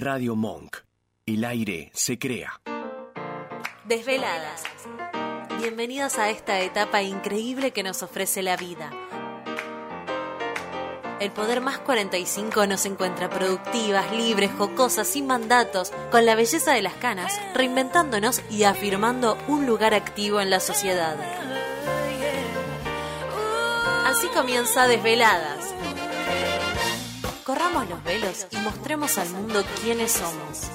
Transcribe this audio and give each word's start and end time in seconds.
Radio 0.00 0.34
Monk. 0.34 0.78
El 1.26 1.44
aire 1.44 1.90
se 1.92 2.18
crea. 2.18 2.58
Desveladas. 3.84 4.62
Bienvenidos 5.58 6.16
a 6.16 6.30
esta 6.30 6.58
etapa 6.60 7.02
increíble 7.02 7.72
que 7.72 7.82
nos 7.82 8.02
ofrece 8.02 8.42
la 8.42 8.56
vida. 8.56 8.90
El 11.20 11.30
Poder 11.32 11.60
Más 11.60 11.80
45 11.80 12.66
nos 12.66 12.86
encuentra 12.86 13.28
productivas, 13.28 14.10
libres, 14.10 14.50
jocosas, 14.56 15.06
sin 15.06 15.26
mandatos, 15.26 15.92
con 16.10 16.24
la 16.24 16.34
belleza 16.34 16.72
de 16.72 16.80
las 16.80 16.94
canas, 16.94 17.38
reinventándonos 17.52 18.40
y 18.48 18.62
afirmando 18.62 19.36
un 19.48 19.66
lugar 19.66 19.92
activo 19.92 20.40
en 20.40 20.48
la 20.48 20.60
sociedad. 20.60 21.14
Así 24.06 24.28
comienza 24.28 24.88
Desveladas. 24.88 25.59
Corramos 27.60 27.90
los 27.90 28.04
velos 28.04 28.46
y 28.50 28.56
mostremos 28.56 29.18
al 29.18 29.28
mundo 29.28 29.62
quiénes 29.82 30.12
somos. 30.12 30.70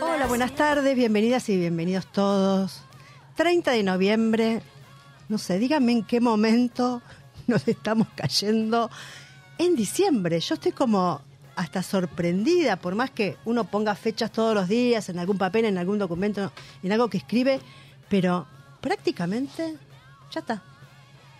Hola, 0.00 0.26
buenas 0.26 0.52
tardes, 0.56 0.96
bienvenidas 0.96 1.48
y 1.48 1.56
bienvenidos 1.56 2.10
todos. 2.10 2.82
30 3.36 3.70
de 3.70 3.82
noviembre, 3.84 4.62
no 5.28 5.38
sé, 5.38 5.60
díganme 5.60 5.92
en 5.92 6.04
qué 6.04 6.20
momento 6.20 7.02
nos 7.46 7.68
estamos 7.68 8.08
cayendo 8.16 8.90
en 9.58 9.76
diciembre. 9.76 10.40
Yo 10.40 10.54
estoy 10.56 10.72
como 10.72 11.22
hasta 11.54 11.84
sorprendida, 11.84 12.74
por 12.74 12.96
más 12.96 13.12
que 13.12 13.36
uno 13.44 13.62
ponga 13.62 13.94
fechas 13.94 14.32
todos 14.32 14.56
los 14.56 14.68
días 14.68 15.08
en 15.08 15.20
algún 15.20 15.38
papel, 15.38 15.66
en 15.66 15.78
algún 15.78 16.00
documento, 16.00 16.50
en 16.82 16.90
algo 16.90 17.08
que 17.08 17.18
escribe, 17.18 17.60
pero 18.08 18.48
prácticamente 18.80 19.78
ya 20.32 20.40
está, 20.40 20.62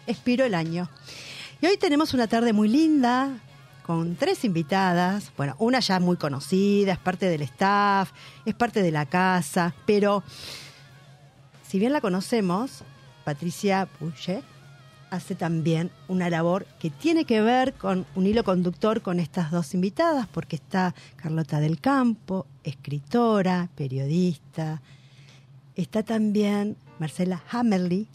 expiró 0.06 0.44
el 0.44 0.54
año. 0.54 0.88
Y 1.60 1.66
hoy 1.66 1.76
tenemos 1.76 2.14
una 2.14 2.26
tarde 2.26 2.52
muy 2.52 2.68
linda, 2.68 3.40
con 3.82 4.16
tres 4.16 4.44
invitadas. 4.44 5.32
Bueno, 5.36 5.56
una 5.58 5.80
ya 5.80 6.00
muy 6.00 6.16
conocida, 6.16 6.92
es 6.92 6.98
parte 6.98 7.28
del 7.28 7.42
staff, 7.42 8.10
es 8.44 8.54
parte 8.54 8.82
de 8.82 8.90
la 8.90 9.06
casa, 9.06 9.74
pero 9.86 10.22
si 11.66 11.78
bien 11.78 11.92
la 11.92 12.00
conocemos, 12.00 12.84
Patricia 13.24 13.86
Puche 13.98 14.42
hace 15.10 15.34
también 15.34 15.90
una 16.08 16.30
labor 16.30 16.66
que 16.80 16.88
tiene 16.88 17.26
que 17.26 17.42
ver 17.42 17.74
con 17.74 18.06
un 18.14 18.26
hilo 18.26 18.44
conductor 18.44 19.02
con 19.02 19.20
estas 19.20 19.50
dos 19.50 19.74
invitadas, 19.74 20.26
porque 20.26 20.56
está 20.56 20.94
Carlota 21.16 21.60
del 21.60 21.80
Campo, 21.80 22.46
escritora, 22.64 23.68
periodista. 23.74 24.80
Está 25.76 26.02
también 26.02 26.76
Marcela 26.98 27.42
Hammerly. 27.50 28.08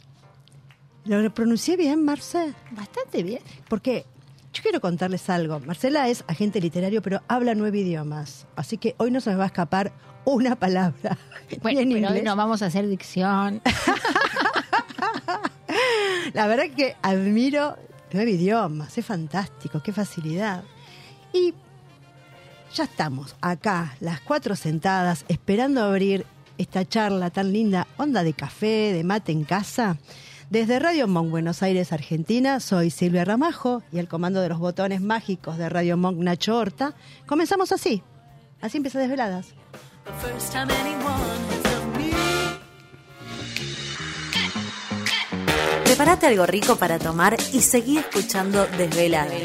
¿Lo 1.07 1.33
pronuncié 1.33 1.77
bien, 1.77 2.03
Marce? 2.03 2.53
Bastante 2.71 3.23
bien. 3.23 3.39
Porque 3.69 4.05
yo 4.53 4.61
quiero 4.61 4.81
contarles 4.81 5.29
algo. 5.29 5.61
Marcela 5.61 6.09
es 6.09 6.25
agente 6.27 6.59
literario, 6.59 7.01
pero 7.01 7.21
habla 7.29 7.55
nueve 7.55 7.79
idiomas. 7.79 8.45
Así 8.57 8.77
que 8.77 8.93
hoy 8.97 9.11
no 9.11 9.21
se 9.21 9.29
me 9.29 9.37
va 9.37 9.45
a 9.45 9.47
escapar 9.47 9.93
una 10.25 10.55
palabra. 10.55 11.17
Bueno, 11.61 11.79
en 11.79 11.93
pero 11.93 12.11
hoy 12.11 12.21
no 12.23 12.35
vamos 12.35 12.61
a 12.61 12.65
hacer 12.65 12.85
dicción. 12.89 13.61
La 16.33 16.47
verdad 16.47 16.65
que 16.75 16.97
admiro 17.01 17.77
nueve 18.11 18.31
idiomas. 18.31 18.97
Es 18.97 19.05
fantástico, 19.05 19.81
qué 19.81 19.93
facilidad. 19.93 20.65
Y 21.31 21.53
ya 22.75 22.83
estamos 22.83 23.37
acá, 23.39 23.95
las 24.01 24.19
cuatro 24.19 24.57
sentadas, 24.57 25.23
esperando 25.29 25.81
abrir 25.81 26.25
esta 26.57 26.83
charla 26.83 27.29
tan 27.29 27.53
linda, 27.53 27.87
onda 27.95 28.23
de 28.23 28.33
café, 28.33 28.91
de 28.91 29.05
mate 29.05 29.31
en 29.31 29.45
casa. 29.45 29.97
Desde 30.49 30.79
Radio 30.79 31.09
Monk 31.09 31.29
Buenos 31.29 31.61
Aires, 31.61 31.91
Argentina, 31.91 32.61
soy 32.61 32.89
Silvia 32.89 33.25
Ramajo 33.25 33.83
y 33.91 33.99
el 33.99 34.07
comando 34.07 34.39
de 34.39 34.47
los 34.47 34.59
botones 34.59 35.01
mágicos 35.01 35.57
de 35.57 35.67
Radio 35.67 35.97
Monk 35.97 36.17
Nacho 36.19 36.55
Horta. 36.55 36.95
Comenzamos 37.25 37.73
así. 37.73 38.01
Así 38.61 38.77
empieza 38.77 38.97
Desveladas. 38.97 39.47
Prepárate 45.83 46.27
algo 46.27 46.45
rico 46.45 46.77
para 46.77 46.97
tomar 46.97 47.35
y 47.51 47.59
seguí 47.59 47.97
escuchando 47.97 48.65
Desveladas. 48.77 49.41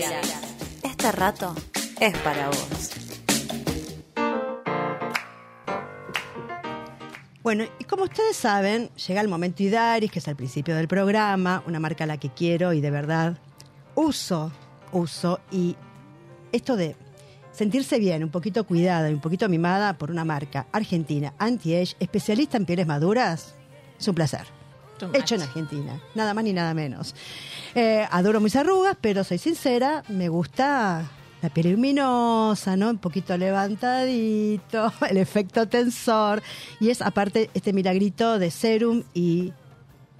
Este 0.85 1.11
rato 1.11 1.53
es 1.99 2.17
para 2.19 2.47
vos. 2.47 2.92
Bueno, 7.43 7.65
y 7.81 7.85
como 7.85 8.05
ustedes 8.05 8.37
saben, 8.37 8.91
llega 9.07 9.21
el 9.21 9.27
momento 9.27 9.65
Idaris, 9.65 10.13
que 10.13 10.21
es 10.21 10.29
al 10.29 10.37
principio 10.37 10.77
del 10.77 10.87
programa, 10.87 11.65
una 11.67 11.81
marca 11.81 12.05
a 12.05 12.07
la 12.07 12.17
que 12.17 12.29
quiero 12.29 12.73
y 12.73 12.81
de 12.81 12.91
verdad 12.93 13.37
uso, 13.97 14.53
uso. 14.93 15.41
Y 15.51 15.75
esto 16.53 16.77
de 16.77 16.95
sentirse 17.51 17.99
bien, 17.99 18.23
un 18.23 18.31
poquito 18.31 18.65
cuidada 18.65 19.11
y 19.11 19.15
un 19.15 19.21
poquito 19.21 19.49
mimada 19.49 19.99
por 19.99 20.13
una 20.13 20.25
marca 20.25 20.67
argentina, 20.71 21.35
anti-age, 21.39 21.97
especialista 21.99 22.57
en 22.59 22.65
pieles 22.65 22.87
maduras, 22.87 23.55
es 23.99 24.07
un 24.07 24.15
placer. 24.15 24.47
Hecho 25.13 25.35
en. 25.35 25.43
Argentina, 25.43 26.01
nada 26.15 26.33
más 26.35 26.45
ni 26.45 26.53
nada 26.53 26.75
menos. 26.75 27.17
Eh, 27.75 28.07
adoro 28.09 28.39
mis 28.39 28.55
arrugas, 28.55 28.97
pero 29.01 29.25
soy 29.25 29.39
sincera, 29.39 30.05
me 30.09 30.29
gusta 30.29 31.11
la 31.43 31.51
piel 31.51 31.73
luminosa, 31.73 32.77
¿no? 32.77 32.91
Un 32.91 32.99
poquito 32.99 33.37
levantadito, 33.37 34.93
el 35.11 35.17
efecto 35.17 35.69
tensor. 35.69 36.43
Y 36.81 36.91
es 36.91 37.03
aparte 37.03 37.51
este 37.53 37.73
milagrito 37.73 38.39
de 38.39 38.51
serum 38.51 39.03
y, 39.13 39.53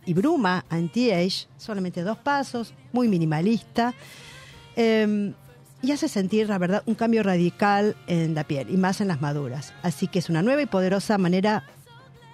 bruma 0.07 0.65
anti-age, 0.69 1.47
solamente 1.57 2.03
dos 2.03 2.19
pasos, 2.19 2.75
muy 2.93 3.09
minimalista. 3.09 3.95
Eh, 4.77 5.33
y 5.83 5.91
hace 5.91 6.09
sentir, 6.09 6.49
la 6.49 6.59
verdad, 6.59 6.85
un 6.87 6.95
cambio 6.95 7.25
radical 7.25 7.97
en 8.07 8.35
la 8.37 8.45
piel 8.45 8.71
y 8.71 8.77
más 8.77 9.01
en 9.01 9.09
las 9.09 9.21
maduras. 9.21 9.75
Así 9.83 10.07
que 10.07 10.21
es 10.21 10.31
una 10.31 10.41
nueva 10.41 10.63
y 10.63 10.67
poderosa 10.67 11.19
manera 11.19 11.65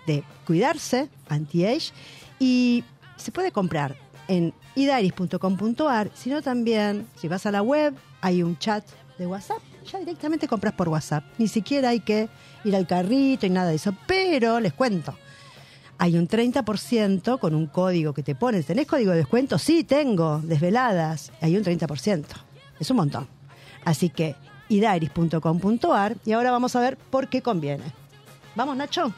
de 0.07 0.23
cuidarse, 0.47 1.09
anti-age, 1.29 1.93
y 2.39 2.85
se 3.17 3.33
puede 3.33 3.51
comprar 3.51 3.97
en 4.29 4.55
idaris.com.ar, 4.77 6.11
sino 6.15 6.43
también, 6.43 7.07
si 7.17 7.29
vas 7.29 7.47
a 7.47 7.51
la 7.51 7.63
web, 7.63 7.95
hay 8.21 8.43
un 8.43 8.59
chat 8.59 8.85
de 9.19 9.27
WhatsApp, 9.27 9.59
ya 9.91 9.99
directamente 9.99 10.47
compras 10.47 10.75
por 10.75 10.89
WhatsApp, 10.89 11.25
ni 11.39 11.49
siquiera 11.49 11.89
hay 11.89 12.01
que 12.01 12.29
ir 12.65 12.77
al 12.77 12.87
carrito 12.87 13.47
y 13.47 13.51
nada 13.51 13.71
de 13.71 13.77
eso, 13.77 13.95
pero 14.07 14.61
les 14.61 14.73
cuento, 14.73 15.15
hay 15.99 16.17
un 16.17 16.29
30% 16.29 17.41
con 17.41 17.55
un 17.55 17.67
código 17.67 18.13
que 18.13 18.23
te 18.23 18.37
pones. 18.37 18.67
¿Tenés 18.67 18.87
código 18.87 19.11
de 19.11 19.19
descuento? 19.19 19.59
Sí, 19.59 19.83
tengo, 19.83 20.41
desveladas. 20.45 21.33
Hay 21.41 21.57
un 21.57 21.65
30%. 21.65 22.25
Es 22.79 22.91
un 22.91 22.97
montón. 22.97 23.27
Así 23.85 24.09
que 24.09 24.37
idaris.com.ar 24.69 26.17
y 26.25 26.33
ahora 26.33 26.53
vamos 26.53 26.77
a 26.77 26.81
ver 26.81 26.97
por 26.97 27.29
qué 27.29 27.43
conviene. 27.43 27.85
Vamos, 28.55 28.77
Nacho. 28.77 29.13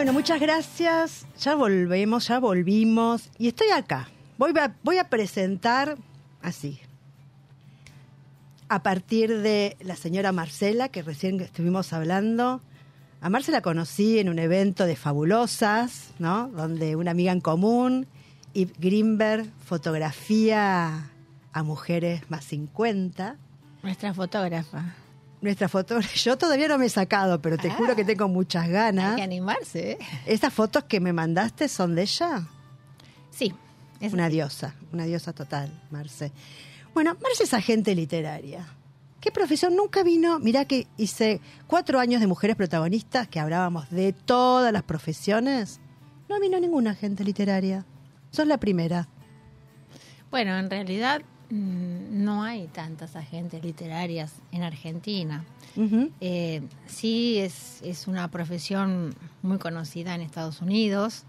Bueno, 0.00 0.14
muchas 0.14 0.40
gracias. 0.40 1.26
Ya 1.40 1.54
volvemos, 1.54 2.28
ya 2.28 2.38
volvimos. 2.38 3.28
Y 3.36 3.48
estoy 3.48 3.68
acá. 3.68 4.08
Voy 4.38 4.54
a, 4.98 5.04
presentar 5.10 5.98
así. 6.40 6.80
A 8.70 8.82
partir 8.82 9.42
de 9.42 9.76
la 9.80 9.96
señora 9.96 10.32
Marcela, 10.32 10.88
que 10.88 11.02
recién 11.02 11.38
estuvimos 11.42 11.92
hablando. 11.92 12.62
A 13.20 13.28
Marcela 13.28 13.58
la 13.58 13.62
conocí 13.62 14.18
en 14.18 14.30
un 14.30 14.38
evento 14.38 14.86
de 14.86 14.96
Fabulosas, 14.96 16.14
¿no? 16.18 16.48
Donde 16.48 16.96
una 16.96 17.10
amiga 17.10 17.32
en 17.32 17.42
común, 17.42 18.06
Yves 18.54 18.72
Greenberg, 18.78 19.50
fotografía 19.66 21.10
a 21.52 21.62
mujeres 21.62 22.22
más 22.30 22.46
50. 22.46 23.36
Nuestra 23.82 24.14
fotógrafa. 24.14 24.94
Nuestra 25.42 25.68
fotógrafa, 25.68 26.08
yo 26.14 26.36
todavía 26.36 26.68
no 26.68 26.76
me 26.78 26.86
he 26.86 26.90
sacado, 26.90 27.40
pero 27.40 27.56
te 27.56 27.68
Ah. 27.70 27.74
juro 27.74 27.96
que 27.96 28.04
tengo 28.04 28.28
muchas 28.28 28.68
ganas. 28.68 29.10
Hay 29.12 29.16
que 29.16 29.22
animarse, 29.22 29.92
¿eh? 29.92 29.98
¿Estas 30.26 30.52
fotos 30.52 30.84
que 30.84 31.00
me 31.00 31.12
mandaste 31.12 31.68
son 31.68 31.94
de 31.94 32.02
ella? 32.02 32.46
Sí. 33.30 33.54
es 34.00 34.12
una 34.12 34.26
así. 34.26 34.34
diosa, 34.36 34.74
una 34.92 35.04
diosa 35.04 35.32
total, 35.32 35.70
Marce. 35.90 36.32
Bueno, 36.94 37.16
Marce 37.22 37.44
es 37.44 37.54
agente 37.54 37.94
literaria. 37.94 38.66
¿Qué 39.20 39.30
profesión? 39.30 39.76
Nunca 39.76 40.02
vino. 40.02 40.38
Mirá 40.38 40.64
que 40.64 40.86
hice 40.96 41.40
cuatro 41.66 42.00
años 42.00 42.20
de 42.22 42.26
mujeres 42.26 42.56
protagonistas, 42.56 43.28
que 43.28 43.38
hablábamos 43.38 43.90
de 43.90 44.12
todas 44.14 44.72
las 44.72 44.82
profesiones. 44.82 45.80
No 46.28 46.40
vino 46.40 46.58
ninguna 46.58 46.92
agente 46.92 47.22
literaria. 47.24 47.84
Sos 48.30 48.46
la 48.46 48.58
primera. 48.58 49.08
Bueno, 50.30 50.56
en 50.58 50.70
realidad 50.70 51.20
no 51.50 52.42
hay 52.42 52.68
tantas 52.68 53.16
agentes 53.16 53.62
literarias 53.64 54.32
en 54.52 54.62
Argentina. 54.62 55.44
Eh, 56.20 56.62
sí, 56.86 57.38
es, 57.38 57.80
es 57.82 58.06
una 58.06 58.28
profesión 58.30 59.14
muy 59.42 59.58
conocida 59.58 60.14
en 60.14 60.20
Estados 60.20 60.60
Unidos 60.60 61.24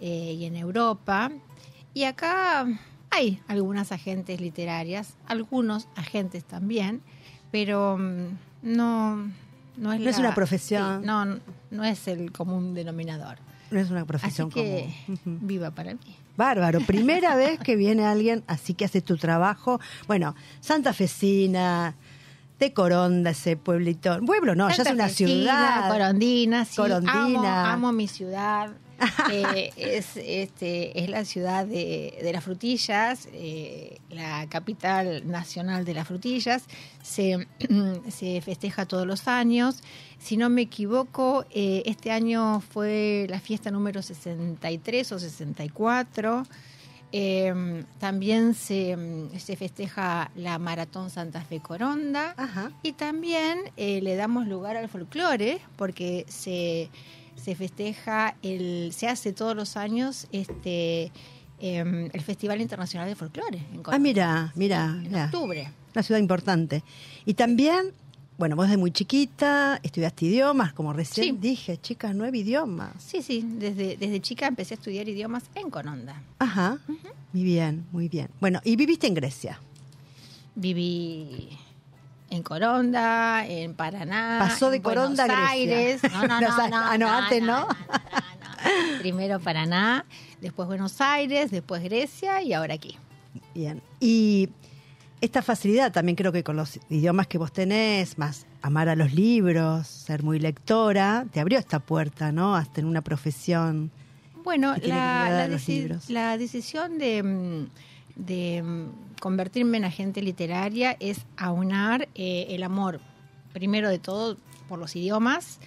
eh, 0.00 0.34
y 0.38 0.44
en 0.46 0.56
Europa. 0.56 1.30
Y 1.94 2.04
acá 2.04 2.66
hay 3.10 3.40
algunas 3.48 3.92
agentes 3.92 4.40
literarias, 4.40 5.14
algunos 5.26 5.88
agentes 5.96 6.44
también, 6.44 7.00
pero 7.50 7.96
mm, 7.98 8.26
no, 8.62 9.16
no 9.76 9.92
es, 9.92 10.00
No 10.00 10.10
es 10.10 10.16
la- 10.16 10.20
una 10.20 10.34
profesión. 10.34 11.00
sí, 11.00 11.06
no, 11.06 11.24
no 11.70 11.84
es 11.84 12.08
el 12.08 12.32
común 12.32 12.74
denominador. 12.74 13.38
No 13.70 13.78
es 13.80 13.90
una 13.90 14.00
Así 14.00 14.06
profesión 14.06 14.50
que 14.50 14.94
común. 15.16 15.38
Viva 15.46 15.70
para 15.72 15.92
mí. 15.94 16.16
Bárbaro, 16.38 16.78
primera 16.80 17.34
vez 17.34 17.58
que 17.58 17.74
viene 17.74 18.06
alguien 18.06 18.44
así 18.46 18.72
que 18.72 18.84
hace 18.84 19.00
tu 19.00 19.16
trabajo. 19.16 19.80
Bueno, 20.06 20.36
Santa 20.60 20.92
Fecina, 20.92 21.96
de 22.60 22.72
Coronda, 22.72 23.30
ese 23.30 23.56
pueblito. 23.56 24.20
Pueblo 24.24 24.54
no, 24.54 24.70
ya 24.70 24.84
es 24.84 24.88
una 24.88 25.08
ciudad. 25.08 25.90
Corondina, 25.90 26.64
sí. 26.64 26.76
Corondina. 26.76 27.72
Amo, 27.72 27.88
amo 27.88 27.92
mi 27.92 28.06
ciudad. 28.06 28.70
Eh, 29.30 29.72
es, 29.76 30.16
este, 30.16 31.02
es 31.02 31.10
la 31.10 31.24
ciudad 31.24 31.66
de, 31.66 32.18
de 32.22 32.32
las 32.32 32.42
frutillas, 32.42 33.28
eh, 33.32 34.00
la 34.08 34.46
capital 34.48 35.28
nacional 35.28 35.84
de 35.84 35.94
las 35.94 36.08
frutillas. 36.08 36.64
Se, 37.02 37.46
se 38.08 38.40
festeja 38.40 38.86
todos 38.86 39.06
los 39.06 39.28
años. 39.28 39.82
Si 40.18 40.36
no 40.36 40.48
me 40.48 40.62
equivoco, 40.62 41.44
eh, 41.50 41.82
este 41.86 42.10
año 42.10 42.60
fue 42.60 43.26
la 43.28 43.38
fiesta 43.38 43.70
número 43.70 44.02
63 44.02 45.12
o 45.12 45.18
64. 45.18 46.44
Eh, 47.10 47.84
también 47.98 48.52
se, 48.52 48.96
se 49.38 49.56
festeja 49.56 50.30
la 50.34 50.58
Maratón 50.58 51.08
Santa 51.10 51.40
Fe 51.42 51.60
Coronda. 51.60 52.34
Ajá. 52.36 52.70
Y 52.82 52.92
también 52.92 53.58
eh, 53.76 54.00
le 54.02 54.16
damos 54.16 54.46
lugar 54.46 54.76
al 54.76 54.88
folclore 54.88 55.60
porque 55.76 56.26
se, 56.28 56.90
se 57.38 57.54
festeja, 57.54 58.36
el, 58.42 58.90
se 58.92 59.08
hace 59.08 59.32
todos 59.32 59.54
los 59.56 59.76
años 59.76 60.26
este 60.32 61.10
em, 61.60 62.08
el 62.12 62.20
Festival 62.22 62.60
Internacional 62.60 63.08
de 63.08 63.14
Folclore 63.16 63.58
en 63.58 63.64
Ah, 63.64 63.82
Córdoba. 63.82 63.98
mira, 63.98 64.52
mira, 64.54 64.84
en 64.86 65.02
mira. 65.04 65.24
octubre. 65.26 65.70
Una 65.94 66.02
ciudad 66.02 66.20
importante. 66.20 66.84
Y 67.24 67.34
también, 67.34 67.92
bueno, 68.38 68.54
vos 68.54 68.66
desde 68.66 68.76
muy 68.78 68.92
chiquita 68.92 69.80
estudiaste 69.82 70.26
idiomas, 70.26 70.72
como 70.72 70.92
recién 70.92 71.26
Sí. 71.26 71.32
dije, 71.40 71.76
chicas, 71.80 72.14
nueve 72.14 72.38
idiomas. 72.38 72.92
Sí, 73.02 73.22
sí, 73.22 73.44
desde, 73.44 73.96
desde 73.96 74.20
chica 74.20 74.46
empecé 74.46 74.74
a 74.74 74.76
estudiar 74.76 75.08
idiomas 75.08 75.44
en 75.56 75.70
Coronda. 75.70 76.22
Ajá. 76.38 76.78
Muy 77.32 77.42
bien, 77.42 77.84
muy 77.90 78.08
bien. 78.08 78.28
Bueno, 78.40 78.60
y 78.64 78.76
viviste 78.76 79.06
en 79.08 79.14
Grecia. 79.14 79.58
Viví 80.54 81.48
en 82.30 82.42
Coronda, 82.42 83.46
en 83.46 83.74
Paraná. 83.74 84.38
Pasó 84.40 84.70
de 84.70 84.76
en 84.76 84.82
Coronda 84.82 85.24
a 85.24 85.26
Buenos 85.26 85.42
Grecia. 85.50 85.78
Aires. 85.78 86.02
No, 86.12 86.26
no, 86.26 86.40
No, 86.68 86.76
ah, 86.76 86.98
no, 86.98 87.08
antes 87.10 87.42
no. 87.42 87.66
Primero 89.00 89.38
Paraná, 89.40 90.04
después 90.40 90.66
Buenos 90.68 91.00
Aires, 91.00 91.50
después 91.50 91.82
Grecia 91.82 92.42
y 92.42 92.52
ahora 92.52 92.74
aquí. 92.74 92.96
Bien. 93.54 93.80
Y 94.00 94.50
esta 95.20 95.42
facilidad 95.42 95.92
también 95.92 96.16
creo 96.16 96.32
que 96.32 96.42
con 96.44 96.56
los 96.56 96.78
idiomas 96.90 97.26
que 97.28 97.38
vos 97.38 97.52
tenés, 97.52 98.18
más 98.18 98.46
amar 98.62 98.88
a 98.88 98.96
los 98.96 99.12
libros, 99.14 99.86
ser 99.86 100.22
muy 100.22 100.38
lectora, 100.40 101.24
te 101.32 101.40
abrió 101.40 101.58
esta 101.58 101.78
puerta, 101.78 102.32
¿no? 102.32 102.56
A 102.56 102.64
tener 102.64 102.88
una 102.90 103.02
profesión. 103.02 103.90
Bueno, 104.44 104.74
la, 104.82 105.44
a 105.44 105.48
deci- 105.48 106.08
la 106.08 106.36
decisión 106.36 106.98
de, 106.98 107.22
mm, 107.22 107.68
de 108.16 108.62
mm, 108.62 108.86
convertirme 109.20 109.76
en 109.78 109.84
agente 109.84 110.22
literaria 110.22 110.96
es 111.00 111.20
aunar 111.36 112.08
eh, 112.14 112.46
el 112.50 112.62
amor, 112.62 113.00
primero 113.52 113.88
de 113.88 113.98
todo, 113.98 114.36
por 114.68 114.78
los 114.78 114.94
idiomas, 114.96 115.58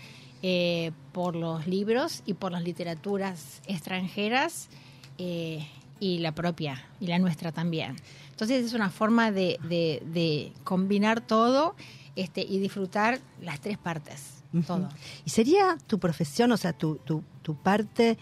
eh, 0.44 0.92
por 1.12 1.36
los 1.36 1.68
libros 1.68 2.24
y 2.25 2.33
por 2.33 2.51
las 2.51 2.63
literaturas 2.63 3.62
extranjeras 3.68 4.69
eh, 5.18 5.68
y 6.00 6.19
la 6.19 6.33
propia, 6.33 6.83
y 7.00 7.07
la 7.07 7.19
nuestra 7.19 7.51
también. 7.51 7.95
Entonces 8.31 8.65
es 8.65 8.74
una 8.74 8.89
forma 8.89 9.31
de, 9.31 9.59
de- 9.69 10.01
de 10.13 10.51
combinar 10.63 11.21
todo 11.21 11.75
este, 12.15 12.42
y 12.42 12.59
disfrutar 12.59 13.19
las 13.42 13.59
tres 13.59 13.77
partes, 13.77 14.44
todo. 14.65 14.89
¿Y 15.25 15.30
sería 15.30 15.77
tu 15.88 16.00
profesión, 16.00 16.51
o 16.51 16.57
sea, 16.57 16.74
tu, 16.74 16.95
tu, 16.98 17.24
tu 17.42 17.56
parte 17.56 18.18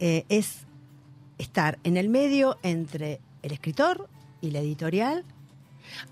es 0.00 0.66
estar 1.38 1.78
en 1.84 1.96
el 1.96 2.08
medio 2.08 2.58
entre 2.62 3.20
el 3.42 3.52
escritor 3.52 4.08
y 4.44 4.50
la 4.50 4.60
editorial? 4.60 5.24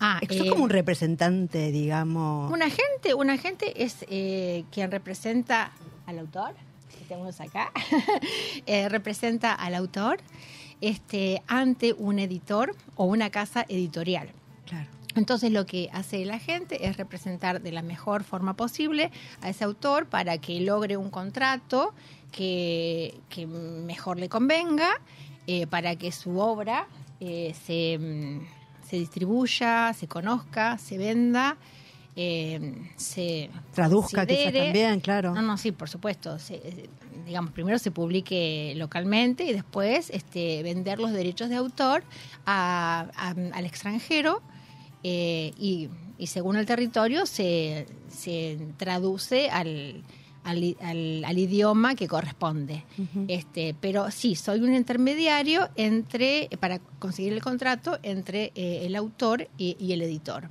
Ah, 0.01 0.19
Es 0.23 0.37
eh, 0.37 0.49
como 0.49 0.65
un 0.65 0.71
representante, 0.71 1.71
digamos. 1.71 2.51
Un 2.51 2.63
agente, 2.63 3.15
un 3.15 3.31
agente 3.31 3.85
es 3.85 4.05
eh, 4.09 4.65
quien 4.71 4.91
representa 4.91 5.73
al 6.07 6.19
autor, 6.19 6.55
que 6.99 7.05
tenemos 7.05 7.41
acá, 7.41 7.73
Eh, 8.67 8.89
representa 8.89 9.53
al 9.55 9.75
autor 9.75 10.19
este, 10.81 11.43
ante 11.47 11.93
un 11.93 12.19
editor 12.19 12.75
o 12.97 13.05
una 13.05 13.31
casa 13.31 13.65
editorial. 13.69 14.29
Claro. 14.67 14.89
Entonces 15.15 15.53
lo 15.53 15.67
que 15.67 15.91
hace 15.93 16.23
el 16.23 16.31
agente 16.31 16.87
es 16.87 16.97
representar 16.97 17.61
de 17.61 17.73
la 17.73 17.83
mejor 17.83 18.25
forma 18.25 18.55
posible 18.55 19.11
a 19.43 19.51
ese 19.51 19.65
autor 19.65 20.07
para 20.07 20.39
que 20.39 20.61
logre 20.61 20.97
un 20.97 21.11
contrato 21.11 21.93
que, 22.31 23.15
que 23.29 23.47
mejor 23.47 24.19
le 24.19 24.29
convenga, 24.29 24.89
eh, 25.47 25.67
para 25.67 25.97
que 25.97 26.13
su 26.13 26.39
obra 26.39 26.87
eh, 27.25 27.55
se, 27.67 27.99
mm, 27.99 28.41
se 28.89 28.97
distribuya, 28.97 29.93
se 29.95 30.09
conozca, 30.09 30.77
se 30.79 30.99
venda, 30.99 31.57
eh, 32.17 32.75
se 32.97 33.49
Traduzca 33.73 34.27
quizás 34.27 34.53
también, 34.53 35.01
claro. 35.01 35.35
No, 35.35 35.41
no, 35.43 35.57
sí, 35.57 35.73
por 35.73 35.89
supuesto. 35.89 36.39
Se- 36.39 36.57
eh, 36.57 36.91
digamos, 37.25 37.53
primero 37.53 37.79
se 37.79 37.91
publique 37.91 38.75
localmente 38.77 39.45
y 39.45 39.53
después 39.53 40.11
este, 40.11 40.63
vender 40.63 40.99
los 40.99 41.13
derechos 41.13 41.49
de 41.49 41.57
autor 41.57 42.03
a- 42.45 43.07
a- 43.17 43.29
al 43.57 43.65
extranjero 43.67 44.43
eh, 45.05 45.53
y, 45.57 45.89
y 46.19 46.27
según 46.27 46.57
el 46.57 46.67
territorio 46.67 47.25
se, 47.27 47.87
se 48.09 48.59
traduce 48.77 49.49
al, 49.51 50.03
al, 50.45 50.77
al- 50.81 51.25
al 51.25 51.39
idioma 51.39 51.95
que 51.95 52.09
corresponde. 52.09 52.85
Este, 53.29 53.75
pero 53.81 54.11
sí, 54.11 54.35
soy 54.35 54.61
un 54.61 54.75
intermediario 54.75 55.69
entre 55.77 56.49
para 56.61 56.79
conseguir 56.99 57.33
el 57.33 57.43
contrato 57.43 57.99
entre 58.03 58.53
eh, 58.55 58.87
el 58.87 58.97
autor 58.97 59.49
y, 59.59 59.77
y 59.79 59.93
el 59.93 60.03
editor. 60.03 60.45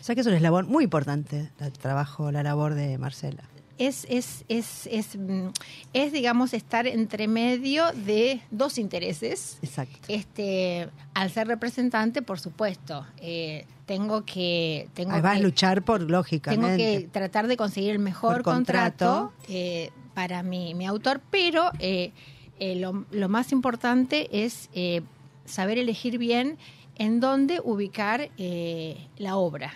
O 0.00 0.04
sea 0.04 0.14
que 0.14 0.20
es 0.20 0.26
un 0.26 0.34
eslabón 0.34 0.66
muy 0.68 0.84
importante 0.84 1.50
el 1.60 1.72
trabajo, 1.72 2.30
la 2.32 2.42
labor 2.42 2.74
de 2.74 2.98
Marcela. 2.98 3.44
Es, 3.86 4.06
es, 4.08 4.44
es, 4.48 4.86
es, 4.90 5.16
mm, 5.16 5.48
es, 5.92 6.12
digamos, 6.12 6.54
estar 6.54 6.86
entre 6.86 7.28
medio 7.28 7.92
de 7.92 8.40
dos 8.50 8.78
intereses. 8.78 9.58
Exacto. 9.62 9.98
Este, 10.08 10.88
al 11.14 11.30
ser 11.30 11.48
representante, 11.48 12.22
por 12.22 12.40
supuesto, 12.40 13.06
eh, 13.18 13.66
tengo 13.86 14.24
que... 14.24 14.88
Tengo 14.94 15.12
Además, 15.12 15.36
que, 15.38 15.42
luchar 15.42 15.82
por 15.82 15.98
tengo 16.00 16.12
lógicamente. 16.12 16.76
que 17.02 17.08
tratar 17.08 17.46
de 17.46 17.56
conseguir 17.56 17.90
el 17.90 17.98
mejor 17.98 18.36
Por 18.36 18.54
contrato. 18.54 19.32
contrato, 19.32 19.32
eh, 19.48 19.90
para 20.14 20.42
mi, 20.42 20.74
mi 20.74 20.86
autor, 20.86 21.20
pero 21.30 21.70
eh, 21.78 22.12
lo, 22.60 23.06
lo 23.10 23.28
más 23.28 23.52
importante 23.52 24.44
es 24.44 24.68
saber 25.44 25.78
elegir 25.78 26.18
bien 26.18 26.58
en 26.96 27.20
dónde 27.20 27.60
ubicar 27.62 28.30
eh, 28.38 29.08
la 29.16 29.36
obra, 29.36 29.72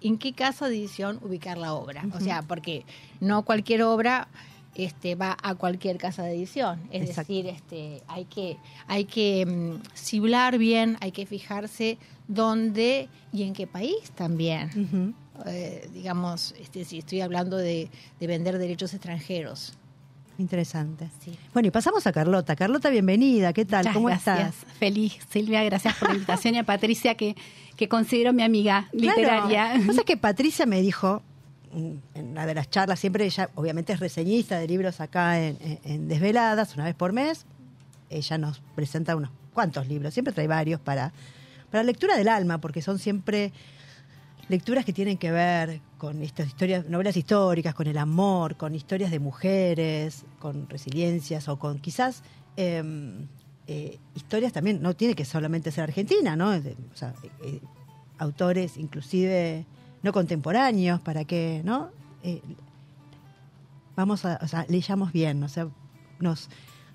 en 0.00 0.18
qué 0.18 0.32
casa 0.32 0.68
de 0.68 0.76
edición 0.76 1.18
ubicar 1.22 1.58
la 1.58 1.74
obra. 1.74 2.04
O 2.14 2.20
sea, 2.20 2.42
porque 2.42 2.84
no 3.20 3.44
cualquier 3.44 3.82
obra 3.82 4.28
este, 4.74 5.14
va 5.14 5.36
a 5.42 5.54
cualquier 5.54 5.98
casa 5.98 6.22
de 6.22 6.34
edición. 6.34 6.80
Es 6.90 7.08
Exacto. 7.08 7.32
decir, 7.32 7.46
este, 7.46 8.02
hay 8.08 8.24
que, 8.24 8.56
hay 8.86 9.04
que 9.04 9.46
mm, 9.46 9.82
ciblar 9.96 10.58
bien, 10.58 10.96
hay 11.00 11.12
que 11.12 11.26
fijarse 11.26 11.98
dónde 12.28 13.08
y 13.32 13.42
en 13.42 13.52
qué 13.52 13.66
país 13.66 14.10
también. 14.14 15.14
Eh, 15.46 15.88
digamos, 15.92 16.54
este, 16.60 16.84
si 16.84 16.98
estoy 16.98 17.20
hablando 17.20 17.56
de, 17.56 17.90
de 18.20 18.26
vender 18.26 18.58
derechos 18.58 18.94
extranjeros. 18.94 19.74
Interesante. 20.38 21.08
Sí. 21.24 21.38
Bueno, 21.52 21.68
y 21.68 21.70
pasamos 21.70 22.06
a 22.06 22.12
Carlota. 22.12 22.56
Carlota, 22.56 22.90
bienvenida. 22.90 23.52
¿Qué 23.52 23.64
tal? 23.64 23.80
Muchas 23.84 23.94
¿Cómo 23.94 24.06
gracias. 24.08 24.54
estás? 24.54 24.72
Feliz, 24.78 25.18
Silvia, 25.30 25.62
gracias 25.62 25.94
por 25.96 26.08
la 26.08 26.14
invitación 26.14 26.54
y 26.56 26.58
a 26.58 26.64
Patricia 26.64 27.14
que, 27.14 27.36
que 27.76 27.88
considero 27.88 28.32
mi 28.32 28.42
amiga 28.42 28.88
literaria. 28.92 29.70
Claro. 29.72 29.86
Pasa 29.86 30.02
que 30.02 30.16
Patricia 30.16 30.66
me 30.66 30.80
dijo 30.82 31.22
mm, 31.72 31.92
en 32.14 32.26
una 32.30 32.46
de 32.46 32.54
las 32.54 32.68
charlas, 32.68 32.98
siempre 32.98 33.24
ella 33.24 33.48
obviamente 33.54 33.92
es 33.92 34.00
reseñista 34.00 34.58
de 34.58 34.66
libros 34.66 35.00
acá 35.00 35.40
en, 35.40 35.56
en- 35.60 35.78
en 35.84 36.08
Desveladas, 36.08 36.74
una 36.74 36.84
vez 36.84 36.96
por 36.96 37.12
mes. 37.12 37.46
Ella 38.10 38.36
nos 38.38 38.60
presenta 38.74 39.14
unos 39.14 39.30
cuantos 39.52 39.86
libros, 39.86 40.12
siempre 40.14 40.32
trae 40.32 40.48
varios 40.48 40.80
para, 40.80 41.12
para 41.70 41.84
lectura 41.84 42.16
del 42.16 42.28
alma, 42.28 42.58
porque 42.58 42.82
son 42.82 42.98
siempre 42.98 43.52
lecturas 44.48 44.84
que 44.84 44.92
tienen 44.92 45.18
que 45.18 45.30
ver 45.30 45.80
con 45.98 46.22
estas 46.22 46.48
historias, 46.48 46.88
novelas 46.88 47.16
históricas, 47.16 47.74
con 47.74 47.86
el 47.86 47.98
amor, 47.98 48.56
con 48.56 48.74
historias 48.74 49.10
de 49.10 49.18
mujeres, 49.18 50.24
con 50.38 50.68
resiliencias 50.68 51.48
o 51.48 51.58
con 51.58 51.78
quizás 51.78 52.22
em, 52.56 53.26
eh, 53.66 53.98
historias 54.14 54.52
también, 54.52 54.82
no 54.82 54.94
tiene 54.94 55.14
que 55.14 55.24
solamente 55.24 55.70
ser 55.70 55.84
argentina, 55.84 56.36
¿no? 56.36 56.54
Eh, 56.54 56.74
autores 58.18 58.76
inclusive 58.76 59.66
no 60.02 60.12
contemporáneos, 60.12 61.00
para 61.00 61.24
que, 61.24 61.62
¿no? 61.64 61.90
Eh, 62.22 62.42
vamos 63.96 64.24
a, 64.24 64.38
o 64.42 64.48
sea, 64.48 64.66
leyamos 64.68 65.12
bien, 65.12 65.42
o 65.42 65.48
sea, 65.48 65.68
nos, 66.20 66.50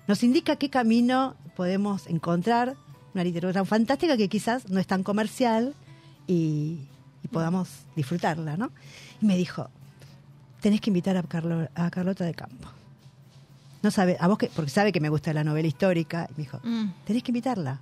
nos 0.06 0.22
indica 0.22 0.56
qué 0.56 0.70
camino 0.70 1.34
podemos 1.56 2.06
encontrar, 2.06 2.76
una 3.12 3.24
literatura 3.24 3.64
fantástica 3.64 4.16
que 4.16 4.28
quizás 4.28 4.68
no 4.70 4.78
es 4.78 4.86
tan 4.86 5.02
comercial 5.02 5.74
y, 6.28 6.78
y 7.22 7.28
podamos 7.28 7.68
disfrutarla, 7.96 8.56
¿no? 8.56 8.70
Y 9.20 9.26
me 9.26 9.36
dijo, 9.36 9.68
tenés 10.60 10.80
que 10.80 10.90
invitar 10.90 11.16
a, 11.16 11.22
Carlo- 11.22 11.68
a 11.74 11.90
Carlota 11.90 12.24
de 12.24 12.34
Campo. 12.34 12.68
No 13.82 13.90
sabe, 13.90 14.16
a 14.20 14.28
vos 14.28 14.36
que, 14.38 14.48
porque 14.54 14.70
sabe 14.70 14.92
que 14.92 15.00
me 15.00 15.08
gusta 15.08 15.32
la 15.32 15.42
novela 15.44 15.66
histórica, 15.68 16.26
y 16.30 16.32
me 16.32 16.44
dijo, 16.44 16.60
Mm. 16.62 16.90
tenés 17.06 17.22
que 17.22 17.30
invitarla, 17.30 17.80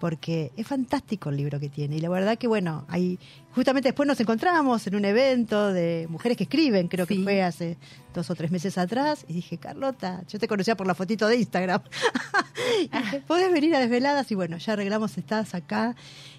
porque 0.00 0.52
es 0.56 0.66
fantástico 0.66 1.28
el 1.30 1.36
libro 1.36 1.58
que 1.60 1.68
tiene. 1.68 1.96
Y 1.96 2.00
la 2.00 2.08
verdad 2.08 2.38
que, 2.38 2.46
bueno, 2.48 2.84
ahí 2.88 3.18
justamente 3.54 3.88
después 3.88 4.06
nos 4.06 4.18
encontramos 4.20 4.86
en 4.86 4.94
un 4.96 5.04
evento 5.04 5.72
de 5.72 6.06
mujeres 6.08 6.36
que 6.36 6.44
escriben, 6.44 6.86
creo 6.88 7.04
que 7.06 7.20
fue 7.22 7.42
hace 7.42 7.76
dos 8.14 8.30
o 8.30 8.34
tres 8.36 8.50
meses 8.52 8.78
atrás, 8.78 9.24
y 9.28 9.32
dije, 9.32 9.58
Carlota, 9.58 10.22
yo 10.28 10.38
te 10.38 10.46
conocía 10.48 10.76
por 10.76 10.86
la 10.86 10.94
fotito 10.94 11.26
de 11.26 11.36
Instagram. 11.36 11.82
y 12.84 12.88
dije, 12.96 13.20
¿podés 13.26 13.52
venir 13.52 13.74
a 13.74 13.80
Desveladas? 13.80 14.30
Y 14.30 14.34
bueno, 14.36 14.56
ya 14.58 14.72
arreglamos, 14.74 15.18
estás 15.18 15.54
acá. 15.54 15.94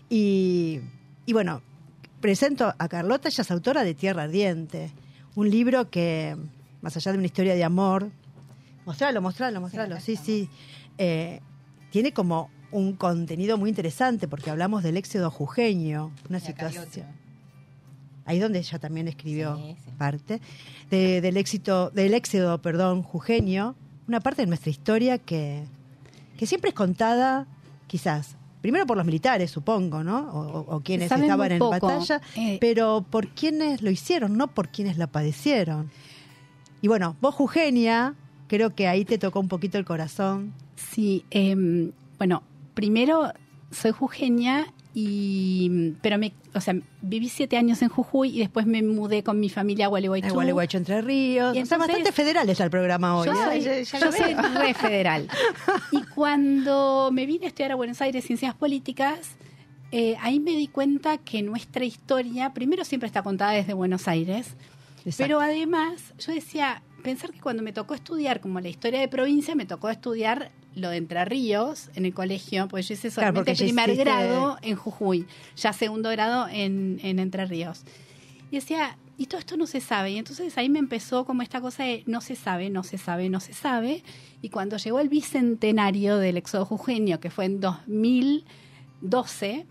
Y, 0.10 0.79
y 1.25 1.34
bueno, 1.34 1.62
presento 2.21 2.73
a 2.77 2.88
Carlota, 2.88 3.29
ella 3.29 3.41
es 3.41 3.51
autora 3.51 3.83
de 3.83 3.93
Tierra 3.93 4.23
Ardiente, 4.23 4.91
un 5.35 5.49
libro 5.49 5.89
que, 5.89 6.35
más 6.81 6.95
allá 6.97 7.11
de 7.11 7.17
una 7.17 7.27
historia 7.27 7.55
de 7.55 7.63
amor, 7.63 8.09
mostralo, 8.85 9.21
mostralo, 9.21 9.61
mostralo, 9.61 9.99
sí, 9.99 10.15
sí, 10.15 10.49
eh, 10.97 11.39
tiene 11.91 12.11
como 12.13 12.49
un 12.71 12.93
contenido 12.93 13.57
muy 13.57 13.69
interesante 13.69 14.27
porque 14.27 14.49
hablamos 14.51 14.83
del 14.83 14.97
éxodo 14.97 15.31
jujeño, 15.31 16.11
una 16.29 16.39
situación. 16.39 16.85
Ahí 18.25 18.38
donde 18.38 18.59
ella 18.59 18.77
también 18.77 19.07
escribió 19.07 19.55
Sí, 19.57 19.75
sí. 19.83 19.91
parte 19.97 20.39
de- 20.91 21.19
del 21.21 21.35
éxito, 21.38 21.89
del 21.89 22.13
éxodo, 22.13 22.61
perdón, 22.61 23.01
jujeño, 23.01 23.75
una 24.07 24.19
parte 24.19 24.43
de 24.43 24.47
nuestra 24.47 24.69
historia 24.69 25.17
que, 25.17 25.63
que 26.38 26.45
siempre 26.45 26.69
es 26.69 26.75
contada, 26.75 27.47
quizás, 27.88 28.35
primero 28.61 28.85
por 28.85 28.97
los 28.97 29.05
militares, 29.05 29.51
supongo, 29.51 30.03
¿no? 30.03 30.29
O, 30.31 30.75
o- 30.75 30.81
quienes 30.81 31.09
estaban 31.25 31.51
en 31.51 31.59
batalla, 31.69 32.21
Eh, 32.35 32.57
pero 32.59 33.05
por 33.09 33.27
quienes 33.29 33.81
lo 33.81 33.89
hicieron, 33.89 34.37
no 34.37 34.47
por 34.47 34.69
quienes 34.69 34.97
la 34.97 35.07
padecieron. 35.07 35.89
Y 36.81 36.87
bueno, 36.87 37.15
vos, 37.21 37.35
Jugenia, 37.35 38.15
creo 38.47 38.73
que 38.75 38.87
ahí 38.87 39.05
te 39.05 39.17
tocó 39.17 39.39
un 39.39 39.47
poquito 39.47 39.77
el 39.77 39.85
corazón. 39.85 40.53
Sí, 40.75 41.25
em, 41.29 41.91
bueno, 42.17 42.43
primero 42.73 43.31
soy 43.71 43.91
jujeña 43.91 44.65
y 44.93 45.93
pero 46.01 46.17
me, 46.17 46.34
o 46.55 46.62
sea, 46.62 46.75
viví 47.01 47.29
siete 47.29 47.58
años 47.58 47.81
en 47.81 47.89
Jujuy 47.89 48.36
y 48.36 48.39
después 48.39 48.65
me 48.65 48.81
mudé 48.81 49.24
con 49.24 49.39
mi 49.39 49.50
familia 49.50 49.86
a 49.86 49.89
Gualeguaychú. 49.89 50.27
El 50.27 50.34
Gualeguaychú 50.34 50.77
Entre 50.77 51.01
Ríos. 51.01 51.55
Y 51.55 51.62
o 51.62 51.65
sea, 51.65 51.75
entonces- 51.75 51.88
bastante 51.88 52.12
federal 52.12 52.50
es 52.50 52.60
el 52.60 52.69
programa 52.69 53.17
hoy. 53.17 53.27
Yo 53.27 53.34
¿eh? 53.34 53.46
soy, 53.46 53.62
ya- 53.62 53.81
ya 53.81 54.00
yo 54.00 54.12
soy 54.12 54.34
re 54.34 54.74
federal. 54.74 55.27
Y 55.91 56.01
cuando 56.15 57.10
me 57.13 57.25
vine 57.25 57.46
a 57.46 57.50
estudiar 57.50 57.72
a 57.72 57.75
Buenos 57.75 58.01
Aires 58.01 58.25
Ciencias 58.25 58.53
Políticas, 58.55 59.31
eh, 59.91 60.15
ahí 60.22 60.39
me 60.39 60.51
di 60.51 60.67
cuenta 60.67 61.17
que 61.17 61.41
nuestra 61.41 61.86
historia, 61.86 62.53
primero 62.53 62.84
siempre 62.86 63.08
está 63.08 63.24
contada 63.24 63.51
desde 63.53 63.74
Buenos 63.74 64.08
Aires, 64.08 64.55
Exacto. 65.05 65.15
pero 65.17 65.39
además 65.39 66.13
yo 66.19 66.31
decía, 66.34 66.84
pensar 67.03 67.31
que 67.31 67.39
cuando 67.39 67.63
me 67.63 67.74
tocó 67.74 67.93
estudiar 67.96 68.39
como 68.41 68.60
la 68.60 68.69
historia 68.69 69.00
de 69.00 69.08
provincia, 69.08 69.55
me 69.55 69.65
tocó 69.65 69.89
estudiar 69.89 70.51
lo 70.79 70.89
de 70.89 70.98
Entre 70.98 71.24
Ríos 71.25 71.89
en 71.95 72.05
el 72.05 72.13
colegio, 72.13 72.67
pues 72.67 72.88
yo 72.88 72.93
hice 72.95 73.09
Claro, 73.09 73.27
solamente 73.29 73.53
ya 73.55 73.65
primer 73.65 73.89
hiciste- 73.89 74.03
grado 74.03 74.57
en 74.62 74.75
Jujuy, 74.75 75.25
ya 75.55 75.74
segundo 75.74 76.09
grado 76.09 76.48
en, 76.50 77.00
en 77.03 77.19
Entre 77.19 77.45
Ríos. 77.45 77.83
Y 78.51 78.55
decía, 78.55 78.98
y 79.17 79.25
todo 79.27 79.39
esto 79.39 79.57
no 79.57 79.67
se 79.67 79.79
sabe. 79.81 80.12
Y 80.12 80.17
entonces 80.17 80.57
ahí 80.57 80.69
me 80.69 80.79
empezó 80.79 81.25
como 81.25 81.41
esta 81.43 81.62
cosa 81.62 81.83
de 81.83 82.03
no 82.07 82.21
se 82.21 82.36
sabe, 82.36 82.69
no 82.69 82.83
se 82.83 82.98
sabe, 82.98 83.29
no 83.29 83.39
se 83.39 83.53
sabe. 83.53 84.01
Y 84.41 84.50
cuando 84.50 84.77
llegó 84.77 85.00
el 85.00 85.09
bicentenario 85.09 86.17
del 86.17 86.38
éxodo 86.38 86.65
jujeño, 86.65 87.19
que 87.19 87.29
fue 87.29 87.45
en 87.45 87.59
2012, 89.01 89.65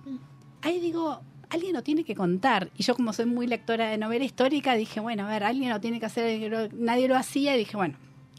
ahí 0.63 0.81
digo, 0.81 1.21
alguien 1.51 1.73
lo 1.73 1.83
tiene 1.83 2.05
que 2.05 2.15
contar. 2.15 2.71
Y 2.77 2.83
yo 2.83 2.95
como 2.95 3.13
soy 3.13 3.27
muy 3.27 3.47
lectora 3.47 3.89
de 3.91 3.99
novela 3.99 4.25
histórica, 4.25 4.75
dije, 4.75 5.01
bueno, 5.01 5.27
a 5.27 5.31
ver, 5.31 5.45
alguien 5.45 5.71
lo 5.71 5.81
tiene 5.81 5.99
que 6.01 6.07
hacer, 6.07 6.71
nadie 6.75 7.09
lo 7.09 7.17
hacía, 7.17 7.55
y 7.57 7.59
dije, 7.59 7.77
bueno. 7.77 7.97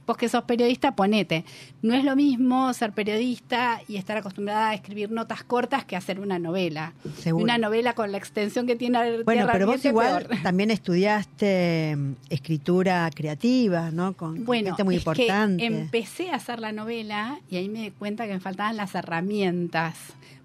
Vos 0.10 0.18
que 0.18 0.28
sos 0.28 0.44
periodista, 0.46 0.96
ponete. 0.96 1.46
No 1.84 1.94
es 1.94 2.04
lo 2.04 2.16
mismo 2.16 2.74
ser 2.74 2.94
periodista 2.94 3.80
y 3.88 3.98
estar 3.98 4.18
acostumbrada 4.18 4.70
a 4.70 4.74
escribir 4.74 5.12
notas 5.12 5.44
cortas 5.44 5.86
que 5.86 5.96
hacer 5.96 6.20
una 6.20 6.40
novela. 6.40 6.94
Seguro. 7.20 7.44
Una 7.44 7.60
novela 7.60 7.94
con 7.94 8.12
la 8.12 8.18
extensión 8.18 8.66
que 8.66 8.76
tiene 8.76 9.22
Bueno, 9.22 9.48
pero 9.52 9.68
vos 9.68 9.86
igual 9.86 10.26
peor. 10.26 10.40
también 10.44 10.72
estudiaste 10.72 11.96
mm, 11.96 12.14
escritura 12.32 13.08
creativa, 13.14 13.92
¿no? 13.92 14.14
Con, 14.18 14.38
con 14.38 14.46
Bueno, 14.46 14.70
gente 14.70 14.84
muy 14.84 14.96
es 14.96 15.02
importante. 15.02 15.58
que 15.62 15.68
empecé 15.68 16.32
a 16.32 16.38
hacer 16.38 16.60
la 16.60 16.72
novela 16.72 17.40
y 17.48 17.58
ahí 17.58 17.70
me 17.70 17.82
di 17.84 17.92
cuenta 17.92 18.26
que 18.26 18.34
me 18.34 18.40
faltaban 18.40 18.78
las 18.78 18.96
herramientas, 18.96 19.96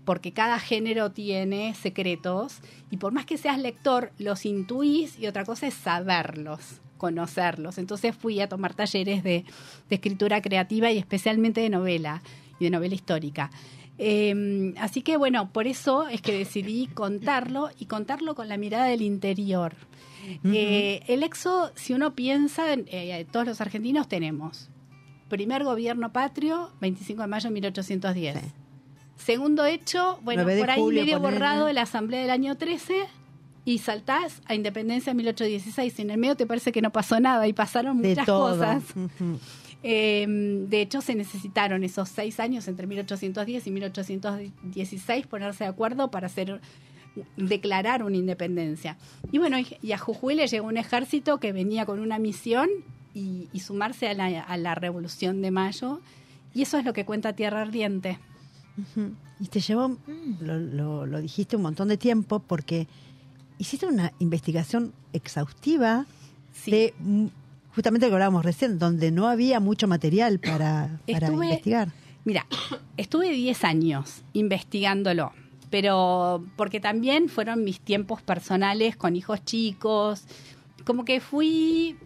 porque 0.04 0.32
cada 0.32 0.58
género 0.58 1.10
tiene 1.10 1.74
secretos 1.74 2.58
y 2.90 2.98
por 2.98 3.14
más 3.14 3.24
que 3.24 3.38
seas 3.38 3.58
lector, 3.58 4.12
los 4.18 4.44
intuís 4.44 5.18
y 5.18 5.26
otra 5.26 5.46
cosa 5.46 5.66
es 5.66 5.72
saberlos, 5.72 6.82
conocerlos. 6.98 7.78
Entonces 7.78 8.14
fui 8.14 8.40
a 8.40 8.48
tomar 8.48 8.74
talleres 8.74 9.22
de, 9.22 9.44
de 9.88 9.94
escritura 9.94 10.40
creativa 10.42 10.90
y 10.90 10.98
especialmente 10.98 11.60
de 11.60 11.70
novela 11.70 12.22
y 12.58 12.64
de 12.64 12.70
novela 12.70 12.94
histórica. 12.94 13.50
Eh, 13.98 14.74
así 14.78 15.02
que 15.02 15.16
bueno, 15.16 15.52
por 15.52 15.66
eso 15.66 16.08
es 16.08 16.20
que 16.20 16.36
decidí 16.36 16.88
contarlo 16.88 17.70
y 17.78 17.86
contarlo 17.86 18.34
con 18.34 18.48
la 18.48 18.56
mirada 18.56 18.86
del 18.86 19.02
interior. 19.02 19.74
Eh, 20.42 21.02
el 21.06 21.22
EXO, 21.22 21.70
si 21.74 21.92
uno 21.92 22.14
piensa, 22.14 22.72
en, 22.72 22.86
eh, 22.90 23.26
todos 23.30 23.46
los 23.46 23.60
argentinos 23.60 24.08
tenemos 24.08 24.70
primer 25.28 25.64
gobierno 25.64 26.12
patrio, 26.12 26.70
25 26.80 27.22
de 27.22 27.28
mayo 27.28 27.48
de 27.48 27.54
1810. 27.54 28.40
Sí. 28.40 28.52
Segundo 29.16 29.64
hecho, 29.64 30.18
bueno, 30.22 30.42
9 30.44 30.54
de 30.54 30.60
por 30.60 30.70
ahí 30.70 30.80
julio, 30.80 31.02
medio 31.02 31.20
borrado 31.20 31.66
de 31.66 31.72
la 31.72 31.82
Asamblea 31.82 32.20
del 32.20 32.30
año 32.30 32.56
13 32.56 33.06
y 33.64 33.78
saltás 33.78 34.42
a 34.46 34.54
Independencia 34.54 35.10
en 35.12 35.16
1816. 35.18 35.98
En 36.00 36.10
el 36.10 36.18
medio 36.18 36.36
te 36.36 36.46
parece 36.46 36.70
que 36.72 36.82
no 36.82 36.90
pasó 36.90 37.18
nada 37.20 37.46
y 37.48 37.52
pasaron 37.52 38.02
de 38.02 38.10
muchas 38.10 38.26
todo. 38.26 38.50
cosas. 38.50 38.82
Eh, 39.82 40.26
de 40.68 40.80
hecho, 40.80 41.00
se 41.02 41.14
necesitaron 41.14 41.84
esos 41.84 42.08
seis 42.08 42.40
años 42.40 42.68
entre 42.68 42.86
1810 42.86 43.66
y 43.66 43.70
1816 43.70 45.26
ponerse 45.26 45.64
de 45.64 45.70
acuerdo 45.70 46.10
para 46.10 46.26
hacer 46.26 46.60
declarar 47.36 48.02
una 48.02 48.16
independencia. 48.16 48.96
Y 49.30 49.38
bueno, 49.38 49.56
y- 49.58 49.92
a 49.92 49.98
Jujuy 49.98 50.34
le 50.34 50.46
llegó 50.46 50.66
un 50.66 50.76
ejército 50.76 51.38
que 51.38 51.52
venía 51.52 51.86
con 51.86 52.00
una 52.00 52.18
misión 52.18 52.68
y, 53.14 53.48
y 53.52 53.60
sumarse 53.60 54.08
a 54.08 54.14
la, 54.14 54.40
a 54.40 54.56
la 54.56 54.74
Revolución 54.74 55.40
de 55.42 55.50
Mayo. 55.50 56.00
Y 56.54 56.62
eso 56.62 56.78
es 56.78 56.84
lo 56.84 56.92
que 56.92 57.04
cuenta 57.04 57.32
Tierra 57.34 57.62
Ardiente. 57.62 58.18
Y 59.40 59.46
te 59.48 59.60
llevó, 59.60 59.96
lo, 60.40 60.58
lo- 60.58 61.06
lo 61.06 61.20
dijiste 61.20 61.56
un 61.56 61.62
montón 61.62 61.88
de 61.88 61.96
tiempo, 61.96 62.40
porque 62.40 62.88
hiciste 63.58 63.86
una 63.86 64.12
investigación 64.18 64.92
exhaustiva 65.12 66.06
Sí. 66.52 66.70
de 66.70 66.94
mm, 67.00 67.26
justamente 67.74 68.06
lo 68.06 68.10
que 68.10 68.14
hablábamos 68.14 68.44
recién, 68.44 68.78
donde 68.78 69.10
no 69.10 69.28
había 69.28 69.58
mucho 69.60 69.88
material 69.88 70.38
para, 70.38 71.00
para 71.10 71.26
Estuve- 71.28 71.44
investigar. 71.46 71.88
Mira, 72.24 72.46
estuve 72.96 73.30
10 73.30 73.64
años 73.64 74.22
investigándolo, 74.32 75.32
pero 75.70 76.42
porque 76.56 76.80
también 76.80 77.28
fueron 77.28 77.64
mis 77.64 77.80
tiempos 77.80 78.22
personales 78.22 78.96
con 78.96 79.14
hijos 79.16 79.44
chicos, 79.44 80.24
como 80.86 81.04
que 81.04 81.20
fui 81.20 81.96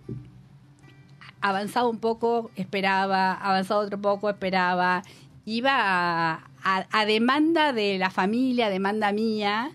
avanzado 1.41 1.89
un 1.89 1.99
poco, 1.99 2.51
esperaba, 2.57 3.33
avanzado 3.35 3.81
otro 3.81 4.01
poco, 4.01 4.29
esperaba, 4.31 5.03
iba 5.45 5.73
a, 5.73 6.49
a- 6.65 6.87
a 6.91 7.05
demanda 7.07 7.73
de 7.73 7.99
la 7.99 8.11
familia, 8.11 8.67
a 8.67 8.71
demanda 8.71 9.13
mía, 9.13 9.71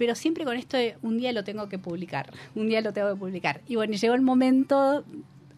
pero 0.00 0.14
siempre 0.14 0.46
con 0.46 0.56
esto 0.56 0.78
de 0.78 0.96
un 1.02 1.18
día 1.18 1.30
lo 1.32 1.44
tengo 1.44 1.68
que 1.68 1.78
publicar, 1.78 2.32
un 2.54 2.68
día 2.70 2.80
lo 2.80 2.94
tengo 2.94 3.10
que 3.10 3.16
publicar. 3.16 3.60
Y 3.68 3.76
bueno, 3.76 3.92
llegó 3.92 4.14
el 4.14 4.22
momento, 4.22 5.04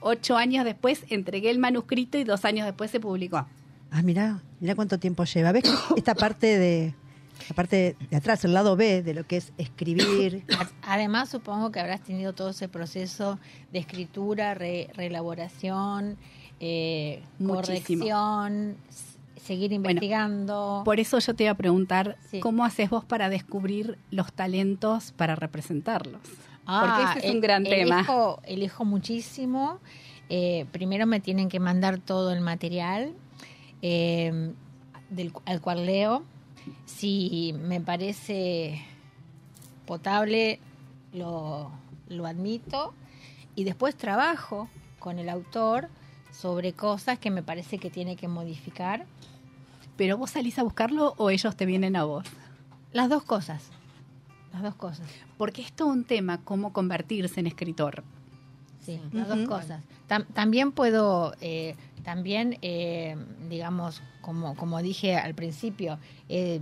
ocho 0.01 0.37
años 0.37 0.65
después, 0.65 1.05
entregué 1.11 1.49
el 1.51 1.61
manuscrito 1.61 2.19
y 2.19 2.25
dos 2.25 2.45
años 2.45 2.67
después 2.67 2.91
se 2.91 2.99
publicó. 2.99 3.47
Ah, 3.93 4.03
mira, 4.03 4.43
mira 4.59 4.75
cuánto 4.75 4.99
tiempo 4.99 5.23
lleva. 5.23 5.53
¿Ves 5.53 5.63
esta 5.97 6.17
parte 6.17 6.59
de 6.59 6.93
la 7.49 7.55
parte 7.55 7.95
de 8.11 8.17
atrás, 8.17 8.45
el 8.45 8.53
lado 8.53 8.75
B 8.75 9.03
de 9.05 9.15
lo 9.15 9.25
que 9.25 9.37
es 9.37 9.53
escribir? 9.59 10.45
Además, 10.83 11.29
supongo 11.29 11.71
que 11.71 11.79
habrás 11.79 12.03
tenido 12.03 12.33
todo 12.33 12.51
ese 12.51 12.69
proceso 12.69 13.39
de 13.73 13.79
escritura, 13.79 14.55
re- 14.55 14.89
reelaboración, 14.95 16.17
eh, 16.59 17.23
corrección, 17.47 18.77
seguir 19.43 19.73
investigando. 19.73 20.83
Por 20.85 21.01
eso 21.01 21.19
yo 21.19 21.35
te 21.35 21.45
iba 21.45 21.53
a 21.53 21.57
preguntar, 21.57 22.17
Sí. 22.31 22.41
¿cómo 22.41 22.65
haces 22.65 22.91
vos 22.91 23.05
para 23.05 23.29
descubrir 23.29 23.99
los 24.11 24.33
talentos 24.33 25.13
para 25.13 25.35
representarlos? 25.35 26.21
Ah, 26.67 26.85
Porque 26.87 27.19
ese 27.19 27.27
es 27.27 27.31
un 27.33 27.37
el- 27.37 27.43
gran 27.43 27.65
tema. 27.65 27.97
Elijo, 27.99 28.41
elijo 28.45 28.85
muchísimo. 28.85 29.79
Eh, 30.29 30.67
primero 30.73 31.07
me 31.07 31.21
tienen 31.21 31.49
que 31.49 31.59
mandar 31.61 31.99
todo 31.99 32.33
el 32.33 32.41
material. 32.41 33.13
Eh, 33.83 34.53
del, 35.11 35.33
al 35.45 35.61
cual 35.61 35.85
leo. 35.87 36.23
Si 36.87 37.53
me 37.59 37.81
parece 37.81 38.81
potable, 39.87 40.61
lo, 41.13 41.71
lo 42.09 42.27
admito. 42.27 42.95
Y 43.55 43.65
después 43.65 43.97
trabajo 43.97 44.69
con 44.99 45.19
el 45.19 45.29
autor 45.29 45.89
sobre 46.31 46.73
cosas 46.73 47.19
que 47.19 47.31
me 47.31 47.43
parece 47.43 47.79
que 47.79 47.91
tiene 47.91 48.17
que 48.17 48.29
modificar. 48.29 49.05
¿Pero 50.03 50.19
vos 50.19 50.33
salís 50.33 50.59
a 50.59 50.65
buscarlo 50.65 51.15
o 51.17 51.31
ellos 51.31 51.55
te 51.55 51.65
vienen 51.65 51.95
a 51.95 52.03
vos? 52.03 52.25
Las 52.93 53.09
dos 53.09 53.23
cosas. 53.23 53.71
Las 54.53 54.61
dos 54.61 54.75
cosas. 54.75 55.07
Porque 55.39 55.63
es 55.63 55.73
todo 55.73 55.87
un 55.91 56.03
tema 56.03 56.41
cómo 56.43 56.73
convertirse 56.73 57.39
en 57.39 57.47
escritor. 57.47 58.03
Sí, 58.85 59.01
las 59.13 59.29
dos 59.29 59.47
cosas. 59.47 59.81
Tam- 60.09 60.27
también 60.35 60.73
puedo, 60.73 61.35
eh, 61.41 61.77
también, 62.03 62.59
eh, 62.63 63.17
digamos, 63.49 64.03
como, 64.23 64.57
como 64.57 64.83
dije 64.83 65.15
al 65.17 65.35
principio, 65.37 66.01
eh, 66.29 66.59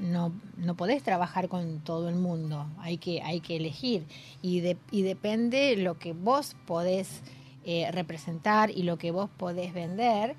no, 0.00 0.32
no 0.56 0.74
podés 0.74 1.04
trabajar 1.04 1.48
con 1.48 1.78
todo 1.84 2.08
el 2.08 2.16
mundo, 2.16 2.66
hay 2.80 2.98
que, 2.98 3.22
hay 3.22 3.38
que 3.38 3.54
elegir. 3.58 4.04
Y, 4.42 4.58
de- 4.58 4.76
y 4.90 5.02
depende 5.02 5.76
lo 5.76 6.00
que 6.00 6.14
vos 6.14 6.56
podés 6.66 7.20
eh, 7.64 7.88
representar 7.92 8.72
y 8.72 8.82
lo 8.82 8.98
que 8.98 9.12
vos 9.12 9.30
podés 9.36 9.72
vender, 9.72 10.34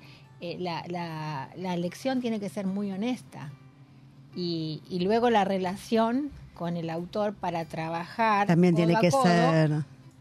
eh, 0.52 0.56
la, 0.60 0.84
la, 0.88 1.48
la 1.56 1.74
elección 1.74 2.20
tiene 2.20 2.38
que 2.40 2.48
ser 2.48 2.66
muy 2.66 2.90
honesta. 2.92 3.50
Y, 4.36 4.82
y 4.90 5.00
luego 5.00 5.30
la 5.30 5.44
relación 5.44 6.30
con 6.54 6.76
el 6.76 6.90
autor 6.90 7.34
para 7.34 7.64
trabajar 7.64 8.46
También 8.46 8.74
codo 8.74 8.84
tiene 8.84 8.96
a 8.98 9.00
que 9.00 9.10
codo, 9.10 9.22
ser, 9.22 9.72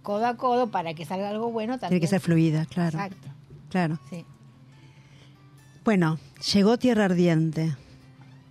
codo 0.01 0.25
a 0.27 0.37
codo 0.37 0.67
para 0.71 0.93
que 0.93 1.05
salga 1.05 1.29
algo 1.29 1.51
bueno 1.51 1.73
también. 1.73 1.89
tiene 1.89 2.01
que 2.01 2.07
ser 2.07 2.19
fluida, 2.21 2.65
claro. 2.65 2.97
Exacto, 2.99 3.27
Claro. 3.69 3.99
sí. 4.09 4.25
Bueno, 5.83 6.17
llegó 6.53 6.77
Tierra 6.77 7.05
Ardiente. 7.05 7.75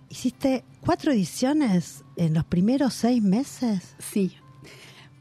Hiciste 0.09 0.63
cuatro 0.81 1.11
ediciones 1.11 2.03
en 2.15 2.33
los 2.33 2.45
primeros 2.45 2.93
seis 2.93 3.23
meses. 3.23 3.95
Sí. 3.99 4.35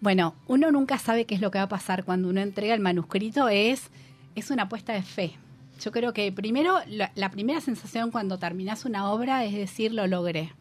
Bueno, 0.00 0.34
uno 0.48 0.70
nunca 0.72 0.98
sabe 0.98 1.24
qué 1.24 1.34
es 1.36 1.40
lo 1.40 1.50
que 1.50 1.58
va 1.58 1.64
a 1.64 1.68
pasar 1.68 2.04
cuando 2.04 2.28
uno 2.28 2.40
entrega 2.40 2.74
el 2.74 2.80
manuscrito, 2.80 3.48
es, 3.48 3.84
es 4.34 4.50
una 4.50 4.64
apuesta 4.64 4.92
de 4.92 5.02
fe. 5.02 5.32
Yo 5.82 5.90
creo 5.92 6.12
que 6.12 6.30
primero, 6.32 6.78
la, 6.86 7.10
la 7.14 7.30
primera 7.30 7.60
sensación 7.60 8.10
cuando 8.10 8.38
terminas 8.38 8.84
una 8.84 9.10
obra 9.10 9.44
es 9.44 9.54
decir, 9.54 9.92
lo 9.92 10.06
logré. 10.06 10.52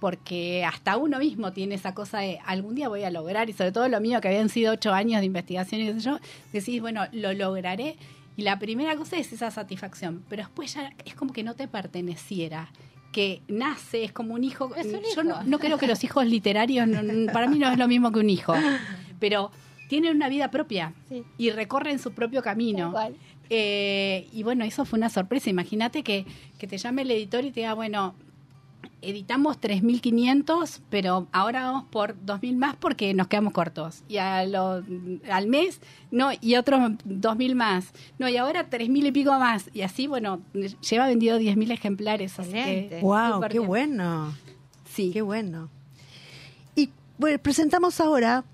Porque 0.00 0.64
hasta 0.64 0.96
uno 0.96 1.18
mismo 1.18 1.52
tiene 1.52 1.74
esa 1.74 1.92
cosa 1.94 2.20
de 2.20 2.38
algún 2.46 2.74
día 2.74 2.88
voy 2.88 3.02
a 3.04 3.10
lograr, 3.10 3.50
y 3.50 3.52
sobre 3.52 3.70
todo 3.72 3.86
lo 3.88 4.00
mío 4.00 4.20
que 4.20 4.28
habían 4.28 4.48
sido 4.48 4.72
ocho 4.72 4.92
años 4.94 5.20
de 5.20 5.26
investigación 5.26 5.80
y 5.82 5.86
qué 5.86 5.94
sé 5.94 6.00
yo, 6.00 6.18
decís, 6.52 6.80
bueno, 6.80 7.02
lo 7.12 7.32
lograré. 7.34 7.96
Y 8.36 8.42
la 8.42 8.58
primera 8.58 8.96
cosa 8.96 9.18
es 9.18 9.30
esa 9.32 9.50
satisfacción, 9.50 10.22
pero 10.30 10.42
después 10.44 10.72
ya 10.74 10.90
es 11.04 11.14
como 11.14 11.34
que 11.34 11.42
no 11.42 11.54
te 11.54 11.68
perteneciera 11.68 12.70
que 13.12 13.42
nace, 13.46 14.04
es 14.04 14.12
como 14.12 14.32
un 14.32 14.42
hijo. 14.42 14.74
Es 14.74 14.86
un 14.86 15.00
Yo 15.14 15.22
no, 15.22 15.42
no 15.42 15.58
creo 15.58 15.76
que 15.76 15.86
los 15.86 16.02
hijos 16.02 16.24
literarios, 16.24 16.88
no- 16.88 17.30
para 17.30 17.46
mí 17.46 17.58
no 17.58 17.70
es 17.70 17.76
lo 17.76 17.86
mismo 17.88 18.10
que 18.10 18.20
un 18.20 18.30
hijo, 18.30 18.54
pero 19.20 19.50
tienen 19.90 20.16
una 20.16 20.30
vida 20.30 20.50
propia 20.50 20.94
Sí. 21.10 21.22
y 21.36 21.50
recorren 21.50 21.98
su 21.98 22.12
propio 22.12 22.42
camino. 22.42 22.90
Cual. 22.90 23.14
Eh, 23.54 24.28
y 24.32 24.42
bueno, 24.44 24.64
eso 24.64 24.86
fue 24.86 24.98
una 24.98 25.10
sorpresa. 25.10 25.50
Imagínate 25.50 26.02
que, 26.02 26.24
que 26.58 26.66
te 26.66 26.78
llame 26.78 27.02
el 27.02 27.10
editor 27.10 27.44
y 27.44 27.50
te 27.50 27.60
diga, 27.60 27.74
bueno, 27.74 28.14
editamos 29.02 29.60
3.500, 29.60 30.80
pero 30.88 31.26
ahora 31.32 31.64
vamos 31.64 31.84
por 31.90 32.16
2.000 32.24 32.56
más 32.56 32.76
porque 32.76 33.12
nos 33.14 33.26
quedamos 33.28 33.52
cortos. 33.52 34.04
Y 34.08 34.16
a 34.16 34.44
lo- 34.46 34.82
al 35.30 35.46
mes, 35.48 35.80
no, 36.10 36.30
y 36.40 36.54
otros 36.56 36.80
2.000 37.04 37.54
más. 37.54 37.92
No, 38.18 38.28
y 38.28 38.36
ahora 38.38 38.70
3.000 38.70 39.06
y 39.08 39.12
pico 39.12 39.32
más. 39.38 39.68
Y 39.74 39.82
así, 39.82 40.06
bueno, 40.06 40.40
lleva 40.88 41.06
vendido 41.06 41.38
10.000 41.38 41.72
ejemplares. 41.72 42.38
así 42.38 42.52
que. 42.52 43.00
Wow, 43.02 43.40
qué 43.42 43.48
bien. 43.58 43.66
bueno. 43.66 44.34
Sí. 44.86 45.10
Qué 45.12 45.20
bueno. 45.22 45.68
Y 46.74 46.88
bueno, 47.18 47.38
presentamos 47.38 48.00
ahora 48.00 48.44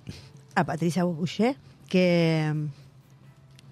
a 0.54 0.64
Patricia 0.64 1.04
Boucher, 1.04 1.56
que 1.88 2.52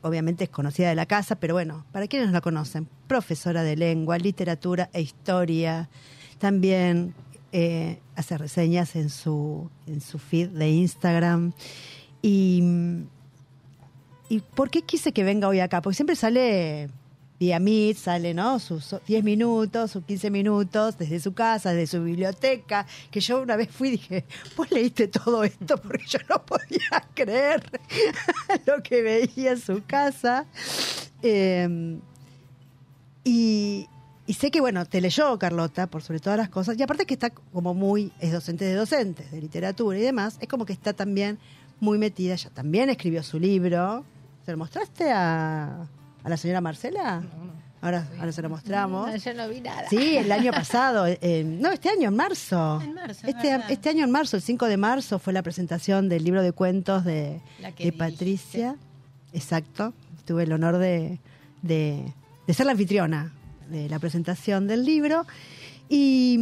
obviamente 0.02 0.44
es 0.44 0.50
conocida 0.50 0.88
de 0.88 0.94
la 0.94 1.06
casa, 1.06 1.36
pero 1.36 1.54
bueno, 1.54 1.84
para 1.92 2.06
quienes 2.06 2.28
no 2.28 2.34
la 2.34 2.40
conocen, 2.40 2.88
profesora 3.06 3.62
de 3.62 3.76
lengua, 3.76 4.18
literatura 4.18 4.90
e 4.92 5.00
historia. 5.00 5.88
También 6.38 7.14
eh, 7.52 8.00
hace 8.14 8.38
reseñas 8.38 8.96
en 8.96 9.10
su, 9.10 9.70
en 9.86 10.00
su 10.00 10.18
feed 10.18 10.50
de 10.50 10.68
Instagram. 10.68 11.52
Y, 12.22 12.62
¿Y 14.28 14.40
por 14.40 14.70
qué 14.70 14.82
quise 14.82 15.12
que 15.12 15.24
venga 15.24 15.48
hoy 15.48 15.60
acá? 15.60 15.80
Porque 15.80 15.96
siempre 15.96 16.16
sale 16.16 16.88
vía 17.38 17.58
Meet, 17.60 17.96
sale, 17.96 18.34
¿no? 18.34 18.58
Sus 18.58 18.96
10 19.06 19.24
minutos, 19.24 19.90
sus 19.90 20.04
15 20.04 20.30
minutos, 20.30 20.98
desde 20.98 21.20
su 21.20 21.34
casa, 21.34 21.72
desde 21.72 21.98
su 21.98 22.04
biblioteca, 22.04 22.86
que 23.10 23.20
yo 23.20 23.42
una 23.42 23.56
vez 23.56 23.68
fui 23.70 23.88
y 23.88 23.90
dije, 23.92 24.24
vos 24.56 24.70
leíste 24.70 25.08
todo 25.08 25.44
esto 25.44 25.76
porque 25.76 26.06
yo 26.06 26.18
no 26.28 26.44
podía 26.44 27.04
creer 27.14 27.62
lo 28.66 28.82
que 28.82 29.02
veía 29.02 29.52
en 29.52 29.60
su 29.60 29.82
casa. 29.86 30.46
Eh, 31.22 31.98
y, 33.24 33.88
y 34.26 34.34
sé 34.34 34.50
que, 34.50 34.60
bueno, 34.60 34.84
te 34.86 35.00
leyó 35.00 35.38
Carlota, 35.38 35.86
por 35.86 36.02
sobre 36.02 36.20
todas 36.20 36.38
las 36.38 36.48
cosas, 36.48 36.78
y 36.78 36.82
aparte 36.82 37.06
que 37.06 37.14
está 37.14 37.30
como 37.30 37.74
muy, 37.74 38.12
es 38.20 38.32
docente 38.32 38.64
de 38.64 38.74
docentes, 38.74 39.30
de 39.30 39.40
literatura 39.40 39.98
y 39.98 40.02
demás, 40.02 40.36
es 40.40 40.48
como 40.48 40.64
que 40.64 40.72
está 40.72 40.92
también 40.92 41.38
muy 41.80 41.98
metida, 41.98 42.34
ella 42.34 42.50
también 42.50 42.90
escribió 42.90 43.22
su 43.22 43.38
libro. 43.38 44.04
¿Se 44.44 44.52
lo 44.52 44.58
mostraste 44.58 45.10
a, 45.12 45.86
a 46.26 46.28
la 46.28 46.36
señora 46.36 46.60
Marcela? 46.60 47.22
Ahora, 47.80 48.08
ahora 48.18 48.32
se 48.32 48.42
lo 48.42 48.48
mostramos. 48.50 49.08
No, 49.08 49.16
yo 49.16 49.34
no 49.34 49.48
vi 49.48 49.60
nada. 49.60 49.88
Sí, 49.88 50.16
el 50.16 50.32
año 50.32 50.50
pasado, 50.50 51.06
eh, 51.06 51.44
no, 51.46 51.70
este 51.70 51.88
año 51.88 52.08
en 52.08 52.16
marzo. 52.16 52.80
En 52.82 52.94
marzo, 52.94 53.28
es 53.28 53.34
este, 53.34 53.48
verdad. 53.50 53.70
este 53.70 53.88
año 53.90 54.04
en 54.04 54.10
marzo, 54.10 54.36
el 54.36 54.42
5 54.42 54.66
de 54.66 54.76
marzo, 54.76 55.20
fue 55.20 55.32
la 55.32 55.42
presentación 55.42 56.08
del 56.08 56.24
libro 56.24 56.42
de 56.42 56.50
cuentos 56.50 57.04
de. 57.04 57.40
Patricia. 57.96 58.74
Exacto. 59.32 59.92
Tuve 60.24 60.42
el 60.42 60.52
honor 60.52 60.78
de, 60.78 61.20
de, 61.62 62.12
de 62.48 62.54
ser 62.54 62.66
la 62.66 62.72
anfitriona 62.72 63.32
de 63.70 63.88
la 63.88 64.00
presentación 64.00 64.66
del 64.66 64.84
libro. 64.84 65.24
Y, 65.88 66.40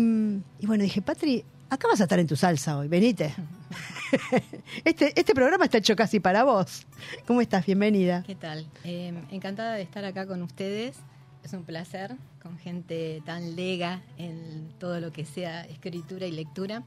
y 0.61 0.67
bueno, 0.67 0.85
dije, 0.85 1.03
Patri, 1.03 1.45
acá 1.69 1.89
vas 1.89 2.01
a 2.01 2.05
estar 2.05 2.19
en 2.19 2.27
tu 2.27 2.37
salsa 2.37 2.79
hoy, 2.79 2.89
venite. 2.89 3.35
este, 4.85 5.19
este 5.19 5.35
programa 5.35 5.65
está 5.65 5.79
hecho 5.79 5.97
casi 5.97 6.21
para 6.21 6.45
vos. 6.45 6.87
¿Cómo 7.27 7.41
estás? 7.41 7.67
Bienvenida. 7.67 8.23
¿Qué 8.27 8.35
tal? 8.35 8.67
Eh, 8.85 9.13
encantada 9.31 9.75
de 9.75 9.83
estar 9.83 10.05
acá 10.05 10.27
con 10.27 10.43
ustedes. 10.43 10.97
Es 11.43 11.53
un 11.53 11.65
placer 11.65 12.17
con 12.43 12.59
gente 12.59 13.23
tan 13.27 13.55
lega 13.55 14.03
en 14.17 14.71
todo 14.79 15.01
lo 15.01 15.13
que 15.13 15.25
sea 15.25 15.63
escritura 15.65 16.27
y 16.27 16.33
lectura. 16.33 16.85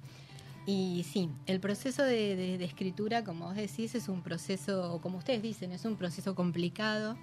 Y 0.65 1.05
sí, 1.11 1.29
el 1.45 1.59
proceso 1.59 2.03
de, 2.03 2.55
escritura, 2.63 3.23
como 3.23 3.45
vos 3.45 3.55
decís, 3.55 3.95
es 3.95 4.09
un 4.09 4.21
proceso, 4.21 4.99
como 5.01 5.19
ustedes 5.19 5.41
dicen, 5.41 5.71
es 5.71 5.85
un 5.85 5.95
proceso 5.95 6.35
complicado. 6.35 7.17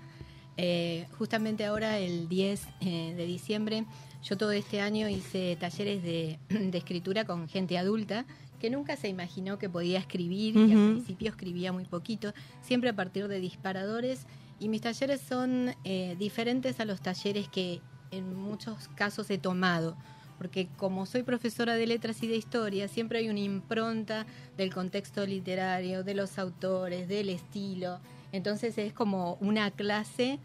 Eh, 0.57 1.07
justamente 1.19 1.65
ahora, 1.65 1.99
el 1.99 2.29
10 2.29 2.63
eh, 2.81 3.15
de 3.17 3.27
diciembre, 3.27 3.85
yo 4.23 4.39
todo 4.39 4.53
este 4.53 4.81
año 4.81 5.09
hice 5.09 5.57
talleres 5.57 6.03
de 6.03 6.39
escritura 6.73 7.25
con 7.25 7.49
gente 7.49 7.77
adulta 7.77 8.25
que 8.65 8.71
nunca 8.71 8.97
se 8.97 9.09
imaginó 9.09 9.59
que 9.59 9.69
podía 9.69 9.99
escribir 9.99 10.57
y 10.57 10.73
al 10.73 10.93
principio 10.93 11.29
escribía 11.29 11.71
muy 11.71 11.85
poquito, 11.85 12.33
siempre 12.63 12.89
a 12.89 12.97
partir 12.97 13.29
de 13.29 13.39
disparadores. 13.39 14.27
Y 14.59 14.71
mis 14.71 14.81
talleres 14.81 15.21
son 15.21 15.75
eh, 15.85 16.17
diferentes 16.19 16.81
a 16.81 16.87
los 16.87 17.03
talleres 17.03 17.47
que 17.51 17.83
en 18.11 18.35
muchos 18.35 18.89
casos 18.95 19.29
he 19.29 19.37
tomado 19.37 19.99
porque 20.39 20.69
como 20.79 21.05
soy 21.05 21.25
profesora 21.25 21.75
de 21.75 21.87
letras 21.87 22.23
y 22.23 22.27
de 22.27 22.37
historia, 22.37 22.89
siempre 22.89 23.19
hay 23.19 23.29
una 23.29 23.41
impronta 23.41 24.25
del 24.57 24.73
contexto 24.73 25.27
literario, 25.27 26.03
de 26.03 26.15
los 26.15 26.39
autores, 26.39 27.07
del 27.07 27.29
estilo. 27.29 28.01
Entonces 28.33 28.79
es 28.79 28.95
como 28.95 29.35
una 29.43 29.71
clase 29.73 30.39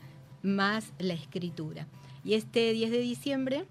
más 0.43 0.91
la 0.99 1.13
escritura. 1.13 1.87
Y 2.25 2.33
este 2.33 2.73
10 2.73 2.91
de 2.91 2.99
diciembre 2.99 3.65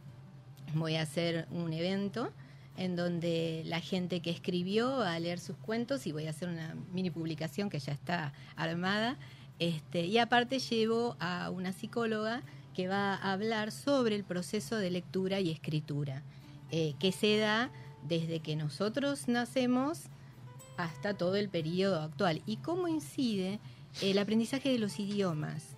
voy 0.75 0.97
a 0.97 1.03
hacer 1.03 1.47
un 1.51 1.75
evento 1.75 2.31
en 2.79 2.95
donde 2.95 3.63
la 3.67 3.81
gente 3.81 4.21
que 4.21 4.31
escribió 4.31 4.99
va 4.99 5.15
a 5.15 5.19
leer 5.19 5.41
sus 5.41 5.57
cuentos 5.57 6.07
y 6.07 6.13
voy 6.13 6.29
a 6.29 6.31
hacer 6.31 6.49
una 6.49 6.77
mini 6.93 7.11
publicación 7.11 7.69
que 7.69 7.81
ya 7.81 7.93
está 7.93 8.33
armada. 8.55 9.19
Este, 9.59 10.07
y 10.07 10.19
aparte 10.19 10.61
llevo 10.61 11.17
a 11.19 11.51
una 11.51 11.73
psicóloga 11.73 12.43
que 12.75 12.87
va 12.87 13.15
a 13.17 13.33
hablar 13.33 13.73
sobre 13.73 14.15
el 14.15 14.23
proceso 14.23 14.77
de 14.77 14.93
lectura 14.93 15.41
y 15.41 15.51
escritura, 15.51 16.23
eh, 16.71 16.95
que 17.01 17.11
se 17.11 17.39
da 17.39 17.71
desde 18.07 18.39
que 18.39 18.55
nosotros 18.55 19.27
nacemos 19.27 20.05
hasta 20.77 21.15
todo 21.15 21.35
el 21.35 21.49
periodo 21.49 22.01
actual 22.01 22.43
y 22.47 22.59
cómo 22.59 22.87
incide 22.87 23.59
el 24.01 24.19
aprendizaje 24.19 24.69
de 24.69 24.79
los 24.79 25.01
idiomas. 25.01 25.77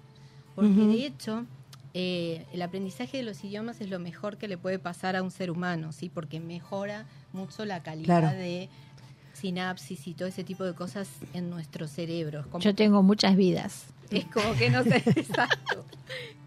Porque 0.54 0.84
de 0.84 1.06
hecho, 1.06 1.46
eh, 1.94 2.46
el 2.52 2.62
aprendizaje 2.62 3.16
de 3.18 3.22
los 3.24 3.42
idiomas 3.44 3.80
es 3.80 3.90
lo 3.90 3.98
mejor 3.98 4.36
que 4.38 4.46
le 4.48 4.56
puede 4.58 4.78
pasar 4.78 5.16
a 5.16 5.22
un 5.22 5.30
ser 5.30 5.50
humano, 5.50 5.92
¿sí? 5.92 6.08
porque 6.08 6.38
mejora 6.40 7.06
mucho 7.32 7.64
la 7.64 7.82
calidad 7.82 8.20
Claro. 8.20 8.36
de 8.38 8.68
sinapsis 9.32 10.06
y 10.06 10.14
todo 10.14 10.28
ese 10.28 10.44
tipo 10.44 10.64
de 10.64 10.74
cosas 10.74 11.08
en 11.34 11.50
nuestro 11.50 11.88
cerebro. 11.88 12.44
Como 12.50 12.62
Yo 12.62 12.74
tengo 12.74 13.02
muchas 13.02 13.36
vidas. 13.36 13.86
es 14.10 14.24
como 14.26 14.52
que 14.54 14.70
nos 14.70 14.86
exacto, 15.16 15.84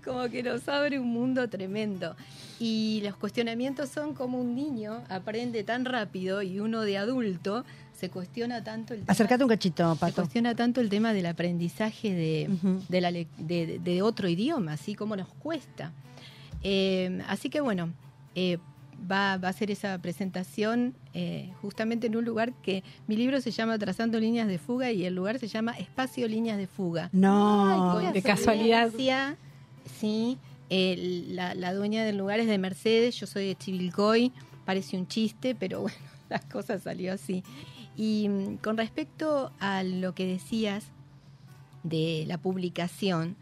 como 0.03 0.29
que 0.29 0.43
nos 0.43 0.67
abre 0.67 0.99
un 0.99 1.07
mundo 1.11 1.49
tremendo. 1.49 2.15
Y 2.59 3.01
los 3.03 3.15
cuestionamientos 3.15 3.89
son 3.89 4.13
como 4.13 4.39
un 4.39 4.53
niño 4.55 5.01
aprende 5.09 5.63
tan 5.63 5.85
rápido 5.85 6.41
y 6.41 6.59
uno 6.59 6.81
de 6.81 6.97
adulto 6.97 7.65
se 8.03 8.09
cuestiona 8.09 8.63
tanto 8.63 8.93
el 8.93 8.99
tema, 9.01 9.11
un 9.45 9.49
cachito, 9.49 9.95
se 9.95 9.99
cuestiona 10.23 10.55
tanto 10.55 10.81
el 10.81 10.89
tema 10.89 11.13
del 11.13 11.25
aprendizaje 11.25 12.13
de, 12.13 12.49
de, 12.89 13.01
la 13.01 13.11
de- 13.11 13.79
de 13.81 14.01
otro 14.01 14.27
idioma, 14.27 14.73
así 14.73 14.93
como 14.95 15.15
nos 15.15 15.29
cuesta. 15.35 15.91
Eh, 16.63 17.21
así 17.27 17.49
que 17.49 17.61
bueno, 17.61 17.93
eh, 18.35 18.57
va, 19.09 19.37
va 19.37 19.49
a 19.49 19.53
ser 19.53 19.71
esa 19.71 19.97
presentación 19.99 20.95
eh, 21.13 21.51
justamente 21.61 22.07
en 22.07 22.15
un 22.17 22.25
lugar 22.25 22.53
que 22.61 22.83
mi 23.07 23.15
libro 23.15 23.39
se 23.41 23.51
llama 23.51 23.77
Trazando 23.79 24.19
líneas 24.19 24.47
de 24.47 24.57
fuga 24.57 24.91
y 24.91 25.05
el 25.05 25.15
lugar 25.15 25.39
se 25.39 25.47
llama 25.47 25.71
Espacio 25.77 26.27
Líneas 26.27 26.57
de 26.57 26.67
Fuga. 26.67 27.09
No. 27.13 27.99
qué 28.13 28.21
casualidad. 28.21 28.91
Sí, 29.99 30.37
la, 30.69 31.53
la 31.55 31.73
dueña 31.73 32.03
del 32.03 32.17
lugar 32.17 32.39
es 32.39 32.47
de 32.47 32.57
Mercedes, 32.57 33.15
yo 33.15 33.27
soy 33.27 33.47
de 33.47 33.55
Chivilcoy, 33.55 34.31
parece 34.65 34.97
un 34.97 35.07
chiste, 35.07 35.55
pero 35.55 35.81
bueno, 35.83 35.97
las 36.29 36.45
cosas 36.45 36.81
salió 36.83 37.13
así. 37.13 37.43
Y 37.95 38.27
mm, 38.29 38.57
con 38.57 38.77
respecto 38.77 39.51
a 39.59 39.83
lo 39.83 40.13
que 40.15 40.25
decías 40.25 40.85
de 41.83 42.23
la 42.27 42.37
publicación, 42.37 43.35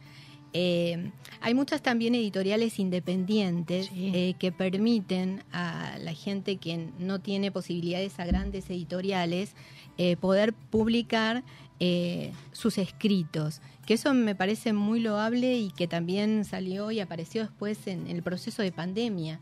eh, 0.53 1.11
hay 1.39 1.53
muchas 1.53 1.81
también 1.81 2.13
editoriales 2.15 2.77
independientes 2.79 3.87
Sí. 3.87 4.11
eh, 4.13 4.33
que 4.37 4.51
permiten 4.51 5.43
a 5.53 5.95
la 5.99 6.13
gente 6.13 6.57
que 6.57 6.89
no 6.99 7.19
tiene 7.19 7.51
posibilidades 7.51 8.19
a 8.19 8.25
grandes 8.25 8.69
editoriales 8.69 9.53
eh, 9.97 10.17
poder 10.17 10.53
publicar 10.53 11.43
eh, 11.79 12.31
sus 12.51 12.77
escritos, 12.77 13.61
que 13.85 13.95
eso 13.95 14.13
me 14.13 14.35
parece 14.35 14.71
muy 14.73 14.99
loable 14.99 15.57
y 15.57 15.71
que 15.71 15.87
también 15.87 16.45
salió 16.45 16.91
y 16.91 16.99
apareció 16.99 17.41
después 17.43 17.87
en 17.87 18.07
el 18.07 18.21
proceso 18.21 18.61
de 18.61 18.71
pandemia. 18.71 19.39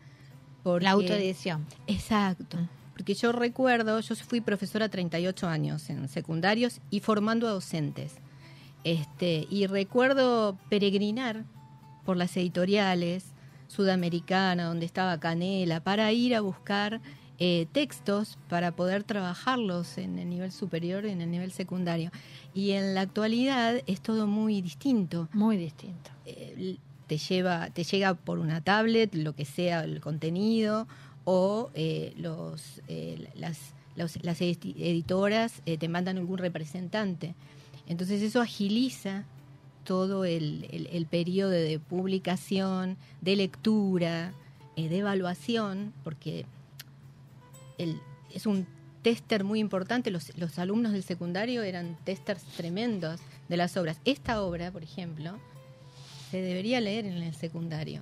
porque- 0.63 0.83
La 0.85 0.91
autoedición. 0.91 1.65
Exacto. 1.87 2.57
Porque 2.99 3.13
yo 3.13 3.31
recuerdo, 3.31 4.01
yo 4.01 4.13
fui 4.13 4.41
profesora 4.41 4.89
38 4.89 5.47
años 5.47 5.89
en 5.89 6.09
secundarios 6.09 6.81
y 6.89 6.99
formando 6.99 7.47
a 7.47 7.51
docentes. 7.51 8.15
Este, 8.83 9.47
y 9.49 9.67
recuerdo 9.67 10.57
peregrinar 10.67 11.45
por 12.03 12.17
las 12.17 12.35
editoriales 12.35 13.23
sudamericanas, 13.69 14.67
donde 14.67 14.85
estaba 14.85 15.17
Canela, 15.17 15.81
para 15.81 16.11
ir 16.11 16.35
a 16.35 16.41
buscar 16.41 16.99
eh, 17.37 17.67
textos 17.71 18.37
para 18.49 18.75
poder 18.75 19.05
trabajarlos 19.05 19.97
en 19.97 20.19
el 20.19 20.29
nivel 20.29 20.51
superior 20.51 21.05
y 21.05 21.11
en 21.11 21.21
el 21.21 21.31
nivel 21.31 21.53
secundario. 21.53 22.11
Y 22.53 22.71
en 22.71 22.95
la 22.95 23.01
actualidad 23.01 23.81
es 23.87 24.01
todo 24.01 24.27
muy 24.27 24.61
distinto 24.61 25.29
Muy 25.31 25.55
distinto. 25.55 26.11
eh, 26.25 26.75
te 27.07 27.17
lleva 27.17 27.69
te 27.71 27.83
llega 27.83 28.13
por 28.13 28.37
una 28.37 28.61
tablet 28.61 29.15
lo 29.15 29.33
que 29.33 29.43
sea 29.43 29.83
el 29.83 29.99
contenido 29.99 30.87
o 31.31 31.69
eh, 31.75 32.15
eh, 32.87 33.29
las 33.35 33.59
los- 33.95 34.23
las 34.23 34.39
edi- 34.41 34.75
editoras 34.79 35.61
eh, 35.67 35.77
te 35.77 35.87
mandan 35.89 36.17
algún 36.17 36.39
representante. 36.39 37.35
Entonces 37.87 38.21
eso 38.23 38.41
agiliza 38.41 39.25
todo 39.83 40.25
el, 40.25 40.65
periodo 41.09 41.51
de 41.51 41.77
publicación 41.79 42.97
de 43.21 43.35
lectura 43.35 44.33
de 44.75 44.97
evaluación 44.97 45.93
porque 46.03 46.45
es 48.33 48.45
un 48.45 48.65
tester 49.01 49.43
muy 49.43 49.59
importante. 49.59 50.11
Los, 50.11 50.35
los 50.37 50.57
alumnos 50.59 50.93
del 50.93 51.03
secundario 51.03 51.61
eran 51.63 51.97
testers 52.05 52.43
tremendos 52.57 53.19
de 53.49 53.57
las 53.57 53.75
obras. 53.77 53.99
Esta 54.05 54.41
obra 54.41 54.71
por 54.71 54.83
ejemplo 54.83 55.37
se 56.31 56.41
debería 56.41 56.79
leer 56.81 57.05
en 57.05 57.17
el 57.21 57.35
secundario. 57.35 58.01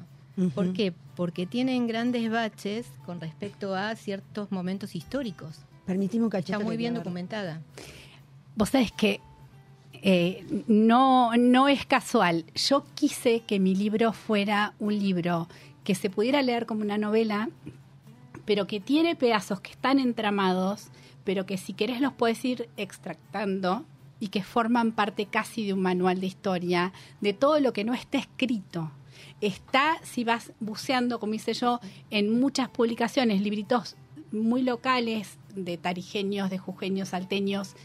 ¿Por 0.54 0.74
qué? 0.74 0.94
Porque 1.16 1.48
tienen 1.48 1.88
grandes 1.88 2.30
baches 2.30 2.88
con 3.06 3.20
respecto 3.20 3.76
a 3.76 3.96
ciertos 3.96 4.52
momentos 4.52 4.96
históricos. 4.96 5.60
Permitime 5.86 6.26
un 6.26 6.30
cachito. 6.30 6.54
Está 6.54 6.64
muy 6.64 6.76
que 6.76 6.78
bien 6.78 6.94
documentada. 6.94 7.62
Vos 8.56 8.70
sabés 8.70 8.92
que 8.92 9.20
eh, 9.94 10.46
no, 10.68 11.36
no 11.38 11.68
es 11.68 11.86
casual. 11.86 12.46
Yo 12.56 12.86
quise 12.94 13.42
que 13.42 13.60
mi 13.60 13.76
libro 13.76 14.14
fuera 14.14 14.74
un 14.80 14.98
libro 14.98 15.48
que 15.84 15.96
se 15.96 16.10
pudiera 16.10 16.42
leer 16.42 16.66
como 16.66 16.82
una 16.82 16.98
novela, 16.98 17.50
pero 18.46 18.68
que 18.68 18.80
tiene 18.80 19.16
pedazos 19.16 19.60
que 19.62 19.72
están 19.72 20.00
entramados, 20.00 20.90
pero 21.24 21.46
que 21.46 21.58
si 21.58 21.74
querés 21.74 22.00
los 22.00 22.14
puedes 22.14 22.44
ir 22.46 22.70
extractando 22.78 23.86
y 24.20 24.28
que 24.28 24.44
forman 24.44 24.92
parte 24.92 25.26
casi 25.26 25.66
de 25.66 25.74
un 25.74 25.82
manual 25.82 26.20
de 26.20 26.28
historia, 26.28 26.94
de 27.22 27.34
todo 27.34 27.60
lo 27.60 27.74
que 27.74 27.84
no 27.84 27.94
está 27.94 28.18
escrito. 28.18 28.92
Está, 29.42 29.98
si 30.04 30.24
vas 30.24 30.52
buceando, 30.60 31.20
como 31.20 31.34
hice 31.34 31.54
yo, 31.54 31.80
en 32.10 32.40
muchas 32.40 32.70
publicaciones, 32.70 33.42
libritos 33.42 33.96
muy 34.32 34.64
locales 34.64 35.38
de 35.56 35.78
tarijeños, 35.78 36.50
de 36.50 36.58
jujeños, 36.58 37.10
salteños, 37.10 37.76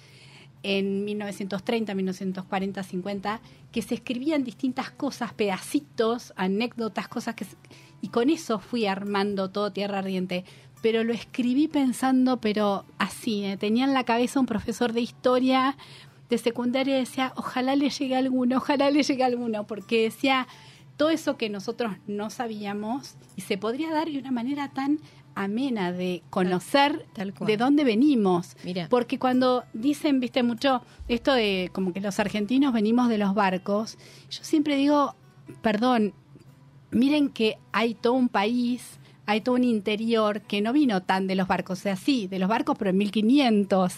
en 0.62 1.04
1930, 1.04 1.94
1940, 1.94 2.82
50, 2.82 3.40
que 3.72 3.82
se 3.82 3.94
escribían 3.94 4.44
distintas 4.44 4.90
cosas, 4.90 5.32
pedacitos, 5.34 6.32
anécdotas, 6.36 7.08
cosas 7.08 7.34
que... 7.34 7.46
Y 8.00 8.08
con 8.08 8.30
eso 8.30 8.58
fui 8.58 8.86
armando 8.86 9.50
todo 9.50 9.72
Tierra 9.72 9.98
Ardiente. 9.98 10.44
Pero 10.82 11.04
lo 11.04 11.12
escribí 11.12 11.68
pensando, 11.68 12.40
pero 12.40 12.84
así, 12.98 13.44
¿eh? 13.44 13.56
tenía 13.56 13.84
en 13.84 13.94
la 13.94 14.04
cabeza 14.04 14.40
un 14.40 14.46
profesor 14.46 14.92
de 14.92 15.00
historia 15.00 15.76
de 16.28 16.38
secundaria 16.38 16.96
y 16.96 17.00
decía, 17.00 17.32
ojalá 17.36 17.76
le 17.76 17.90
llegue 17.90 18.16
alguno, 18.16 18.56
ojalá 18.56 18.90
le 18.90 19.02
llegue 19.02 19.22
alguno, 19.22 19.64
porque 19.66 20.02
decía 20.02 20.48
todo 20.96 21.10
eso 21.10 21.36
que 21.36 21.48
nosotros 21.48 21.92
no 22.06 22.30
sabíamos 22.30 23.16
y 23.36 23.42
se 23.42 23.58
podría 23.58 23.92
dar 23.92 24.08
de 24.08 24.18
una 24.18 24.30
manera 24.30 24.68
tan 24.68 24.98
amena 25.34 25.92
de 25.92 26.22
conocer 26.30 27.06
Tal 27.14 27.32
de 27.32 27.56
dónde 27.56 27.84
venimos. 27.84 28.56
Mira. 28.64 28.88
Porque 28.88 29.18
cuando 29.18 29.64
dicen, 29.72 30.20
viste, 30.20 30.42
mucho 30.42 30.82
esto 31.08 31.32
de 31.32 31.70
como 31.72 31.92
que 31.92 32.00
los 32.00 32.18
argentinos 32.18 32.72
venimos 32.72 33.08
de 33.08 33.18
los 33.18 33.34
barcos, 33.34 33.98
yo 34.30 34.44
siempre 34.44 34.76
digo, 34.76 35.14
perdón, 35.62 36.12
miren 36.90 37.30
que 37.30 37.58
hay 37.72 37.94
todo 37.94 38.14
un 38.14 38.28
país, 38.28 38.98
hay 39.26 39.40
todo 39.40 39.54
un 39.54 39.64
interior 39.64 40.42
que 40.42 40.60
no 40.60 40.72
vino 40.72 41.02
tan 41.02 41.26
de 41.26 41.34
los 41.34 41.48
barcos, 41.48 41.78
o 41.78 41.82
sea, 41.82 41.96
sí, 41.96 42.26
de 42.26 42.38
los 42.38 42.48
barcos, 42.48 42.76
pero 42.78 42.90
en 42.90 42.98
1500. 42.98 43.94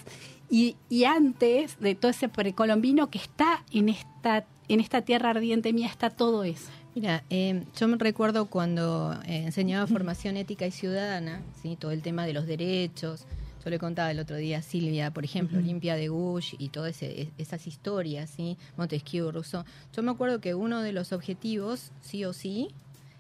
Y, 0.51 0.77
y 0.89 1.05
antes 1.05 1.79
de 1.81 1.95
todo 1.95 2.11
ese 2.11 2.29
precolombino 2.29 3.11
que 3.11 3.19
está 3.19 3.65
en 3.73 3.89
esta, 3.89 4.45
en 4.69 4.81
esta 4.81 5.03
tierra 5.03 5.31
ardiente 5.31 5.73
mía, 5.73 5.89
está 5.89 6.11
todo 6.11 6.45
eso. 6.45 6.71
Mira, 6.95 7.25
eh, 7.31 7.65
yo 7.79 7.89
me 7.89 7.97
recuerdo 7.97 8.47
cuando 8.47 9.13
eh, 9.27 9.45
enseñaba 9.45 9.87
formación 9.87 10.37
ética 10.37 10.67
y 10.67 10.71
ciudadana, 10.71 11.43
¿sí? 11.63 11.77
todo 11.77 11.91
el 11.91 12.03
tema 12.03 12.25
de 12.27 12.33
los 12.33 12.47
derechos. 12.47 13.27
Yo 13.65 13.71
le 13.71 13.79
contaba 13.79 14.11
el 14.11 14.19
otro 14.21 14.37
día 14.37 14.59
a 14.59 14.63
Silvia, 14.63 15.11
por 15.11 15.25
ejemplo, 15.25 15.59
Olimpia 15.59 15.97
de 15.97 16.09
Gush 16.09 16.55
y 16.59 16.69
todas 16.69 17.03
ese- 17.03 17.31
esas 17.39 17.67
historias, 17.67 18.29
¿sí? 18.31 18.59
Montesquieu, 18.77 19.31
Rousseau. 19.33 19.65
Yo 19.97 20.03
me 20.03 20.11
acuerdo 20.11 20.41
que 20.41 20.55
uno 20.55 20.83
de 20.83 20.93
los 20.93 21.13
objetivos, 21.13 21.91
sí 22.03 22.25
o 22.27 22.33
sí, 22.35 22.69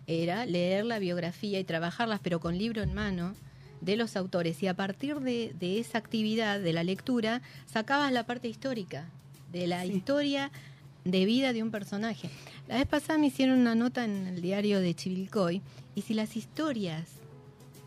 era 0.06 0.44
leer 0.44 0.84
la 0.84 0.98
biografía 0.98 1.58
y 1.58 1.64
trabajarlas, 1.64 2.20
pero 2.22 2.40
con 2.40 2.58
libro 2.58 2.82
en 2.82 2.92
mano, 2.92 3.34
de 3.80 3.96
los 3.96 4.16
autores. 4.16 4.62
Y 4.62 4.66
a 4.66 4.74
partir 4.74 5.16
de, 5.20 5.54
de 5.58 5.78
esa 5.78 5.96
actividad, 5.98 6.60
de 6.60 6.74
la 6.74 6.84
lectura, 6.84 7.40
sacabas 7.66 8.12
la 8.12 8.24
parte 8.26 8.46
histórica, 8.48 9.08
de 9.50 9.66
la 9.66 9.82
Sí. 9.82 9.92
historia 9.94 10.50
de 11.04 11.24
vida 11.24 11.52
de 11.52 11.62
un 11.62 11.70
personaje. 11.70 12.30
La 12.68 12.76
vez 12.76 12.86
pasada 12.86 13.18
me 13.18 13.26
hicieron 13.26 13.58
una 13.58 13.74
nota 13.74 14.04
en 14.04 14.26
el 14.26 14.40
diario 14.40 14.80
de 14.80 14.94
Chivilcoy, 14.94 15.62
y 15.94 16.02
si 16.02 16.14
las 16.14 16.36
historias 16.36 17.04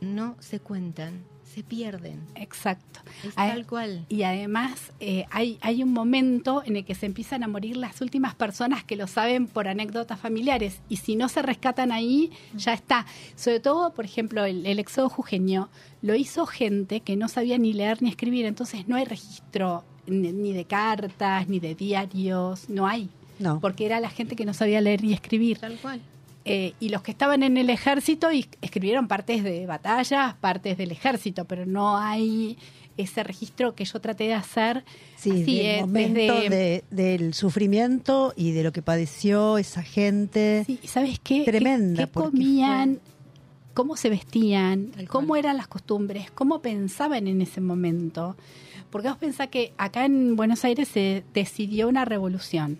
no 0.02 0.36
se 0.40 0.60
cuentan, 0.60 1.24
se 1.54 1.64
pierden. 1.64 2.22
Exacto. 2.36 3.00
Es 3.24 3.34
tal 3.34 3.66
cual. 3.66 4.06
Y 4.10 4.24
además 4.24 4.92
eh, 5.00 5.26
hay, 5.32 5.58
hay 5.62 5.82
un 5.82 5.92
momento 5.92 6.62
en 6.64 6.76
el 6.76 6.86
que 6.86 6.94
se 6.94 7.08
empiezan 7.08 7.44
a 7.44 7.48
morir 7.48 7.78
las 7.78 8.00
últimas 8.02 8.36
personas 8.36 8.84
que 8.84 8.96
lo 8.96 9.08
saben 9.08 9.48
por 9.48 9.68
anécdotas 9.68 10.20
familiares. 10.20 10.82
Y 10.88 10.98
si 10.98 11.16
no 11.16 11.30
se 11.30 11.42
rescatan 11.42 11.92
ahí, 11.92 12.32
ya 12.56 12.74
está. 12.74 13.08
Sobre 13.36 13.60
todo, 13.60 13.94
por 13.94 14.06
ejemplo, 14.06 14.46
el, 14.46 14.66
el 14.66 14.78
éxodo 14.78 15.10
jujeño 15.10 15.70
lo 16.02 16.14
hizo 16.16 16.46
gente 16.46 17.00
que 17.00 17.16
no 17.16 17.28
sabía 17.28 17.58
ni 17.58 17.74
leer 17.74 18.04
ni 18.04 18.10
escribir. 18.10 18.46
Entonces 18.46 18.88
no 18.88 18.96
hay 18.96 19.06
registro 19.06 19.84
ni, 20.08 20.32
ni 20.32 20.54
de 20.54 20.66
cartas, 20.66 21.48
ni 21.48 21.60
de 21.60 21.76
diarios. 21.76 22.70
No 22.70 22.88
hay. 22.88 23.10
No. 23.40 23.60
Porque 23.60 23.86
era 23.86 24.00
la 24.00 24.10
gente 24.10 24.36
que 24.36 24.46
no 24.46 24.54
sabía 24.54 24.82
leer 24.82 25.04
ni 25.04 25.14
escribir. 25.14 25.60
Tal 25.60 25.78
cual. 25.78 26.02
Eh, 26.46 26.74
y 26.80 26.90
los 26.90 27.02
que 27.02 27.12
estaban 27.12 27.44
en 27.44 27.58
el 27.58 27.70
ejército 27.70 28.32
y 28.32 28.48
escribieron 28.62 29.08
partes 29.08 29.44
de 29.44 29.66
batallas, 29.66 30.34
partes 30.36 30.78
del 30.78 30.92
ejército, 30.92 31.46
pero 31.46 31.66
no 31.66 31.98
hay 31.98 32.58
ese 32.96 33.22
registro 33.24 33.76
que 33.76 33.86
yo 33.86 34.00
traté 34.00 34.24
de 34.24 34.34
hacer. 34.34 34.84
Sí, 35.18 35.30
así, 35.30 35.58
del 35.58 35.66
eh, 35.66 35.82
momento 35.82 36.34
desde- 36.40 36.50
de- 36.50 36.84
del 36.90 37.34
sufrimiento 37.34 38.34
y 38.36 38.52
de 38.54 38.64
lo 38.64 38.72
que 38.72 38.82
padeció 38.82 39.58
esa 39.58 39.84
gente. 39.84 40.64
Sí, 40.66 40.80
¿y 40.82 40.88
¿sabes 40.88 41.20
qué? 41.20 41.44
¿Qué- 41.44 41.52
Tremenda, 41.52 42.06
¿Qué, 42.08 42.12
comían? 42.12 43.00
¿Cómo 43.74 43.96
se 43.98 44.10
vestían? 44.10 44.92
¿Cómo 45.10 45.36
eran 45.36 45.58
las 45.58 45.68
costumbres? 45.68 46.32
¿Cómo 46.32 46.62
pensaban 46.62 47.28
en 47.28 47.42
ese 47.42 47.62
momento? 47.62 48.36
Porque 48.90 49.10
vos 49.10 49.18
pensás 49.18 49.48
que 49.50 49.74
acá 49.78 50.06
en 50.06 50.36
Buenos 50.36 50.64
Aires 50.66 50.88
se 50.88 51.24
decidió 51.34 51.88
una 51.88 52.06
revolución. 52.06 52.80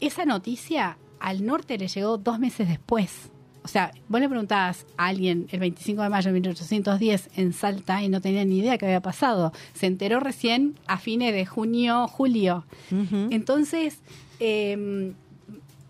Esa 0.00 0.24
noticia 0.24 0.98
al 1.18 1.44
norte 1.44 1.78
le 1.78 1.88
llegó 1.88 2.18
dos 2.18 2.38
meses 2.38 2.68
después. 2.68 3.30
O 3.64 3.68
sea, 3.68 3.92
vos 4.08 4.20
le 4.20 4.28
preguntabas 4.28 4.86
a 4.96 5.08
alguien 5.08 5.46
el 5.50 5.60
25 5.60 6.02
de 6.02 6.08
mayo 6.08 6.28
de 6.28 6.34
1810 6.34 7.30
en 7.36 7.52
Salta 7.52 8.02
y 8.02 8.08
no 8.08 8.20
tenía 8.20 8.44
ni 8.44 8.58
idea 8.58 8.78
qué 8.78 8.86
había 8.86 9.02
pasado. 9.02 9.52
Se 9.74 9.86
enteró 9.86 10.20
recién 10.20 10.78
a 10.86 10.98
fines 10.98 11.34
de 11.34 11.44
junio, 11.44 12.08
julio. 12.08 12.64
Entonces, 13.30 14.00
eh, 14.40 15.12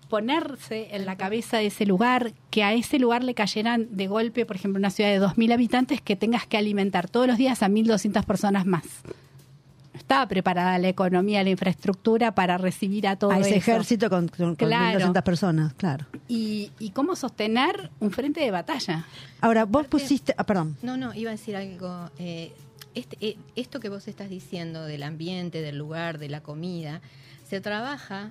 ponerse 0.09 0.89
en 0.97 1.07
la 1.07 1.17
cabeza 1.17 1.59
de 1.59 1.67
ese 1.67 1.87
lugar, 1.87 2.33
que 2.51 2.63
a 2.65 2.73
ese 2.73 2.99
lugar 2.99 3.23
le 3.25 3.35
cayeran 3.35 3.89
de 3.97 4.07
golpe, 4.07 4.47
por 4.47 4.57
ejemplo, 4.57 4.79
una 4.79 4.91
ciudad 4.91 5.11
de 5.11 5.21
2.000 5.21 5.53
habitantes, 5.53 6.01
que 6.01 6.17
tengas 6.17 6.47
que 6.47 6.57
alimentar 6.57 7.09
todos 7.09 7.27
los 7.27 7.37
días 7.39 7.63
a 7.63 7.69
1.200 7.69 8.25
personas 8.25 8.67
más. 8.67 8.85
No 9.05 9.99
Estaba 9.99 10.27
preparada 10.29 10.79
la 10.79 10.89
economía, 10.89 11.43
la 11.45 11.51
infraestructura 11.51 12.33
para 12.35 12.57
recibir 12.57 13.07
a 13.07 13.17
todo 13.17 13.33
a 13.33 13.39
ese 13.41 13.57
eso. 13.57 13.59
ejército 13.73 14.09
con, 14.09 14.29
con, 14.29 14.55
con 14.55 14.69
Claro. 14.69 15.01
1.200 15.13 15.23
personas, 15.23 15.75
claro. 15.75 16.07
Y, 16.29 16.71
y 16.79 16.91
cómo 16.91 17.15
sostener 17.17 17.91
un 18.01 18.11
frente 18.11 18.41
de 18.41 18.51
batalla. 18.51 19.05
Ahora, 19.41 19.65
vos 19.65 19.87
pusiste... 19.87 20.35
Ah, 20.39 20.45
perdón. 20.45 20.77
No, 20.83 20.97
no, 20.97 21.13
iba 21.15 21.31
a 21.31 21.33
decir 21.33 21.57
algo. 21.57 22.11
eh, 22.19 22.53
este, 22.95 23.17
eh, 23.21 23.37
esto 23.55 23.81
que 23.81 23.89
vos 23.91 24.09
estás 24.09 24.31
diciendo 24.31 24.85
del 24.85 25.03
ambiente, 25.03 25.61
del 25.61 25.77
lugar, 25.77 26.19
de 26.19 26.29
la 26.29 26.41
comida, 26.41 27.01
se 27.49 27.61
trabaja 27.61 28.31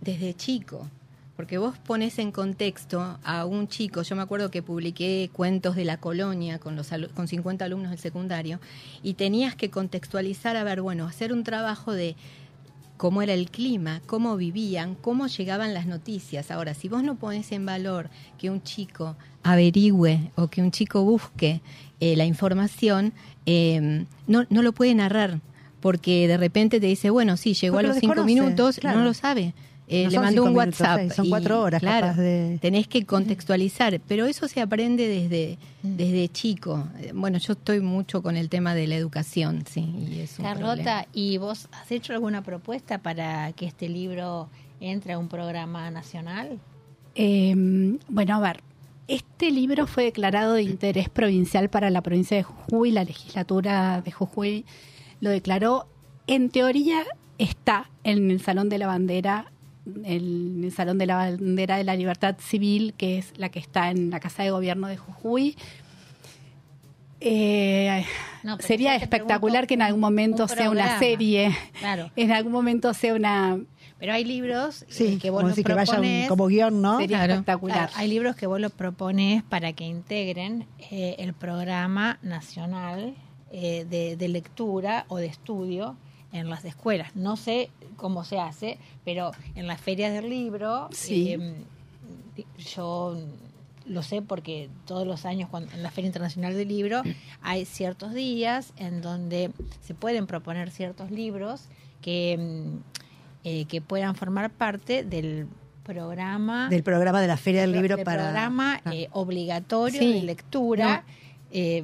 desde 0.00 0.34
chico. 0.34 0.88
Porque 1.36 1.58
vos 1.58 1.78
pones 1.78 2.18
en 2.18 2.30
contexto 2.30 3.18
a 3.24 3.46
un 3.46 3.66
chico, 3.68 4.02
yo 4.02 4.16
me 4.16 4.22
acuerdo 4.22 4.50
que 4.50 4.62
publiqué 4.62 5.30
cuentos 5.32 5.76
de 5.76 5.84
la 5.84 5.96
colonia 5.96 6.58
con, 6.58 6.76
los 6.76 6.90
con 7.14 7.26
50 7.26 7.64
alumnos 7.64 7.90
del 7.90 7.98
secundario, 7.98 8.60
y 9.02 9.14
tenías 9.14 9.56
que 9.56 9.70
contextualizar, 9.70 10.56
a 10.56 10.64
ver, 10.64 10.82
bueno, 10.82 11.06
hacer 11.06 11.32
un 11.32 11.42
trabajo 11.42 11.92
de 11.92 12.16
cómo 12.96 13.22
era 13.22 13.34
el 13.34 13.50
clima, 13.50 14.00
cómo 14.06 14.36
vivían, 14.36 14.94
cómo 14.94 15.26
llegaban 15.26 15.74
las 15.74 15.86
noticias. 15.86 16.50
Ahora, 16.50 16.74
si 16.74 16.88
vos 16.88 17.02
no 17.02 17.16
pones 17.16 17.50
en 17.50 17.66
valor 17.66 18.10
que 18.38 18.48
un 18.50 18.62
chico 18.62 19.16
averigüe 19.42 20.30
o 20.36 20.48
que 20.48 20.62
un 20.62 20.70
chico 20.70 21.02
busque 21.02 21.62
eh, 21.98 22.14
la 22.14 22.26
información, 22.26 23.12
eh, 23.46 24.04
no, 24.28 24.44
no 24.50 24.62
lo 24.62 24.72
puede 24.72 24.94
narrar, 24.94 25.40
porque 25.80 26.28
de 26.28 26.36
repente 26.36 26.78
te 26.78 26.86
dice, 26.86 27.10
bueno, 27.10 27.36
sí, 27.36 27.54
llegó 27.54 27.74
Porque 27.74 27.86
a 27.86 27.88
lo 27.88 27.94
los 27.94 28.00
cinco 28.00 28.24
minutos, 28.24 28.78
claro. 28.78 29.00
no 29.00 29.04
lo 29.04 29.14
sabe. 29.14 29.52
Eh, 29.94 30.04
No 30.04 30.10
le 30.10 30.18
mandó 30.20 30.44
un 30.44 30.52
minutos, 30.54 30.80
WhatsApp. 30.80 30.98
seis, 31.00 31.14
son 31.14 31.26
y, 31.26 31.28
cuatro 31.30 31.60
horas 31.60 31.80
claro, 31.80 32.06
capaz 32.08 32.20
de- 32.20 32.58
Tenés 32.62 32.88
que 32.88 33.04
contextualizar, 33.04 34.00
pero 34.08 34.26
eso 34.26 34.48
se 34.48 34.60
aprende 34.60 35.06
desde, 35.06 35.58
desde 35.82 36.28
chico. 36.28 36.88
Eh, 37.00 37.12
Bueno, 37.14 37.38
yo 37.38 37.52
estoy 37.52 37.80
mucho 37.80 38.22
con 38.22 38.36
el 38.36 38.48
tema 38.48 38.74
de 38.74 38.86
la 38.86 38.96
educación, 38.96 39.64
sí, 39.68 39.80
y 40.10 40.20
es 40.20 40.38
un 40.38 40.44
Carlota, 40.44 40.74
problema. 40.74 41.06
¿y 41.12 41.36
vos 41.38 41.68
has 41.72 41.90
hecho 41.92 42.12
alguna 42.14 42.42
propuesta 42.42 42.98
para 42.98 43.52
que 43.52 43.66
este 43.66 43.88
libro 43.88 44.48
entre 44.80 45.12
a 45.12 45.18
un 45.18 45.28
programa 45.28 45.90
nacional? 45.90 46.58
Eh, 47.14 47.54
bueno, 48.08 48.34
a 48.36 48.40
ver, 48.40 48.60
este 49.08 49.50
libro 49.50 49.86
fue 49.86 50.04
declarado 50.04 50.54
de 50.54 50.62
interés 50.62 51.08
provincial 51.10 51.68
para 51.68 51.90
la 51.90 52.00
provincia 52.00 52.36
de 52.36 52.42
Jujuy, 52.44 52.90
la 52.92 53.04
legislatura 53.04 54.00
de 54.00 54.10
Jujuy 54.10 54.64
lo 55.20 55.28
declaró. 55.30 55.86
En 56.26 56.48
teoría 56.50 57.02
está 57.36 57.90
en 58.04 58.30
el 58.30 58.40
Salón 58.40 58.68
de 58.70 58.78
la 58.78 58.86
Bandera, 58.86 59.51
el, 60.04 60.72
Salón 60.74 60.98
de 60.98 61.06
la 61.06 61.16
Bandera 61.16 61.76
de 61.76 61.84
la 61.84 61.96
Libertad 61.96 62.36
Civil, 62.38 62.94
que 62.96 63.18
es 63.18 63.32
la 63.36 63.48
que 63.48 63.58
está 63.58 63.90
en 63.90 64.10
la 64.10 64.20
Casa 64.20 64.42
de 64.42 64.50
Gobierno 64.50 64.86
de 64.88 64.96
Jujuy. 64.96 65.56
Eh, 67.20 68.04
No, 68.42 68.58
sería 68.58 68.96
espectacular 68.96 69.66
pregunto 69.66 69.68
que 69.68 69.74
en 69.74 69.82
algún 69.82 70.00
momento 70.00 70.42
un 70.44 70.48
sea 70.48 70.70
una 70.70 70.98
serie, 70.98 71.56
Claro, 71.78 72.10
en 72.16 72.32
algún 72.32 72.52
momento 72.52 72.92
sea 72.94 73.14
una... 73.14 73.60
pero 73.98 74.12
hay 74.12 74.24
libros 74.24 74.84
Sí, 74.88 75.04
eh, 75.14 75.18
que 75.20 75.30
vos 75.30 75.42
como 75.42 75.54
los 75.54 75.64
que 75.64 75.74
vayan 75.74 76.26
como 76.28 76.46
guion, 76.48 76.82
¿no? 76.82 76.98
Sería 76.98 77.18
Claro. 77.18 77.32
espectacular. 77.34 77.76
Claro, 77.88 77.92
hay 77.94 78.08
libros 78.08 78.34
que 78.34 78.48
vos 78.48 78.60
lo 78.60 78.70
propones 78.70 79.44
para 79.44 79.72
que 79.72 79.84
integren 79.84 80.66
eh, 80.90 81.14
el 81.18 81.32
programa 81.32 82.18
nacional 82.22 83.14
eh, 83.52 83.86
de, 83.88 84.16
de 84.16 84.28
lectura 84.28 85.04
o 85.08 85.18
de 85.18 85.26
estudio 85.26 85.96
en 86.32 86.48
las 86.50 86.64
escuelas. 86.64 87.14
No 87.14 87.36
sé 87.36 87.70
cómo 87.96 88.24
se 88.24 88.38
hace, 88.38 88.78
pero 89.04 89.32
en 89.54 89.66
las 89.66 89.80
ferias 89.80 90.12
del 90.12 90.28
libro, 90.30 90.88
Sí. 90.92 91.32
eh, 91.32 91.54
yo 92.74 93.16
lo 93.86 94.02
sé 94.02 94.22
porque 94.22 94.70
todos 94.86 95.06
los 95.06 95.24
años 95.26 95.48
cuando, 95.50 95.72
en 95.72 95.82
la 95.82 95.90
Feria 95.90 96.06
Internacional 96.06 96.54
del 96.54 96.68
Libro 96.68 97.02
hay 97.42 97.64
ciertos 97.64 98.14
días 98.14 98.72
en 98.76 99.02
donde 99.02 99.50
se 99.80 99.94
pueden 99.94 100.26
proponer 100.26 100.70
ciertos 100.70 101.10
libros 101.10 101.62
que, 102.00 102.36
mm, 102.38 102.78
eh, 103.44 103.64
que 103.66 103.80
puedan 103.80 104.14
formar 104.14 104.50
parte 104.50 105.02
del 105.04 105.46
programa 105.82 106.68
Del 106.68 106.84
programa 106.84 107.20
de 107.20 107.26
la 107.26 107.36
Feria 107.36 107.62
del 107.62 107.72
Libro 107.72 107.96
de 107.96 108.04
para... 108.04 108.22
programa 108.22 108.80
Ah. 108.84 108.94
eh, 108.94 109.08
obligatorio 109.10 109.98
Sí. 110.00 110.12
de 110.12 110.22
lectura 110.22 111.04
eh, 111.50 111.82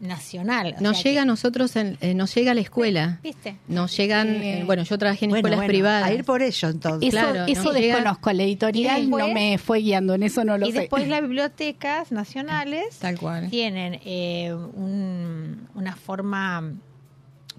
nacional. 0.00 0.76
O 0.78 0.82
Nos 0.82 0.98
sea 0.98 1.10
llega 1.10 1.22
a 1.22 1.24
nosotros, 1.24 1.74
en- 1.76 1.98
eh, 2.00 2.14
nos 2.14 2.34
llega 2.34 2.52
a 2.52 2.54
la 2.54 2.60
escuela. 2.60 3.18
¿Viste? 3.22 3.56
Nos 3.68 3.96
llegan, 3.96 4.28
Eh, 4.28 4.60
eh, 4.60 4.64
bueno, 4.64 4.82
yo 4.84 4.96
trabajé 4.98 5.24
en 5.24 5.30
Bueno, 5.30 5.38
escuelas 5.40 5.58
bueno, 5.58 5.68
privadas. 5.68 6.04
A 6.08 6.12
ir 6.12 6.24
por 6.24 6.42
ello, 6.42 6.68
entonces. 6.68 7.12
Eso, 7.14 7.18
Claro, 7.30 7.44
eso 7.46 7.72
desconozco, 7.72 8.32
la 8.32 8.42
editorial 8.44 8.98
Y 8.98 9.00
después- 9.02 9.26
no 9.26 9.34
me 9.34 9.58
fue 9.58 9.80
guiando, 9.80 10.14
en 10.14 10.22
eso 10.22 10.44
no 10.44 10.56
lo 10.56 10.66
y 10.68 10.72
sé. 10.72 10.80
después 10.80 11.08
las 11.08 11.20
bibliotecas 11.22 12.12
nacionales 12.12 12.98
Tal 13.00 13.18
cual. 13.18 13.50
tienen 13.50 14.00
eh, 14.04 14.54
un- 14.54 15.68
una 15.74 15.96
forma 15.96 16.74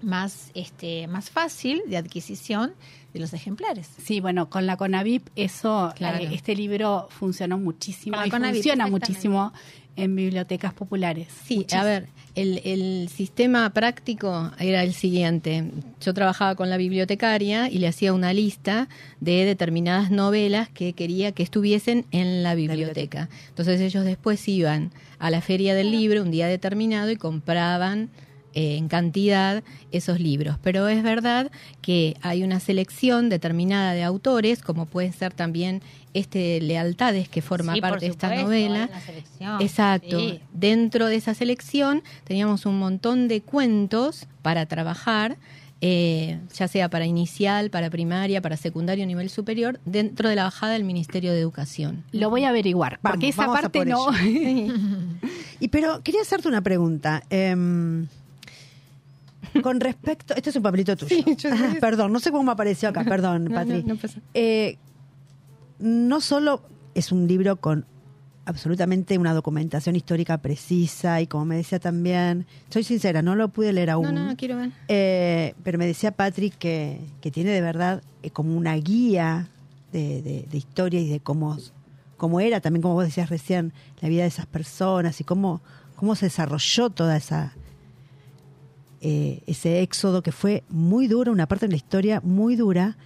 más, 0.02 0.50
este, 0.54 1.06
más 1.08 1.28
fácil 1.28 1.82
de 1.86 1.98
adquisición 1.98 2.72
de 3.12 3.20
los 3.20 3.34
ejemplares. 3.34 3.86
Sí, 4.02 4.20
bueno, 4.20 4.48
con 4.48 4.64
la 4.64 4.76
Conavip 4.78 5.28
eso, 5.36 5.92
Claro. 5.96 6.18
eh, 6.18 6.30
este 6.32 6.54
libro 6.54 7.08
funcionó 7.10 7.58
muchísimo 7.58 8.14
Con 8.14 8.20
la 8.22 8.26
y 8.26 8.30
Conavip, 8.30 8.54
funciona 8.54 8.86
muchísimo 8.86 9.52
en 9.96 10.16
bibliotecas 10.16 10.72
populares. 10.74 11.28
Sí, 11.44 11.56
Muchísimo. 11.58 11.82
a 11.82 11.84
ver, 11.84 12.08
el, 12.34 12.60
el 12.64 13.08
sistema 13.08 13.70
práctico 13.70 14.50
era 14.58 14.82
el 14.82 14.92
siguiente. 14.94 15.64
Yo 16.00 16.14
trabajaba 16.14 16.54
con 16.54 16.70
la 16.70 16.76
bibliotecaria 16.76 17.68
y 17.68 17.78
le 17.78 17.88
hacía 17.88 18.12
una 18.12 18.32
lista 18.32 18.88
de 19.20 19.44
determinadas 19.44 20.10
novelas 20.10 20.68
que 20.68 20.92
quería 20.92 21.32
que 21.32 21.42
estuviesen 21.42 22.06
en 22.10 22.42
la 22.42 22.54
biblioteca. 22.54 23.28
Entonces 23.48 23.80
ellos 23.80 24.04
después 24.04 24.46
iban 24.48 24.92
a 25.18 25.30
la 25.30 25.40
feria 25.40 25.74
del 25.74 25.90
libro 25.90 26.22
un 26.22 26.30
día 26.30 26.46
determinado 26.46 27.10
y 27.10 27.16
compraban 27.16 28.10
eh, 28.54 28.76
en 28.76 28.88
cantidad 28.88 29.62
esos 29.92 30.20
libros. 30.20 30.56
Pero 30.62 30.88
es 30.88 31.02
verdad 31.02 31.50
que 31.82 32.16
hay 32.22 32.42
una 32.42 32.60
selección 32.60 33.28
determinada 33.28 33.92
de 33.92 34.02
autores, 34.02 34.62
como 34.62 34.86
pueden 34.86 35.12
ser 35.12 35.32
también 35.32 35.82
este 36.14 36.60
Lealtades, 36.60 37.28
que 37.28 37.40
forma 37.42 37.74
Sí, 37.74 37.80
por 37.80 37.90
parte 37.90 38.06
de 38.06 38.10
esta 38.12 38.34
novela. 38.34 38.84
hay 38.84 38.88
una 38.90 39.00
selección. 39.00 39.60
Exacto. 39.62 40.18
Sí. 40.18 40.40
Dentro 40.52 41.06
de 41.06 41.16
esa 41.16 41.34
selección 41.34 42.02
teníamos 42.24 42.66
un 42.66 42.78
montón 42.78 43.28
de 43.28 43.42
cuentos 43.42 44.26
para 44.42 44.66
trabajar, 44.66 45.36
eh, 45.82 46.38
ya 46.54 46.66
sea 46.68 46.90
para 46.90 47.06
inicial, 47.06 47.70
para 47.70 47.88
primaria, 47.90 48.42
para 48.42 48.56
secundario, 48.56 49.06
nivel 49.06 49.30
superior, 49.30 49.78
dentro 49.84 50.28
de 50.28 50.34
la 50.34 50.42
bajada 50.44 50.72
del 50.72 50.84
Ministerio 50.84 51.32
de 51.32 51.38
Educación. 51.40 52.04
Lo 52.12 52.28
voy 52.28 52.44
a 52.44 52.48
averiguar, 52.50 52.98
Vamos, 53.02 53.14
porque 53.16 53.28
esa 53.28 53.46
vamos 53.46 53.60
parte 53.60 53.78
por 53.78 53.86
no. 53.86 54.06
Y 55.60 55.68
pero 55.68 56.02
quería 56.02 56.22
hacerte 56.22 56.48
una 56.48 56.62
pregunta. 56.62 57.22
em, 57.30 58.06
con 59.62 59.80
respecto, 59.80 60.34
este 60.34 60.50
es 60.50 60.56
un 60.56 60.62
papelito 60.62 60.96
tuyo. 60.96 61.24
Ah, 61.52 61.74
perdón, 61.80 62.12
no 62.12 62.20
sé 62.20 62.30
cómo 62.30 62.42
me 62.44 62.52
apareció 62.52 62.88
acá, 62.88 63.04
perdón, 63.04 63.48
Patri. 63.54 63.82
Eh, 64.34 64.78
no 65.78 66.20
solo 66.20 66.62
es 66.94 67.12
un 67.12 67.26
libro 67.26 67.56
con 67.56 67.86
absolutamente 68.46 69.16
una 69.16 69.32
documentación 69.32 69.94
histórica 69.96 70.38
precisa 70.38 71.20
y 71.20 71.26
como 71.26 71.44
me 71.44 71.56
decía 71.56 71.78
también, 71.78 72.46
soy 72.68 72.82
sincera, 72.82 73.22
no 73.22 73.36
lo 73.36 73.48
pude 73.48 73.72
leer 73.72 73.90
aún. 73.90 74.06
No, 74.06 74.12
no, 74.12 74.24
no 74.26 74.36
quiero 74.36 74.56
ver. 74.56 74.70
Eh, 74.88 75.54
pero 75.62 75.78
me 75.78 75.86
decía 75.86 76.10
Patrick 76.10 76.56
que, 76.58 77.00
que 77.20 77.30
tiene 77.30 77.50
de 77.50 77.60
verdad 77.60 78.02
eh, 78.22 78.30
como 78.30 78.56
una 78.56 78.74
guía 78.74 79.48
de, 79.92 80.20
de- 80.22 80.46
de 80.50 80.56
historia 80.58 81.00
y 81.00 81.08
de 81.08 81.20
cómo, 81.20 81.56
cómo 82.16 82.40
era, 82.40 82.60
también 82.60 82.82
como 82.82 82.94
vos 82.94 83.04
decías 83.04 83.30
recién, 83.30 83.72
la 84.00 84.08
vida 84.08 84.22
de 84.22 84.28
esas 84.28 84.46
personas 84.46 85.20
y 85.20 85.24
cómo, 85.24 85.60
cómo 85.96 86.14
se 86.16 86.26
desarrolló 86.26 86.90
toda 86.90 87.16
esa 87.16 87.52
eh, 89.00 89.42
ese 89.46 89.80
éxodo 89.82 90.22
que 90.22 90.32
fue 90.32 90.62
muy 90.68 91.06
duro, 91.06 91.32
una 91.32 91.46
parte 91.46 91.66
de 91.66 91.70
la 91.72 91.76
historia 91.76 92.20
muy 92.22 92.56
dura, 92.56 92.96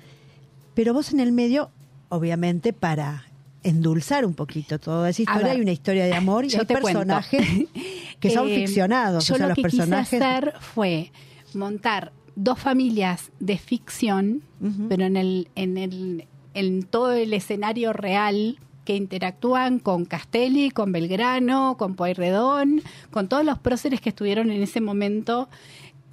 pero 0.75 0.93
vos 0.93 1.13
en 1.13 1.21
el 1.21 1.33
medio, 1.33 1.71
obviamente, 2.09 2.73
para 2.73 3.25
endulzar 3.63 4.27
un 4.27 4.35
poquito 4.35 4.79
toda 4.79 5.09
esa 5.09 5.23
historia, 5.23 5.43
ver, 5.45 5.57
hay 5.57 5.61
una 5.63 5.73
historia 5.73 6.05
de 6.05 6.15
amor 6.15 6.45
y 6.45 6.49
hay 6.49 6.67
cuento. 6.67 6.75
personajes 6.75 7.47
que 8.21 8.31
son 8.31 8.49
Eh, 8.49 8.57
ficcionados, 8.57 9.27
Yo 9.27 9.35
o 9.35 9.39
sea, 9.39 9.47
lo 9.47 9.51
los 9.51 9.57
que 9.57 9.63
personajes 9.63 10.11
quise 10.11 10.25
hacer 10.25 10.55
fue 10.61 11.13
montar 11.55 12.13
dos 12.37 12.59
familias 12.59 13.31
de 13.41 13.57
ficción, 13.59 14.43
pero 14.89 15.05
en 15.05 15.17
el, 15.17 15.49
en 15.55 15.79
el, 15.79 16.27
en 16.55 16.83
todo 16.83 17.13
el 17.13 17.33
escenario 17.33 17.93
real 17.93 18.59
que 18.85 18.97
interactúan 18.97 19.79
con 19.79 20.05
Castelli, 20.05 20.71
con 20.71 20.93
Belgrano, 20.93 21.77
con 21.79 21.95
Pueyrredón, 21.95 22.83
con 23.11 23.29
todos 23.29 23.45
los 23.45 23.59
próceres 23.59 24.01
que 24.01 24.11
estuvieron 24.11 24.51
en 24.51 24.63
ese 24.63 24.81
momento 24.81 25.49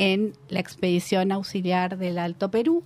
en 0.01 0.33
la 0.49 0.59
expedición 0.59 1.31
auxiliar 1.31 1.99
del 1.99 2.17
Alto 2.17 2.49
Perú. 2.49 2.83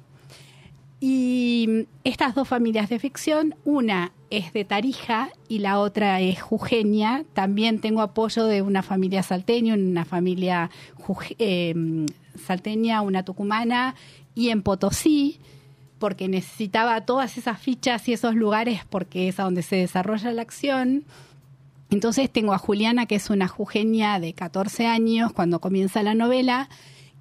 Y 0.99 1.87
estas 2.03 2.35
dos 2.35 2.45
familias 2.45 2.89
de 2.89 2.99
ficción, 2.99 3.55
una 3.63 4.11
es 4.29 4.51
de 4.51 4.65
Tarija 4.65 5.29
y 5.47 5.59
la 5.59 5.79
otra 5.79 6.19
es 6.19 6.41
jujeña. 6.41 7.23
También 7.33 7.79
tengo 7.79 8.01
apoyo 8.01 8.45
de 8.47 8.61
una 8.61 8.83
familia 8.83 9.23
salteña, 9.23 9.75
una 9.75 10.03
familia 10.03 10.69
eh, 11.39 12.05
salteña, 12.37 13.01
una 13.01 13.23
tucumana 13.23 13.95
y 14.33 14.49
en 14.49 14.61
Potosí, 14.61 15.39
porque 15.99 16.27
necesitaba 16.27 17.05
todas 17.05 17.37
esas 17.37 17.59
fichas 17.61 18.09
y 18.09 18.13
esos 18.13 18.35
lugares 18.35 18.81
porque 18.89 19.29
es 19.29 19.39
a 19.39 19.43
donde 19.43 19.63
se 19.63 19.77
desarrolla 19.77 20.33
la 20.33 20.41
acción. 20.41 21.05
Entonces 21.89 22.29
tengo 22.29 22.51
a 22.51 22.57
Juliana, 22.57 23.05
que 23.05 23.15
es 23.15 23.29
una 23.29 23.47
jujeña 23.47 24.19
de 24.19 24.33
14 24.33 24.85
años, 24.85 25.31
cuando 25.31 25.61
comienza 25.61 26.03
la 26.03 26.13
novela, 26.13 26.67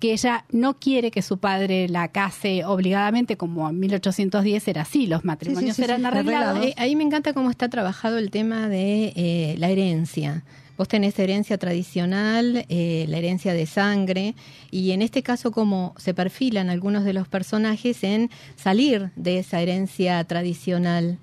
que 0.05 0.13
ella 0.13 0.45
no 0.51 0.79
quiere 0.79 1.11
que 1.11 1.23
su 1.23 1.39
padre 1.39 1.89
la 1.89 2.09
case 2.09 2.63
obligadamente, 2.67 3.39
como 3.39 3.71
en 3.71 3.81
1810 3.81 4.69
era 4.69 4.83
así, 4.83 5.07
los 5.07 5.25
matrimonios 5.25 5.77
sí, 5.77 5.81
sí, 5.81 5.85
eran 5.87 6.03
sí, 6.03 6.07
arreglados. 6.07 6.49
arreglados. 6.59 6.67
Eh, 6.67 6.75
ahí 6.77 6.95
me 6.95 7.05
encanta 7.05 7.33
cómo 7.33 7.49
está 7.49 7.71
trabajado 7.71 8.19
el 8.19 8.31
tema 8.31 8.69
de 8.69 9.15
eh, 9.17 9.55
la 9.57 9.71
herencia. 9.71 10.45
Vos 10.77 10.89
tenés 10.89 11.19
herencia 11.19 11.57
tradicional, 11.57 12.67
eh, 12.69 13.07
la 13.09 13.17
herencia 13.17 13.55
de 13.55 13.65
sangre, 13.65 14.35
y 14.71 14.91
en 14.91 15.01
este 15.01 15.23
caso 15.23 15.53
cómo 15.53 15.95
se 15.97 16.13
perfilan 16.13 16.69
algunos 16.69 17.05
de 17.05 17.15
los 17.15 17.27
personajes 17.27 18.05
en 18.05 18.29
salir 18.57 19.11
de 19.17 19.39
esa 19.39 19.63
herencia 19.63 20.23
tradicional. 20.25 21.19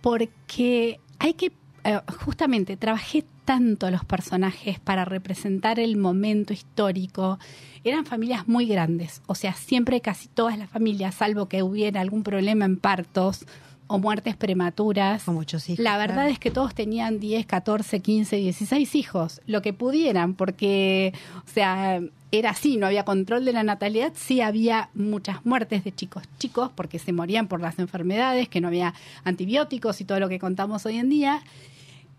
porque 0.00 0.98
hay 1.18 1.34
que, 1.34 1.52
eh, 1.84 2.00
justamente, 2.24 2.76
trabajé 2.76 3.24
tanto 3.44 3.90
los 3.90 4.04
personajes 4.04 4.80
para 4.80 5.04
representar 5.04 5.78
el 5.78 5.96
momento 5.96 6.52
histórico. 6.52 7.38
Eran 7.84 8.06
familias 8.06 8.48
muy 8.48 8.66
grandes, 8.66 9.20
o 9.26 9.34
sea, 9.34 9.52
siempre 9.52 10.00
casi 10.00 10.28
todas 10.28 10.58
las 10.58 10.70
familias, 10.70 11.14
salvo 11.14 11.46
que 11.46 11.62
hubiera 11.62 12.00
algún 12.00 12.22
problema 12.22 12.64
en 12.64 12.78
partos 12.78 13.44
o 13.86 13.98
muertes 13.98 14.36
prematuras. 14.36 15.28
Muchos 15.28 15.68
hijos, 15.68 15.84
La 15.84 15.98
verdad 15.98 16.14
claro. 16.14 16.30
es 16.30 16.38
que 16.38 16.50
todos 16.50 16.74
tenían 16.74 17.20
10, 17.20 17.44
14, 17.44 18.00
15, 18.00 18.36
16 18.36 18.94
hijos, 18.94 19.42
lo 19.46 19.60
que 19.60 19.74
pudieran, 19.74 20.34
porque, 20.34 21.12
o 21.46 21.50
sea, 21.50 22.00
era 22.32 22.50
así, 22.50 22.76
no 22.78 22.86
había 22.86 23.04
control 23.04 23.44
de 23.44 23.52
la 23.52 23.62
natalidad, 23.62 24.12
sí 24.16 24.40
había 24.40 24.88
muchas 24.94 25.44
muertes 25.44 25.84
de 25.84 25.94
chicos 25.94 26.24
chicos, 26.38 26.70
porque 26.74 26.98
se 26.98 27.12
morían 27.12 27.46
por 27.46 27.60
las 27.60 27.78
enfermedades, 27.78 28.48
que 28.48 28.60
no 28.60 28.68
había 28.68 28.94
antibióticos 29.24 30.00
y 30.00 30.04
todo 30.04 30.18
lo 30.18 30.28
que 30.28 30.38
contamos 30.38 30.86
hoy 30.86 30.96
en 30.96 31.10
día. 31.10 31.42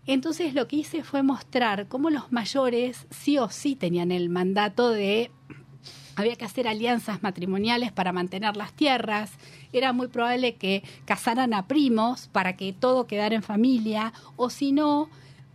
Entonces 0.06 0.54
lo 0.54 0.68
que 0.68 0.76
hice 0.76 1.02
fue 1.02 1.22
mostrar 1.22 1.88
cómo 1.88 2.10
los 2.10 2.30
mayores 2.32 3.06
sí 3.10 3.38
o 3.38 3.48
sí 3.48 3.74
tenían 3.74 4.12
el 4.12 4.28
mandato 4.28 4.90
de 4.90 5.30
había 6.16 6.36
que 6.36 6.46
hacer 6.46 6.66
alianzas 6.66 7.22
matrimoniales 7.22 7.92
para 7.92 8.12
mantener 8.12 8.56
las 8.56 8.72
tierras, 8.72 9.32
era 9.72 9.92
muy 9.92 10.08
probable 10.08 10.54
que 10.54 10.82
casaran 11.04 11.52
a 11.52 11.68
primos 11.68 12.28
para 12.28 12.56
que 12.56 12.72
todo 12.72 13.06
quedara 13.06 13.34
en 13.34 13.42
familia, 13.42 14.14
o 14.36 14.48
si 14.48 14.72
no, 14.72 15.10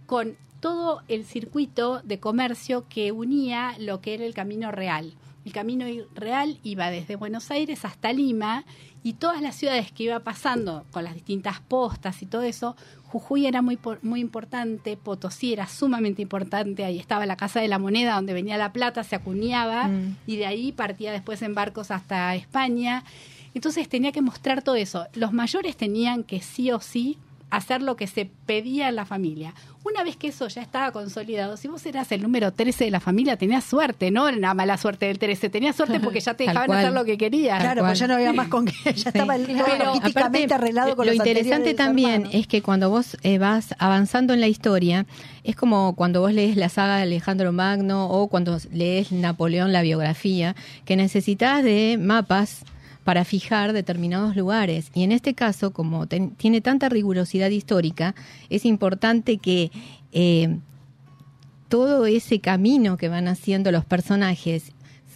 con 0.05 0.37
todo 0.59 1.01
el 1.07 1.25
circuito 1.25 2.01
de 2.03 2.19
comercio 2.19 2.85
que 2.87 3.11
unía 3.11 3.75
lo 3.79 4.01
que 4.01 4.13
era 4.13 4.25
el 4.25 4.35
camino 4.35 4.71
real. 4.71 5.15
El 5.43 5.51
camino 5.53 5.85
real 6.13 6.59
iba 6.61 6.91
desde 6.91 7.15
Buenos 7.15 7.49
Aires 7.49 7.83
hasta 7.83 8.13
Lima 8.13 8.63
y 9.03 9.13
todas 9.13 9.41
las 9.41 9.55
ciudades 9.55 9.91
que 9.91 10.03
iba 10.03 10.19
pasando 10.19 10.85
con 10.91 11.03
las 11.03 11.15
distintas 11.15 11.59
postas 11.59 12.21
y 12.21 12.25
todo 12.27 12.43
eso, 12.43 12.75
Jujuy 13.05 13.45
era 13.47 13.61
muy, 13.61 13.77
muy 14.03 14.19
importante, 14.21 14.95
Potosí 14.95 15.51
era 15.53 15.67
sumamente 15.67 16.21
importante, 16.21 16.85
ahí 16.85 16.99
estaba 16.99 17.25
la 17.25 17.35
Casa 17.35 17.59
de 17.59 17.67
la 17.67 17.79
Moneda 17.79 18.15
donde 18.15 18.33
venía 18.33 18.57
la 18.57 18.71
plata, 18.71 19.03
se 19.03 19.15
acuñaba 19.15 19.87
Mm. 19.87 20.17
y 20.27 20.35
de 20.37 20.45
ahí 20.45 20.71
partía 20.71 21.11
después 21.11 21.41
en 21.41 21.53
barcos 21.55 21.91
hasta 21.91 22.35
España. 22.35 23.03
Entonces 23.53 23.89
tenía 23.89 24.11
que 24.13 24.21
mostrar 24.21 24.61
todo 24.61 24.75
eso. 24.75 25.07
Los 25.13 25.33
mayores 25.33 25.75
tenían 25.75 26.23
que 26.23 26.39
sí 26.39 26.71
o 26.71 26.79
sí 26.79 27.17
hacer 27.51 27.81
lo 27.81 27.95
que 27.95 28.07
se 28.07 28.25
pedía 28.45 28.89
en 28.89 28.95
la 28.95 29.05
familia. 29.05 29.53
Una 29.83 30.03
vez 30.03 30.15
que 30.15 30.27
eso 30.27 30.47
ya 30.47 30.61
estaba 30.61 30.91
consolidado, 30.91 31.57
si 31.57 31.67
vos 31.67 31.85
eras 31.85 32.11
el 32.11 32.21
número 32.21 32.53
13 32.53 32.85
de 32.85 32.91
la 32.91 32.99
familia, 32.99 33.35
tenías 33.35 33.63
suerte, 33.63 34.11
no 34.11 34.27
era 34.27 34.37
una 34.37 34.53
mala 34.53 34.77
suerte 34.77 35.07
del 35.07 35.19
13, 35.19 35.49
tenías 35.49 35.75
suerte 35.75 35.99
porque 35.99 36.19
ya 36.19 36.33
te 36.35 36.43
dejaban 36.47 36.71
hacer 36.71 36.93
lo 36.93 37.03
que 37.03 37.17
querías. 37.17 37.59
Claro, 37.59 37.83
pues 37.83 37.99
ya 37.99 38.07
no 38.07 38.15
había 38.15 38.31
más 38.31 38.47
con 38.47 38.65
que 38.65 38.93
ya 38.93 39.09
estaba 39.09 39.35
el, 39.35 39.45
Pero 39.45 39.93
aparte, 39.93 40.53
arreglado 40.53 40.95
con 40.95 41.05
lo 41.05 41.13
los 41.13 41.17
interesante 41.17 41.73
también 41.73 42.11
hermanos. 42.11 42.33
es 42.35 42.47
que 42.47 42.61
cuando 42.61 42.89
vos 42.89 43.17
eh, 43.23 43.37
vas 43.37 43.75
avanzando 43.79 44.33
en 44.33 44.39
la 44.39 44.47
historia, 44.47 45.05
es 45.43 45.55
como 45.55 45.95
cuando 45.95 46.21
vos 46.21 46.33
lees 46.33 46.55
la 46.55 46.69
saga 46.69 46.97
de 46.97 47.03
Alejandro 47.03 47.51
Magno 47.51 48.07
o 48.07 48.27
cuando 48.27 48.57
lees 48.71 49.11
Napoleón, 49.11 49.73
la 49.73 49.81
biografía, 49.81 50.55
que 50.85 50.95
necesitas 50.95 51.63
de 51.63 51.97
mapas 51.99 52.63
para 53.03 53.25
fijar 53.25 53.73
determinados 53.73 54.35
lugares. 54.35 54.91
Y 54.93 55.03
en 55.03 55.11
este 55.11 55.33
caso, 55.33 55.71
como 55.71 56.07
ten- 56.07 56.31
tiene 56.31 56.61
tanta 56.61 56.87
rigurosidad 56.89 57.49
histórica, 57.49 58.13
es 58.49 58.63
importante 58.65 59.37
que 59.37 59.71
eh, 60.11 60.57
todo 61.69 62.05
ese 62.05 62.39
camino 62.39 62.97
que 62.97 63.09
van 63.09 63.27
haciendo 63.27 63.71
los 63.71 63.85
personajes 63.85 64.73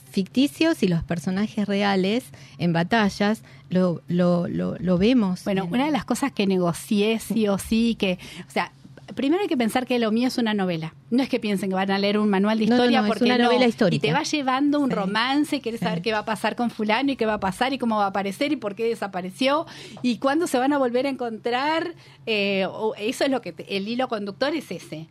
ficticios 0.10 0.82
y 0.82 0.88
los 0.88 1.04
personajes 1.04 1.68
reales 1.68 2.24
en 2.58 2.72
batallas, 2.72 3.44
lo, 3.70 4.02
lo, 4.08 4.48
lo, 4.48 4.78
lo 4.80 4.98
vemos. 4.98 5.44
Bueno, 5.44 5.66
en- 5.66 5.74
una 5.74 5.86
de 5.86 5.92
las 5.92 6.06
cosas 6.06 6.32
que 6.32 6.48
negocié 6.48 7.20
sí 7.20 7.48
o 7.50 7.58
sí, 7.58 7.96
que, 8.00 8.18
o 8.48 8.52
sea, 8.52 8.72
primero 9.14 9.42
hay 9.42 9.48
que 9.48 9.56
pensar 9.58 9.86
que 9.86 10.00
lo 10.00 10.12
mío 10.12 10.28
es 10.28 10.38
una 10.38 10.54
novela. 10.54 10.94
No 11.12 11.22
es 11.22 11.30
que 11.30 11.40
piensen 11.40 11.70
que 11.70 11.76
van 11.76 11.92
a 11.92 12.00
leer 12.00 12.18
un 12.18 12.30
manual 12.30 12.58
de 12.58 12.66
No, 12.66 12.72
no, 12.72 12.76
historia 12.84 13.02
no, 13.02 13.06
es 13.06 13.10
porque 13.10 13.26
una 13.26 13.38
no. 13.38 13.44
novela 13.46 13.68
histórica. 13.68 13.98
Y 14.08 14.10
te 14.10 14.14
va 14.14 14.24
llevando 14.24 14.80
un 14.80 14.90
Sí. 14.90 14.96
romance, 14.96 15.62
quieres 15.62 15.80
Sí. 15.80 15.86
saber 15.86 16.02
qué 16.02 16.12
va 16.12 16.20
a 16.20 16.26
pasar 16.26 16.56
con 16.56 16.72
fulano 16.72 17.12
y 17.12 17.16
qué 17.16 17.26
va 17.26 17.36
a 17.36 17.40
pasar 17.40 17.74
y 17.74 17.78
cómo 17.78 17.98
va 17.98 18.06
a 18.06 18.08
aparecer 18.08 18.52
y 18.52 18.56
por 18.56 18.74
qué 18.76 18.86
desapareció 18.86 19.66
y 20.02 20.18
cuándo 20.18 20.48
se 20.48 20.58
van 20.58 20.74
a 20.74 20.78
volver 20.78 21.06
a 21.06 21.10
encontrar. 21.10 21.94
eh, 22.26 22.68
eso 22.98 23.24
es 23.26 23.30
lo 23.30 23.42
que 23.42 23.52
te- 23.52 23.78
el 23.78 23.88
hilo 23.88 24.08
conductor 24.08 24.54
es 24.56 24.72
ese. 24.72 25.08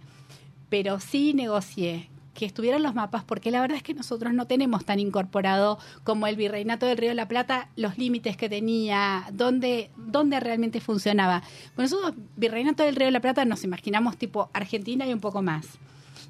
Pero 0.68 0.98
sí 0.98 1.32
negocié 1.34 2.08
que 2.34 2.44
estuvieran 2.44 2.82
los 2.82 2.94
mapas 2.94 3.24
porque 3.24 3.50
la 3.50 3.60
verdad 3.60 3.76
es 3.76 3.82
que 3.82 3.94
nosotros 3.94 4.34
no 4.34 4.46
tenemos 4.46 4.84
tan 4.84 4.98
incorporado 4.98 5.78
como 6.02 6.26
el 6.26 6.36
virreinato 6.36 6.84
del 6.86 6.98
Río 6.98 7.10
de 7.10 7.14
la 7.14 7.28
Plata 7.28 7.68
los 7.76 7.96
límites 7.96 8.36
que 8.36 8.48
tenía, 8.48 9.24
dónde, 9.32 9.90
dónde 9.96 10.40
realmente 10.40 10.80
funcionaba. 10.80 11.42
Bueno, 11.76 11.90
nosotros 11.90 12.14
virreinato 12.36 12.82
del 12.82 12.96
Río 12.96 13.06
de 13.06 13.12
la 13.12 13.20
Plata 13.20 13.44
nos 13.44 13.64
imaginamos 13.64 14.16
tipo 14.16 14.50
Argentina 14.52 15.06
y 15.06 15.12
un 15.12 15.20
poco 15.20 15.40
más. 15.40 15.66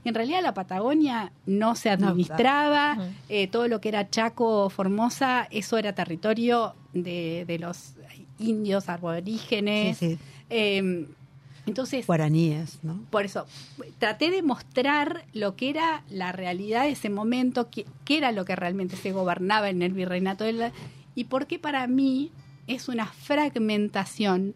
En 0.05 0.15
realidad 0.15 0.43
la 0.43 0.53
Patagonia 0.53 1.33
no 1.47 1.75
se 1.75 1.89
No, 1.97 2.09
administraba, 2.09 2.99
eh, 3.31 3.47
todo 3.49 3.69
lo 3.69 3.81
que 3.81 3.89
era 3.89 4.11
Chaco, 4.11 4.69
Formosa, 4.69 5.49
eso 5.51 5.79
era 5.79 5.95
territorio 5.95 6.75
de, 6.93 7.45
de 7.47 7.59
los 7.59 7.95
indios 8.39 8.89
aborígenes. 8.91 9.97
Sí, 9.97 10.17
sí, 10.17 10.19
Eh, 10.51 11.07
entonces, 11.67 12.07
guaraníes, 12.07 12.79
¿no? 12.83 13.01
por 13.11 13.25
eso, 13.25 13.47
traté 13.99 14.31
de 14.31 14.43
mostrar 14.43 15.25
lo 15.33 15.57
que 15.57 15.71
era 15.71 16.03
la 16.11 16.33
realidad 16.33 16.85
de 16.85 16.91
ese 16.91 17.11
momento, 17.11 17.71
qué, 17.71 17.87
qué 18.05 18.19
era 18.19 18.33
lo 18.33 18.45
que 18.45 18.57
realmente 18.57 18.97
se 18.97 19.13
gobernaba 19.13 19.71
en 19.71 19.83
el 19.83 19.93
virreinato 19.93 20.45
de 20.45 20.53
la- 20.53 20.73
y 21.15 21.25
por 21.25 21.47
qué 21.47 21.59
para 21.59 21.87
mí 21.87 22.31
es 22.67 22.89
una 22.89 23.07
fragmentación 23.07 24.55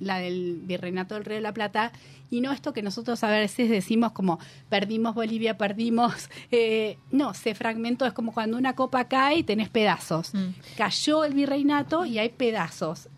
la 0.00 0.18
del 0.18 0.60
virreinato 0.62 1.14
del 1.16 1.24
Río 1.24 1.36
de 1.36 1.42
la 1.42 1.52
Plata 1.52 1.92
y 2.30 2.40
no 2.40 2.52
esto 2.52 2.72
que 2.72 2.82
nosotros 2.82 3.24
a 3.24 3.30
veces 3.30 3.68
decimos 3.70 4.12
como 4.12 4.38
perdimos 4.68 5.14
Bolivia, 5.14 5.56
perdimos... 5.58 6.28
eh, 6.50 6.98
no, 7.10 7.34
se 7.34 7.54
fragmentó, 7.54 8.06
es 8.06 8.12
como 8.12 8.32
cuando 8.32 8.56
una 8.58 8.74
copa 8.74 9.08
cae 9.08 9.38
y 9.38 9.42
tenés 9.42 9.70
pedazos. 9.70 10.34
Mm. 10.34 10.50
Cayó 10.76 11.24
el 11.24 11.34
virreinato 11.34 12.04
y 12.04 12.18
hay 12.18 12.28
pedazos. 12.28 13.08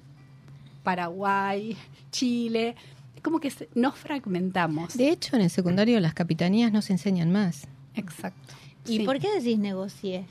Paraguay, 0.83 1.77
Chile, 2.11 2.77
como 3.23 3.41
que 3.41 3.51
se- 3.51 3.69
nos 3.75 3.97
fragmentamos. 3.97 4.97
De 4.97 5.11
hecho, 5.11 5.37
en 5.37 5.43
el 5.43 5.51
secundario 5.51 5.99
las 6.01 6.15
capitanías 6.15 6.73
no 6.73 6.83
se 6.83 6.93
enseñan 6.93 7.31
más. 7.31 7.67
Exacto. 7.95 8.55
¿Y 8.87 8.99
Sí. 8.99 9.05
por 9.05 9.19
qué 9.19 9.29
decís 9.33 9.59
negocié? 9.59 10.25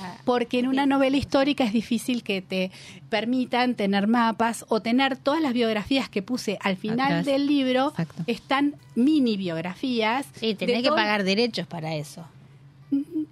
Ah, 0.00 0.16
Porque 0.24 0.58
en 0.58 0.66
una 0.68 0.84
novela 0.86 1.16
histórica 1.16 1.64
es 1.64 1.72
difícil 1.72 2.22
que 2.22 2.42
te 2.42 2.70
permitan 3.08 3.74
tener 3.74 4.06
mapas 4.06 4.66
o 4.68 4.80
tener 4.82 5.16
todas 5.16 5.40
las 5.40 5.54
biografías 5.54 6.08
que 6.10 6.20
puse 6.22 6.58
al 6.60 6.76
final 6.76 7.06
Atrás. 7.06 7.26
del 7.26 7.46
libro. 7.46 7.88
Exacto. 7.88 8.22
Están 8.26 8.76
mini 8.94 9.36
biografías. 9.38 10.26
Sí, 10.34 10.54
tenés 10.54 10.82
que 10.82 10.88
todo- 10.88 10.96
pagar 10.96 11.24
derechos 11.24 11.66
para 11.66 11.94
eso. 11.94 12.26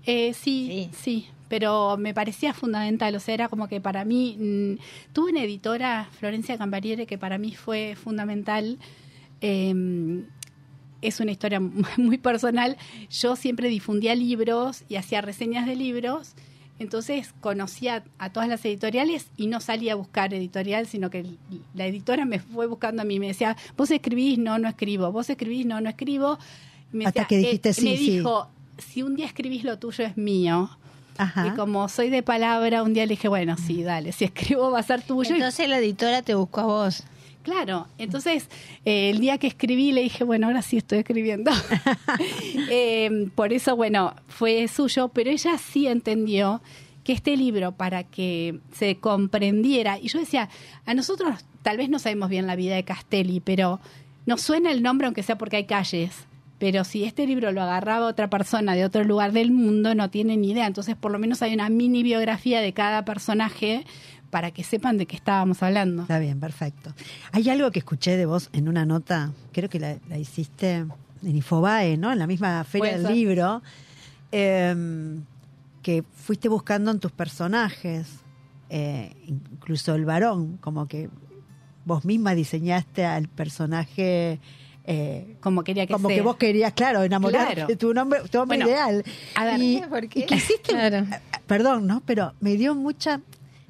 Eh, 0.06 0.32
sí, 0.34 0.88
Sí. 0.90 0.90
sí, 1.02 1.28
pero 1.48 1.96
me 1.96 2.14
parecía 2.14 2.52
fundamental, 2.54 3.14
o 3.14 3.20
sea, 3.20 3.34
era 3.34 3.48
como 3.48 3.68
que 3.68 3.80
para 3.80 4.04
mí, 4.04 4.36
mm, 4.38 5.12
tuve 5.12 5.30
una 5.32 5.42
editora, 5.42 6.08
Florencia 6.18 6.58
Campariere, 6.58 7.06
que 7.06 7.18
para 7.18 7.38
mí 7.38 7.54
fue 7.54 7.94
fundamental. 7.96 8.78
Eh, 9.40 10.24
es 11.02 11.20
una 11.20 11.30
historia 11.30 11.60
muy 11.96 12.18
personal. 12.18 12.76
Yo 13.10 13.36
siempre 13.36 13.68
difundía 13.68 14.14
libros 14.14 14.84
y 14.88 14.96
hacía 14.96 15.20
reseñas 15.20 15.66
de 15.66 15.76
libros, 15.76 16.34
entonces 16.78 17.34
conocía 17.40 18.04
a 18.18 18.32
todas 18.32 18.48
las 18.48 18.64
editoriales 18.64 19.28
y 19.36 19.46
no 19.46 19.60
salía 19.60 19.92
a 19.92 19.96
buscar 19.96 20.34
editorial, 20.34 20.86
sino 20.86 21.08
que 21.08 21.24
la 21.74 21.86
editora 21.86 22.26
me 22.26 22.38
fue 22.38 22.66
buscando 22.66 23.02
a 23.02 23.04
mí, 23.04 23.18
me 23.18 23.28
decía, 23.28 23.56
vos 23.76 23.90
escribís, 23.90 24.38
no, 24.38 24.58
no 24.58 24.68
escribo, 24.68 25.10
vos 25.10 25.30
escribís, 25.30 25.64
no, 25.64 25.80
no 25.80 25.88
escribo. 25.88 26.38
Me 26.92 27.06
Hasta 27.06 27.22
decía, 27.22 27.28
que 27.28 27.38
dijiste 27.38 27.70
eh, 27.70 27.74
sí, 27.74 27.84
me 27.84 27.96
sí. 27.96 28.10
dijo, 28.10 28.48
si 28.76 29.02
un 29.02 29.16
día 29.16 29.26
escribís 29.26 29.64
lo 29.64 29.78
tuyo 29.78 30.04
es 30.04 30.16
mío. 30.16 30.70
Ajá. 31.18 31.48
Y 31.48 31.50
como 31.56 31.88
soy 31.88 32.10
de 32.10 32.22
palabra, 32.22 32.82
un 32.82 32.94
día 32.94 33.06
le 33.06 33.10
dije, 33.10 33.28
bueno, 33.28 33.56
sí, 33.56 33.82
dale, 33.82 34.12
si 34.12 34.24
escribo 34.26 34.70
va 34.70 34.80
a 34.80 34.82
ser 34.82 35.02
tuyo. 35.02 35.30
Y 35.30 35.34
Entonces 35.34 35.68
la 35.68 35.78
editora 35.78 36.22
te 36.22 36.34
buscó 36.34 36.60
a 36.60 36.66
vos. 36.66 37.04
Claro, 37.42 37.86
entonces 37.96 38.48
eh, 38.84 39.10
el 39.10 39.20
día 39.20 39.38
que 39.38 39.46
escribí 39.46 39.92
le 39.92 40.02
dije, 40.02 40.24
bueno, 40.24 40.48
ahora 40.48 40.62
sí 40.62 40.78
estoy 40.78 40.98
escribiendo. 40.98 41.50
Eh, 42.68 43.28
por 43.34 43.52
eso, 43.52 43.76
bueno, 43.76 44.14
fue 44.26 44.66
suyo, 44.66 45.08
pero 45.08 45.30
ella 45.30 45.56
sí 45.58 45.86
entendió 45.86 46.60
que 47.04 47.12
este 47.12 47.36
libro, 47.36 47.70
para 47.70 48.02
que 48.02 48.58
se 48.72 48.96
comprendiera, 48.96 49.98
y 50.00 50.08
yo 50.08 50.18
decía, 50.18 50.48
a 50.84 50.94
nosotros 50.94 51.44
tal 51.62 51.76
vez 51.76 51.88
no 51.88 52.00
sabemos 52.00 52.28
bien 52.28 52.48
la 52.48 52.56
vida 52.56 52.74
de 52.74 52.84
Castelli, 52.84 53.38
pero 53.38 53.78
nos 54.26 54.40
suena 54.40 54.72
el 54.72 54.82
nombre 54.82 55.06
aunque 55.06 55.22
sea 55.22 55.38
porque 55.38 55.56
hay 55.56 55.64
calles. 55.66 56.26
Pero 56.58 56.84
si 56.84 57.04
este 57.04 57.26
libro 57.26 57.52
lo 57.52 57.62
agarraba 57.62 58.06
otra 58.06 58.30
persona 58.30 58.74
de 58.74 58.84
otro 58.84 59.04
lugar 59.04 59.32
del 59.32 59.50
mundo, 59.50 59.94
no 59.94 60.08
tiene 60.10 60.36
ni 60.36 60.52
idea. 60.52 60.66
Entonces, 60.66 60.96
por 60.96 61.12
lo 61.12 61.18
menos 61.18 61.42
hay 61.42 61.52
una 61.52 61.68
mini 61.68 62.02
biografía 62.02 62.60
de 62.60 62.72
cada 62.72 63.04
personaje 63.04 63.84
para 64.30 64.50
que 64.50 64.64
sepan 64.64 64.96
de 64.96 65.06
qué 65.06 65.16
estábamos 65.16 65.62
hablando. 65.62 66.02
Está 66.02 66.18
bien, 66.18 66.40
perfecto. 66.40 66.94
Hay 67.32 67.48
algo 67.50 67.70
que 67.70 67.80
escuché 67.80 68.16
de 68.16 68.26
vos 68.26 68.48
en 68.52 68.68
una 68.68 68.86
nota, 68.86 69.32
creo 69.52 69.68
que 69.68 69.78
la, 69.78 69.96
la 70.08 70.18
hiciste 70.18 70.86
en 71.22 71.36
Infobae, 71.36 71.96
¿no? 71.96 72.12
En 72.12 72.18
la 72.18 72.26
misma 72.26 72.64
feria 72.64 72.92
del 72.92 73.06
ser. 73.06 73.14
libro, 73.14 73.62
eh, 74.32 75.20
que 75.82 76.02
fuiste 76.14 76.48
buscando 76.48 76.90
en 76.90 77.00
tus 77.00 77.12
personajes, 77.12 78.08
eh, 78.68 79.14
incluso 79.26 79.94
el 79.94 80.04
varón, 80.04 80.56
como 80.58 80.88
que 80.88 81.08
vos 81.84 82.04
misma 82.04 82.34
diseñaste 82.34 83.04
al 83.04 83.28
personaje. 83.28 84.40
Eh, 84.86 85.36
Como 85.40 85.64
quería 85.64 85.86
que 85.86 85.92
como 85.92 86.08
sea. 86.08 86.16
que 86.16 86.22
vos 86.22 86.36
querías, 86.36 86.72
claro, 86.72 87.02
enamorar 87.02 87.52
Claro. 87.54 87.66
de 87.68 87.76
tu 87.76 87.92
nombre, 87.92 88.20
tu 88.30 88.38
hombre 88.40 88.58
Bueno, 88.58 88.70
ideal. 88.70 89.04
a 89.34 89.44
ver, 89.44 89.60
y, 89.60 89.82
¿por 89.88 90.08
qué? 90.08 90.20
y 90.20 90.22
quisiste, 90.26 90.70
Claro. 90.72 91.06
perdón, 91.46 91.86
¿no? 91.86 92.02
Pero 92.06 92.32
me 92.40 92.56
dio 92.56 92.74
mucha, 92.74 93.20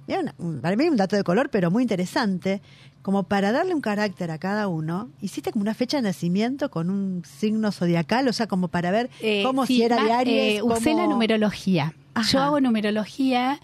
una- 0.08 0.34
un- 0.38 0.60
para 0.60 0.76
mí 0.76 0.88
un 0.88 0.96
dato 0.96 1.16
de 1.16 1.24
color, 1.24 1.48
pero 1.50 1.70
muy 1.70 1.82
interesante, 1.82 2.60
como 3.02 3.22
para 3.22 3.52
darle 3.52 3.72
un 3.74 3.80
carácter 3.80 4.30
a 4.32 4.38
cada 4.38 4.66
uno, 4.68 5.08
hiciste 5.22 5.52
como 5.52 5.62
una 5.62 5.74
fecha 5.74 5.96
de 5.98 6.02
nacimiento 6.02 6.70
con 6.70 6.90
un 6.90 7.22
signo 7.38 7.70
zodiacal, 7.72 8.26
o 8.28 8.32
sea, 8.32 8.46
como 8.48 8.68
para 8.68 8.90
ver 8.90 9.10
Eh, 9.20 9.42
cómo 9.44 9.64
sí, 9.64 9.76
si 9.76 9.82
era 9.84 10.02
de 10.02 10.12
Aries. 10.12 10.58
eh, 10.58 10.62
usé 10.62 10.90
cómo- 10.90 10.98
la 11.02 11.06
numerología. 11.06 11.94
Ajá. 12.14 12.30
Yo 12.32 12.40
hago 12.40 12.60
numerología 12.60 13.60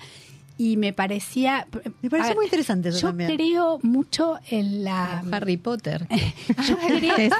y 0.63 0.77
me 0.77 0.93
parecía... 0.93 1.67
Me 2.03 2.09
parece 2.09 2.29
ver, 2.29 2.37
muy 2.37 2.45
interesante 2.45 2.91
eso 2.91 3.01
Yo 3.01 3.09
también. 3.09 3.35
creo 3.35 3.81
mucho 3.83 4.39
en 4.49 4.85
la... 4.85 5.25
Harry 5.33 5.57
Potter. 5.57 6.07
Yo 6.69 6.79
creo, 6.79 7.17
Es 7.17 7.33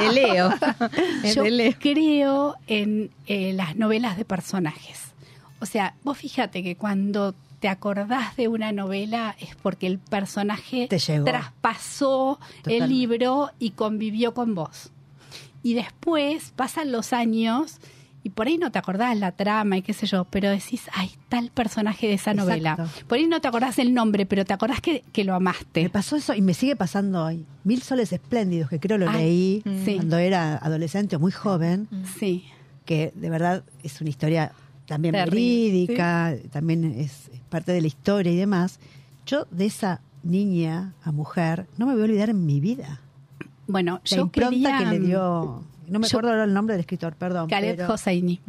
de 0.00 0.12
Leo. 0.14 0.50
Es 1.22 1.34
yo 1.34 1.42
de 1.42 1.50
Leo. 1.50 1.74
creo 1.78 2.54
en 2.66 3.10
eh, 3.26 3.52
las 3.52 3.76
novelas 3.76 4.16
de 4.16 4.24
personajes. 4.24 4.98
O 5.60 5.66
sea, 5.66 5.94
vos 6.04 6.16
fíjate 6.16 6.62
que 6.62 6.76
cuando 6.76 7.34
te 7.60 7.68
acordás 7.68 8.34
de 8.36 8.48
una 8.48 8.72
novela 8.72 9.36
es 9.40 9.54
porque 9.56 9.86
el 9.86 9.98
personaje 9.98 10.86
Te 10.88 10.98
llegó. 10.98 11.26
traspasó 11.26 12.38
Totalmente. 12.62 12.84
el 12.84 12.90
libro 12.90 13.50
y 13.58 13.72
convivió 13.72 14.32
con 14.32 14.54
vos. 14.54 14.88
Y 15.62 15.74
después 15.74 16.54
pasan 16.56 16.92
los 16.92 17.12
años 17.12 17.76
y 18.22 18.30
por 18.30 18.46
ahí 18.46 18.58
no 18.58 18.70
te 18.70 18.78
acordás 18.78 19.16
la 19.18 19.32
trama 19.32 19.78
y 19.78 19.82
qué 19.82 19.92
sé 19.94 20.06
yo, 20.06 20.24
pero 20.28 20.50
decís, 20.50 20.82
ay, 20.92 21.10
tal 21.28 21.50
personaje 21.50 22.06
de 22.06 22.14
esa 22.14 22.34
novela. 22.34 22.76
Por 23.08 23.18
ahí 23.18 23.26
no 23.26 23.40
te 23.40 23.48
acordás 23.48 23.78
el 23.78 23.94
nombre, 23.94 24.26
pero 24.26 24.44
te 24.44 24.52
acordás 24.52 24.80
que, 24.80 25.02
que 25.12 25.24
lo 25.24 25.34
amaste. 25.34 25.82
Me 25.84 25.90
pasó 25.90 26.16
eso 26.16 26.34
y 26.34 26.42
me 26.42 26.52
sigue 26.54 26.76
pasando 26.76 27.24
hoy. 27.24 27.46
Mil 27.64 27.80
soles 27.82 28.12
espléndidos, 28.12 28.68
que 28.68 28.78
creo 28.78 28.98
lo 28.98 29.08
Ay, 29.08 29.62
leí 29.64 29.84
sí. 29.84 29.94
cuando 29.96 30.18
era 30.18 30.56
adolescente 30.56 31.16
o 31.16 31.18
muy 31.20 31.32
joven. 31.32 31.88
Sí. 32.18 32.44
que 32.84 33.12
de 33.14 33.30
verdad 33.30 33.64
es 33.82 34.00
una 34.00 34.10
historia 34.10 34.52
también 34.86 35.14
Terrible, 35.14 35.70
verídica, 35.70 36.34
también 36.50 36.84
es, 36.84 37.28
es 37.32 37.40
parte 37.48 37.72
de 37.72 37.80
la 37.80 37.86
historia 37.86 38.32
y 38.32 38.36
demás. 38.36 38.80
Yo 39.24 39.46
de 39.50 39.66
esa 39.66 40.00
niña 40.24 40.92
a 41.04 41.12
mujer 41.12 41.66
no 41.78 41.86
me 41.86 41.92
voy 41.92 42.02
a 42.02 42.04
olvidar 42.04 42.28
en 42.30 42.44
mi 42.44 42.60
vida. 42.60 43.00
Bueno, 43.68 44.00
La 44.10 44.16
yo 44.16 44.22
impronta 44.24 44.50
quería... 44.50 44.78
que 44.78 44.84
le 44.86 44.98
dio, 44.98 45.62
no 45.90 45.98
me 45.98 46.06
yo- 46.08 46.16
acuerdo 46.18 46.30
ahora 46.30 46.44
el 46.44 46.54
nombre 46.54 46.74
del 46.74 46.80
escritor, 46.80 47.14
perdón. 47.16 47.48
Caleb 47.50 47.76
pero- 47.76 47.92
Hosseini. 47.92 48.40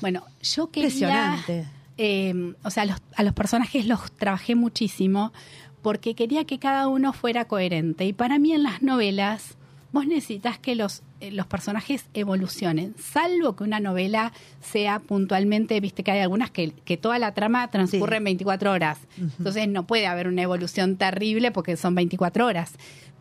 Bueno, 0.00 0.24
yo 0.42 0.70
quería... 0.70 0.88
Impresionante. 0.88 1.66
eh, 1.98 2.54
o 2.62 2.70
sea, 2.70 2.84
los- 2.84 3.02
a 3.16 3.22
los 3.22 3.34
personajes 3.34 3.86
los 3.86 4.10
trabajé 4.12 4.54
muchísimo 4.54 5.32
porque 5.82 6.14
quería 6.14 6.44
que 6.44 6.58
cada 6.58 6.88
uno 6.88 7.12
fuera 7.12 7.44
coherente. 7.46 8.04
Y 8.04 8.12
para 8.12 8.38
mí 8.38 8.52
en 8.52 8.62
las 8.62 8.82
novelas, 8.82 9.56
vos 9.92 10.06
necesitas 10.06 10.58
que 10.58 10.74
los, 10.74 11.02
eh, 11.20 11.30
los 11.30 11.46
personajes 11.46 12.06
evolucionen, 12.14 12.94
salvo 12.98 13.56
que 13.56 13.64
una 13.64 13.80
novela 13.80 14.32
sea 14.60 14.98
puntualmente, 14.98 15.80
viste 15.80 16.02
que 16.04 16.10
hay 16.10 16.20
algunas 16.20 16.50
que, 16.50 16.72
que 16.84 16.96
toda 16.96 17.18
la 17.18 17.32
trama 17.32 17.68
transcurre 17.70 18.16
Sí. 18.16 18.18
en 18.18 18.24
24 18.24 18.70
horas. 18.72 18.98
Entonces 19.38 19.66
no 19.68 19.86
puede 19.86 20.06
haber 20.06 20.28
una 20.28 20.42
evolución 20.42 20.96
terrible 20.96 21.50
porque 21.52 21.76
son 21.76 21.94
24 21.94 22.44
horas. 22.46 22.72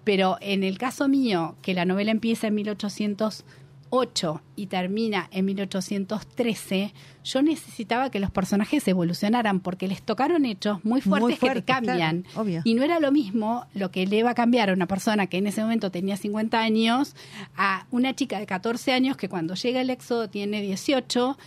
Pero 0.08 0.38
en 0.40 0.64
el 0.64 0.78
caso 0.78 1.10
mío, 1.10 1.58
que 1.62 1.74
la 1.74 1.84
novela 1.84 2.12
empieza 2.12 2.48
en 2.48 2.56
1808 2.56 4.42
y 4.56 4.68
termina 4.68 5.28
en 5.34 5.44
1813, 5.44 6.94
yo 7.26 7.42
necesitaba 7.42 8.10
que 8.10 8.22
los 8.22 8.32
personajes 8.32 8.88
evolucionaran 8.88 9.60
porque 9.60 9.90
les 9.90 10.02
tocaron 10.02 10.46
hechos 10.46 10.80
muy 10.86 11.02
fuertes, 11.02 11.42
Muy 11.42 11.50
que 11.50 11.56
te 11.56 11.64
cambian. 11.66 12.22
claro. 12.22 12.62
Y 12.64 12.74
no 12.74 12.84
era 12.84 13.02
lo 13.02 13.12
mismo 13.12 13.66
lo 13.74 13.92
que 13.92 14.08
le 14.08 14.24
va 14.24 14.30
a 14.30 14.34
cambiar 14.34 14.70
a 14.70 14.74
una 14.74 14.88
persona 14.88 15.28
que 15.28 15.40
en 15.40 15.48
ese 15.48 15.62
momento 15.62 15.92
tenía 15.92 16.16
50 16.16 16.58
años 16.58 17.14
a 17.58 17.86
una 17.92 18.16
chica 18.16 18.40
de 18.40 18.46
14 18.46 18.94
años 18.94 19.18
que 19.18 19.28
cuando 19.28 19.56
llega 19.56 19.82
el 19.82 19.90
éxodo 19.90 20.30
tiene 20.30 20.62
18 20.62 21.38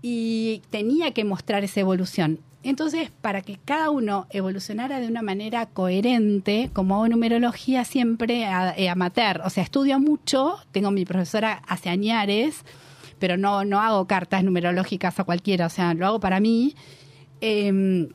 y 0.00 0.62
tenía 0.70 1.12
que 1.12 1.24
mostrar 1.24 1.64
esa 1.64 1.80
evolución. 1.80 2.38
Entonces, 2.64 3.10
para 3.20 3.40
que 3.42 3.58
cada 3.64 3.90
uno 3.90 4.26
evolucionara 4.30 5.00
de 5.00 5.06
una 5.06 5.22
manera 5.22 5.66
coherente, 5.66 6.70
como 6.72 6.96
hago 6.96 7.08
numerología 7.08 7.84
siempre 7.84 8.46
a- 8.46 8.74
eh, 8.76 8.88
amateur, 8.88 9.40
o 9.44 9.50
sea, 9.50 9.62
estudio 9.62 10.00
mucho, 10.00 10.56
tengo 10.72 10.90
mi 10.90 11.04
profesora 11.04 11.62
hace 11.68 11.88
añares, 11.88 12.64
pero 13.20 13.36
no, 13.36 13.64
no 13.64 13.80
hago 13.80 14.06
cartas 14.06 14.42
numerológicas 14.44 15.18
a 15.20 15.24
cualquiera, 15.24 15.66
o 15.66 15.70
sea, 15.70 15.94
lo 15.94 16.06
hago 16.06 16.20
para 16.20 16.40
mí. 16.40 16.74
Em, 17.40 18.08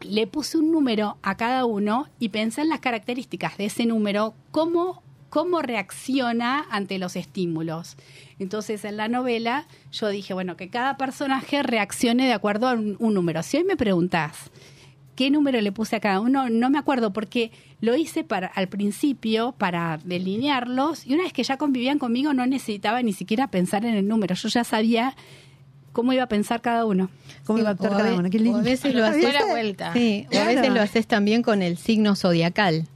le 0.00 0.26
puse 0.26 0.58
un 0.58 0.70
número 0.72 1.16
a 1.22 1.36
cada 1.36 1.64
uno 1.64 2.08
y 2.18 2.28
pensé 2.30 2.62
en 2.62 2.68
las 2.68 2.80
características 2.80 3.56
de 3.56 3.66
ese 3.66 3.86
número, 3.86 4.34
cómo, 4.50 5.02
cómo 5.30 5.62
reacciona 5.62 6.66
ante 6.70 6.98
los 6.98 7.16
estímulos. 7.16 7.96
Entonces, 8.38 8.84
en 8.84 8.96
la 8.96 9.08
novela, 9.08 9.66
yo 9.92 10.08
dije, 10.08 10.34
bueno, 10.34 10.56
que 10.56 10.68
cada 10.68 10.96
personaje 10.96 11.62
reaccione 11.62 12.26
de 12.26 12.32
acuerdo 12.32 12.68
a 12.68 12.72
un, 12.74 12.96
un 12.98 13.14
número. 13.14 13.42
Si 13.42 13.56
hoy 13.56 13.64
me 13.64 13.76
preguntás 13.76 14.50
qué 15.14 15.30
número 15.30 15.60
le 15.60 15.70
puse 15.70 15.94
a 15.96 16.00
cada 16.00 16.18
uno, 16.20 16.50
no 16.50 16.70
me 16.70 16.78
acuerdo, 16.78 17.12
porque 17.12 17.52
lo 17.80 17.94
hice 17.94 18.24
para, 18.24 18.48
al 18.48 18.68
principio 18.68 19.54
para 19.56 19.98
delinearlos, 20.04 21.06
y 21.06 21.14
una 21.14 21.22
vez 21.22 21.32
que 21.32 21.44
ya 21.44 21.56
convivían 21.56 21.98
conmigo, 22.00 22.34
no 22.34 22.46
necesitaba 22.46 23.00
ni 23.02 23.12
siquiera 23.12 23.46
pensar 23.48 23.84
en 23.84 23.94
el 23.94 24.08
número. 24.08 24.34
Yo 24.34 24.48
ya 24.48 24.64
sabía 24.64 25.14
cómo 25.92 26.12
iba 26.12 26.24
a 26.24 26.28
pensar 26.28 26.60
cada 26.60 26.84
uno. 26.84 27.10
¿Cómo 27.44 27.58
Sí, 27.58 27.62
iba 27.62 27.68
a 27.70 27.72
actuar 27.74 27.92
o 27.92 27.94
a 27.94 27.98
cada 27.98 28.14
uno? 28.14 28.28
Qué 28.30 28.38
o 28.38 28.40
lindo. 28.40 28.58
a 28.58 28.62
veces 28.62 28.92
lo 28.92 29.04
¿Viste? 29.12 29.28
haces 29.28 29.40
la 29.40 29.46
vuelta. 29.46 29.92
Sí, 29.92 30.26
o 30.32 30.38
a 30.38 30.44
veces 30.46 30.70
lo 30.72 30.80
haces 30.82 31.06
también 31.06 31.42
con 31.42 31.62
el 31.62 31.76
signo 31.76 32.16
zodiacal. 32.16 32.88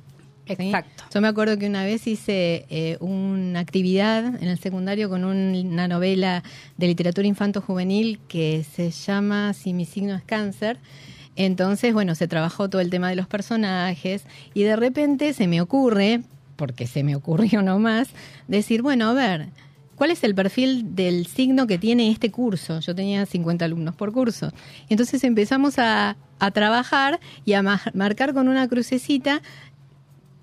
¿Sí? 0.56 0.66
Exacto. 0.66 1.04
Yo 1.12 1.20
me 1.20 1.28
acuerdo 1.28 1.58
que 1.58 1.66
una 1.66 1.84
vez 1.84 2.06
hice 2.06 2.66
eh, 2.70 2.96
una 3.00 3.60
actividad 3.60 4.24
en 4.42 4.48
el 4.48 4.58
secundario 4.58 5.08
con 5.08 5.24
un- 5.24 5.54
una 5.72 5.88
novela 5.88 6.42
de 6.76 6.86
literatura 6.86 7.26
infanto-juvenil 7.26 8.18
que 8.28 8.64
se 8.74 8.90
llama 8.90 9.52
Si 9.54 9.72
mi 9.72 9.84
signo 9.84 10.14
es 10.14 10.22
cáncer. 10.24 10.78
Entonces, 11.36 11.94
bueno, 11.94 12.14
se 12.14 12.26
trabajó 12.28 12.68
todo 12.68 12.80
el 12.80 12.90
tema 12.90 13.08
de 13.10 13.16
los 13.16 13.28
personajes 13.28 14.24
y 14.54 14.62
de 14.64 14.76
repente 14.76 15.32
se 15.34 15.46
me 15.46 15.60
ocurre, 15.60 16.22
porque 16.56 16.86
se 16.86 17.04
me 17.04 17.14
ocurrió 17.14 17.62
nomás, 17.62 18.08
decir, 18.48 18.82
bueno, 18.82 19.08
a 19.10 19.12
ver, 19.12 19.48
¿cuál 19.94 20.10
es 20.10 20.24
el 20.24 20.34
perfil 20.34 20.96
del 20.96 21.26
signo 21.26 21.66
que 21.68 21.78
tiene 21.78 22.10
este 22.10 22.30
curso? 22.32 22.80
Yo 22.80 22.94
tenía 22.94 23.24
50 23.24 23.64
alumnos 23.64 23.94
por 23.94 24.12
curso. 24.12 24.52
Entonces 24.88 25.22
empezamos 25.22 25.78
a, 25.78 26.16
a 26.40 26.50
trabajar 26.50 27.20
y 27.44 27.52
a 27.52 27.62
ma- 27.62 27.82
marcar 27.94 28.34
con 28.34 28.48
una 28.48 28.66
crucecita 28.66 29.40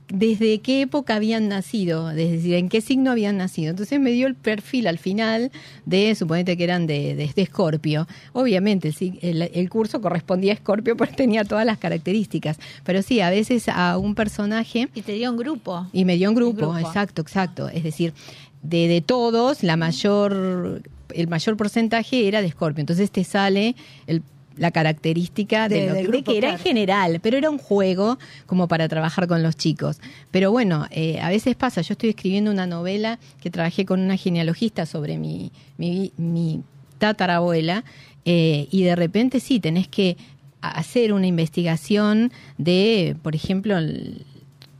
desde 0.08 0.60
qué 0.60 0.82
época 0.82 1.16
habían 1.16 1.48
nacido, 1.48 2.12
es 2.12 2.16
decir, 2.32 2.54
en 2.54 2.70
qué 2.70 2.80
signo 2.82 3.10
habían 3.12 3.38
nacido. 3.38 3.72
Entonces 3.72 4.00
me 4.00 4.12
dio 4.12 4.28
el 4.28 4.36
perfil 4.36 4.86
al 4.88 5.00
final 5.00 5.52
de, 5.86 6.14
suponete 6.14 6.56
que 6.58 6.64
eran 6.64 6.86
de, 6.86 7.16
de, 7.16 7.32
de 7.36 7.42
Escorpio. 7.42 8.08
Obviamente 8.32 8.94
el, 9.22 9.42
el 9.42 9.70
curso 9.70 10.02
correspondía 10.02 10.52
a 10.52 10.56
Escorpio 10.56 10.96
porque 10.98 11.14
tenía 11.16 11.44
todas 11.44 11.66
las 11.66 11.80
características. 11.80 12.60
Pero 12.84 13.02
sí, 13.02 13.20
a 13.22 13.32
veces 13.32 13.68
a 13.68 13.98
un 13.98 14.14
personaje 14.14 14.90
Y 14.94 15.02
te 15.02 15.14
dio 15.14 15.32
un 15.32 15.38
grupo. 15.38 15.88
y 15.92 16.06
me 16.06 16.18
dio 16.18 16.30
un 16.30 16.36
grupo, 16.36 16.58
grupo. 16.72 16.78
exacto, 16.80 17.22
exacto. 17.24 17.68
Es 17.70 17.84
decir, 17.84 18.14
de, 18.62 18.88
de 18.88 19.02
todos, 19.02 19.64
la 19.64 19.76
mayor, 19.76 20.84
el 21.16 21.28
mayor 21.28 21.58
porcentaje 21.58 22.28
era 22.28 22.42
de 22.42 22.48
Escorpio. 22.48 22.82
Entonces 22.82 23.10
te 23.10 23.24
sale 23.24 23.76
el- 24.06 24.22
la 24.58 24.72
característica 24.72 25.68
de, 25.70 25.82
De- 25.82 25.88
lo 25.88 25.94
que, 25.96 26.04
grupo, 26.04 26.32
que 26.32 26.38
era 26.38 26.50
en 26.52 26.60
general, 26.60 27.20
pero 27.22 27.38
era 27.38 27.50
un 27.50 27.58
juego 27.58 28.18
como 28.46 28.68
para 28.68 28.88
trabajar 28.88 29.28
con 29.28 29.44
los 29.44 29.56
chicos. 29.56 30.00
Pero 30.32 30.52
bueno, 30.52 30.88
eh, 30.92 31.20
a 31.22 31.30
veces 31.30 31.56
pasa, 31.56 31.82
yo 31.82 31.94
estoy 31.94 32.10
escribiendo 32.10 32.52
una 32.52 32.66
novela 32.68 33.20
que 33.42 33.50
trabajé 33.52 33.86
con 33.86 34.00
una 34.00 34.18
genealogista 34.18 34.86
sobre 34.86 35.18
mi, 35.18 35.52
mi, 35.78 36.12
mi 36.18 36.62
tatarabuela 37.00 37.84
Eh, 38.28 38.68
y 38.72 38.82
de 38.82 38.96
repente 38.96 39.40
sí, 39.40 39.60
tenés 39.60 39.88
que 39.88 40.18
hacer 40.62 41.14
una 41.14 41.28
investigación 41.28 42.32
de, 42.58 43.16
por 43.22 43.36
ejemplo, 43.36 43.78
el- 43.78 44.26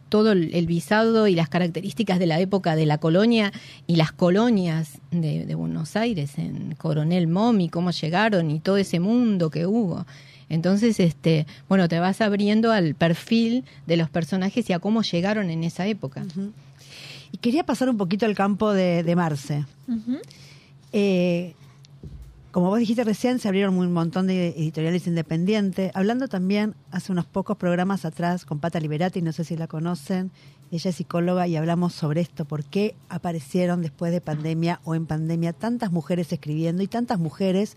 todo 0.10 0.32
el, 0.32 0.54
el 0.54 0.68
visado 0.68 1.28
y 1.28 1.36
las 1.36 1.50
características 1.50 2.20
de 2.20 2.28
la 2.28 2.40
época 2.40 2.76
de 2.76 2.86
la 2.86 2.98
colonia 2.98 3.52
y 3.88 3.96
las 3.96 4.12
colonias 4.12 5.00
de, 5.12 5.46
de 5.46 5.56
Buenos 5.56 5.96
Aires 5.96 6.38
en 6.38 6.76
Coronel 6.76 7.28
Momi, 7.28 7.70
cómo 7.70 7.92
llegaron 7.92 8.52
y 8.52 8.60
todo 8.60 8.78
ese 8.78 9.00
mundo 9.00 9.50
que 9.50 9.66
hubo. 9.66 10.06
Entonces, 10.50 11.00
este, 11.00 11.48
bueno, 11.68 11.88
te 11.88 12.00
vas 12.00 12.22
abriendo 12.22 12.72
al 12.72 12.96
perfil 12.96 13.64
de 13.88 13.98
los 13.98 14.10
personajes 14.10 14.70
y 14.70 14.74
a 14.74 14.80
cómo 14.80 15.02
llegaron 15.02 15.50
en 15.50 15.64
esa 15.64 15.88
época. 15.88 16.24
Y 17.32 17.38
quería 17.38 17.66
pasar 17.66 17.90
un 17.90 17.98
poquito 17.98 18.26
al 18.26 18.36
campo 18.36 18.72
de, 18.72 19.04
de 19.04 19.16
Marce. 19.16 19.66
Eh, 20.94 21.54
como 22.56 22.70
vos 22.70 22.80
dijiste 22.80 23.04
recién, 23.04 23.38
se 23.40 23.50
abrieron 23.50 23.78
un 23.78 23.92
montón 23.92 24.28
de 24.28 24.48
editoriales 24.52 25.08
independientes. 25.08 25.92
Hablando 25.94 26.30
también 26.30 26.74
hace 26.90 27.12
unos 27.12 27.26
pocos 27.26 27.58
programas 27.58 28.06
atrás 28.06 28.46
con 28.46 28.60
Pata 28.60 28.80
Liberati, 28.80 29.22
no 29.22 29.34
sé 29.34 29.44
si 29.44 29.58
la 29.58 29.68
conocen. 29.68 30.32
Ella 30.72 30.90
es 30.90 30.96
psicóloga 30.96 31.50
y 31.50 31.58
hablamos 31.58 31.94
sobre 31.94 32.22
esto, 32.22 32.46
por 32.46 32.64
qué 32.64 32.96
aparecieron 33.10 33.82
después 33.82 34.14
de 34.14 34.22
pandemia 34.22 34.80
o 34.86 34.96
en 34.96 35.06
pandemia 35.06 35.52
tantas 35.52 35.92
mujeres 35.92 36.32
escribiendo 36.32 36.82
y 36.82 36.88
tantas 36.88 37.20
mujeres 37.20 37.76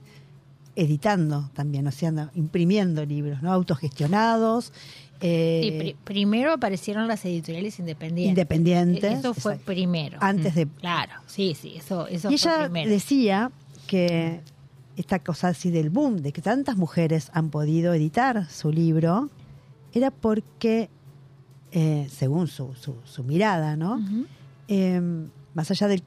editando 0.76 1.50
también, 1.54 1.84
o 1.88 1.90
sea, 1.90 2.30
imprimiendo 2.36 3.04
libros, 3.04 3.42
¿no? 3.42 3.52
Autogestionados. 3.52 4.72
eh, 5.20 5.60
Sí, 5.64 5.70
pri- 5.72 5.96
primero 6.04 6.52
aparecieron 6.52 7.08
las 7.08 7.24
editoriales 7.24 7.80
independientes. 7.80 8.28
Independientes, 8.30 9.18
Eso 9.18 9.34
fue 9.34 9.54
exacto. 9.54 9.66
primero. 9.72 10.18
Antes 10.20 10.54
de- 10.54 10.68
Claro, 10.68 11.14
sí, 11.26 11.56
sí, 11.60 11.74
eso, 11.76 12.06
eso 12.06 12.30
y 12.30 12.38
fue 12.38 12.52
ella 12.52 12.62
primero. 12.66 12.88
decía 12.92 13.50
que 13.88 14.40
esta 14.98 15.20
cosa 15.20 15.48
así 15.48 15.70
del 15.70 15.90
boom, 15.90 16.22
de 16.22 16.32
que 16.32 16.42
tantas 16.42 16.76
mujeres 16.76 17.30
han 17.32 17.50
podido 17.50 17.94
editar 17.94 18.50
su 18.50 18.72
libro, 18.72 19.30
era 19.92 20.10
porque, 20.10 20.90
eh, 21.70 22.08
según 22.10 22.48
su, 22.48 22.74
su, 22.74 22.96
su 23.04 23.22
mirada, 23.22 23.76
¿no? 23.76 24.00
Eh, 24.66 25.00
más 25.54 25.70
allá 25.70 25.86
del, 25.86 26.02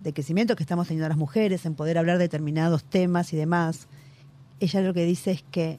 del 0.00 0.12
crecimiento 0.12 0.56
que 0.56 0.64
estamos 0.64 0.88
teniendo 0.88 1.08
las 1.08 1.16
mujeres 1.16 1.64
en 1.64 1.74
poder 1.74 1.96
hablar 1.96 2.18
de 2.18 2.24
determinados 2.24 2.82
temas 2.82 3.32
y 3.32 3.36
demás, 3.36 3.86
ella 4.58 4.80
lo 4.82 4.92
que 4.92 5.04
dice 5.04 5.30
es 5.30 5.44
que 5.50 5.78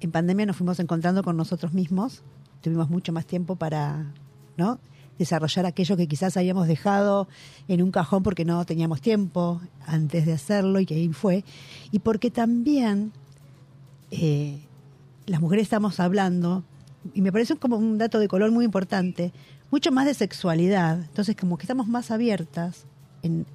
en 0.00 0.12
pandemia 0.12 0.46
nos 0.46 0.56
fuimos 0.56 0.78
encontrando 0.78 1.24
con 1.24 1.36
nosotros 1.36 1.74
mismos, 1.74 2.22
tuvimos 2.60 2.88
mucho 2.88 3.12
más 3.12 3.26
tiempo 3.26 3.56
para 3.56 4.12
¿no? 4.56 4.78
Desarrollar 5.18 5.66
aquello 5.66 5.96
que 5.96 6.08
quizás 6.08 6.36
habíamos 6.36 6.66
dejado 6.66 7.28
en 7.68 7.82
un 7.82 7.90
cajón 7.90 8.22
porque 8.22 8.44
no 8.44 8.64
teníamos 8.64 9.00
tiempo 9.00 9.60
antes 9.86 10.26
de 10.26 10.32
hacerlo 10.32 10.80
y 10.80 10.86
que 10.86 10.94
ahí 10.94 11.08
fue, 11.12 11.44
y 11.92 12.00
porque 12.00 12.30
también 12.30 13.12
eh, 14.10 14.60
las 15.26 15.40
mujeres 15.40 15.64
estamos 15.64 16.00
hablando, 16.00 16.64
y 17.12 17.20
me 17.20 17.32
parece 17.32 17.56
como 17.56 17.76
un 17.76 17.98
dato 17.98 18.18
de 18.18 18.28
color 18.28 18.50
muy 18.50 18.64
importante, 18.64 19.32
mucho 19.70 19.92
más 19.92 20.06
de 20.06 20.14
sexualidad, 20.14 21.00
entonces 21.00 21.36
como 21.36 21.58
que 21.58 21.64
estamos 21.64 21.86
más 21.86 22.10
abiertas 22.10 22.86
en 23.22 23.46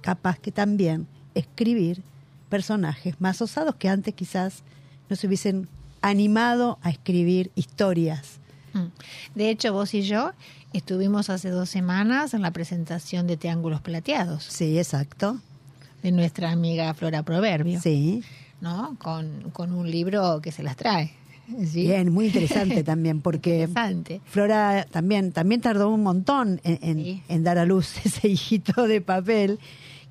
capaz 0.00 0.38
que 0.38 0.52
también 0.52 1.06
escribir 1.34 2.02
personajes 2.48 3.20
más 3.20 3.40
osados 3.42 3.74
que 3.76 3.88
antes 3.88 4.14
quizás 4.14 4.62
no 5.08 5.16
se 5.16 5.26
hubiesen 5.26 5.68
animado 6.00 6.78
a 6.82 6.90
escribir 6.90 7.50
historias. 7.54 8.40
Mm. 8.72 8.86
De 9.34 9.50
hecho, 9.50 9.72
vos 9.72 9.94
y 9.94 10.02
yo 10.02 10.32
estuvimos 10.72 11.30
hace 11.30 11.50
dos 11.50 11.68
semanas 11.70 12.34
en 12.34 12.42
la 12.42 12.50
presentación 12.50 13.26
de 13.26 13.36
Triángulos 13.36 13.80
Plateados 13.80 14.44
Sí, 14.44 14.78
exacto. 14.78 15.38
de 16.02 16.12
nuestra 16.12 16.50
amiga 16.50 16.92
Flora 16.94 17.22
Proverbio, 17.22 17.80
Sí. 17.80 18.22
¿no? 18.60 18.96
Con, 18.98 19.50
con 19.52 19.72
un 19.72 19.90
libro 19.90 20.40
que 20.42 20.52
se 20.52 20.62
las 20.62 20.76
trae. 20.76 21.12
¿sí? 21.66 21.82
Bien, 21.86 22.12
muy 22.12 22.26
interesante 22.26 22.84
también 22.84 23.20
porque 23.22 23.60
Interesante. 23.62 24.20
Flora 24.26 24.86
también, 24.90 25.32
también 25.32 25.60
tardó 25.62 25.88
un 25.88 26.02
montón 26.02 26.60
en, 26.64 26.78
en- 26.82 27.04
Sí. 27.04 27.22
en 27.28 27.42
dar 27.44 27.56
a 27.58 27.64
luz 27.64 27.94
ese 28.04 28.28
hijito 28.28 28.86
de 28.86 29.00
papel 29.00 29.58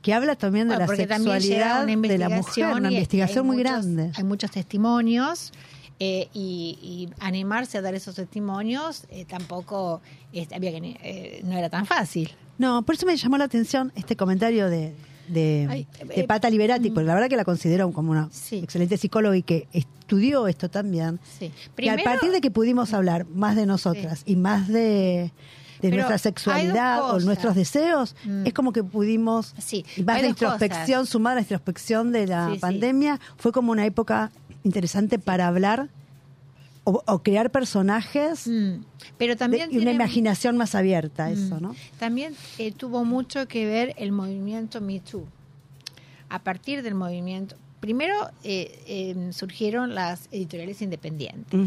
que 0.01 0.13
habla 0.13 0.35
también 0.35 0.67
de 0.69 0.75
Bueno, 0.77 0.91
la 0.91 0.95
sexualidad 0.95 1.85
de 1.85 2.17
la 2.17 2.29
mujer, 2.29 2.65
una 2.73 2.91
investigación 2.91 3.45
muy 3.45 3.57
muchos- 3.57 3.71
grande. 3.71 4.11
Hay 4.15 4.23
muchos 4.23 4.49
testimonios 4.51 5.51
eh, 5.99 6.27
y, 6.33 6.77
y 6.81 7.09
animarse 7.19 7.77
a 7.77 7.81
dar 7.81 7.95
esos 7.95 8.15
testimonios 8.15 9.05
eh, 9.09 9.25
tampoco 9.25 10.01
este, 10.33 10.55
había 10.55 10.71
que, 10.71 10.77
eh, 11.01 11.41
no 11.43 11.57
era 11.57 11.69
tan 11.69 11.85
fácil. 11.85 12.31
No, 12.57 12.83
por 12.83 12.95
eso 12.95 13.05
me 13.05 13.15
llamó 13.17 13.37
la 13.37 13.45
atención 13.45 13.91
este 13.95 14.15
comentario 14.15 14.69
de, 14.69 14.93
de, 15.27 15.67
Ay, 15.69 15.87
de 16.05 16.21
eh, 16.21 16.23
Pata 16.25 16.49
Liberati, 16.49 16.89
porque 16.91 17.05
la 17.07 17.13
verdad 17.15 17.29
que 17.29 17.35
la 17.37 17.45
considero 17.45 17.91
como 17.91 18.11
una 18.11 18.29
Sí. 18.31 18.57
excelente 18.59 18.97
psicóloga 18.97 19.35
y 19.37 19.43
que 19.43 19.67
estudió 19.73 20.47
esto 20.47 20.69
también. 20.69 21.19
Sí. 21.39 21.51
y 21.77 21.87
al 21.89 22.01
partir 22.01 22.31
de 22.31 22.41
que 22.41 22.49
pudimos 22.51 22.93
hablar 22.93 23.25
más 23.27 23.55
de 23.55 23.65
nosotras 23.65 24.23
y 24.25 24.35
más 24.37 24.67
de, 24.67 25.31
de 25.81 25.89
Pero 25.89 25.95
nuestra 25.97 26.17
sexualidad 26.17 27.11
o 27.11 27.19
nuestros 27.19 27.55
deseos, 27.55 28.15
Mm. 28.25 28.47
es 28.47 28.53
como 28.53 28.71
que 28.71 28.83
pudimos, 28.83 29.53
Sí, 29.59 29.85
más 30.05 30.21
dos 30.21 30.29
introspección, 30.29 31.01
cosas. 31.01 31.09
sumada 31.09 31.33
a 31.33 31.35
la 31.35 31.41
introspección 31.41 32.11
de 32.11 32.25
la 32.27 32.47
Sí, 32.47 32.53
sí. 32.55 32.59
pandemia, 32.59 33.19
fue 33.37 33.51
como 33.51 33.71
una 33.71 33.85
época 33.85 34.31
interesante 34.67 35.17
para 35.17 35.47
hablar 35.47 35.89
o, 36.83 37.01
o 37.07 37.19
crear 37.23 37.49
personajes 37.51 38.47
Mm. 38.47 38.83
Pero 39.17 39.33
de- 39.33 39.37
también 39.37 39.69
y 39.71 39.77
una 39.79 39.91
imaginación 39.91 40.57
más 40.57 40.75
abierta, 40.75 41.31
eso, 41.31 41.55
Mm. 41.55 41.61
¿no? 41.63 41.75
También 41.99 42.35
eh, 42.59 42.71
tuvo 42.71 43.03
mucho 43.03 43.47
que 43.47 43.65
ver 43.65 43.93
el 43.97 44.11
movimiento 44.11 44.79
Me 44.81 44.99
Too. 44.99 45.25
A 46.29 46.39
partir 46.39 46.83
del 46.83 46.93
movimiento, 46.93 47.55
primero 47.79 48.13
eh, 48.43 48.79
eh, 48.87 49.29
surgieron 49.33 49.95
las 49.95 50.27
editoriales 50.31 50.81
independientes, 50.81 51.59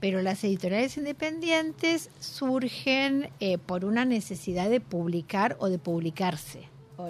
pero 0.00 0.22
las 0.22 0.42
editoriales 0.44 0.96
independientes 0.96 2.10
surgen 2.20 3.28
eh, 3.40 3.58
por 3.58 3.84
una 3.84 4.04
necesidad 4.06 4.70
de 4.70 4.80
publicar 4.80 5.56
o 5.60 5.68
de 5.68 5.78
publicarse. 5.78 6.60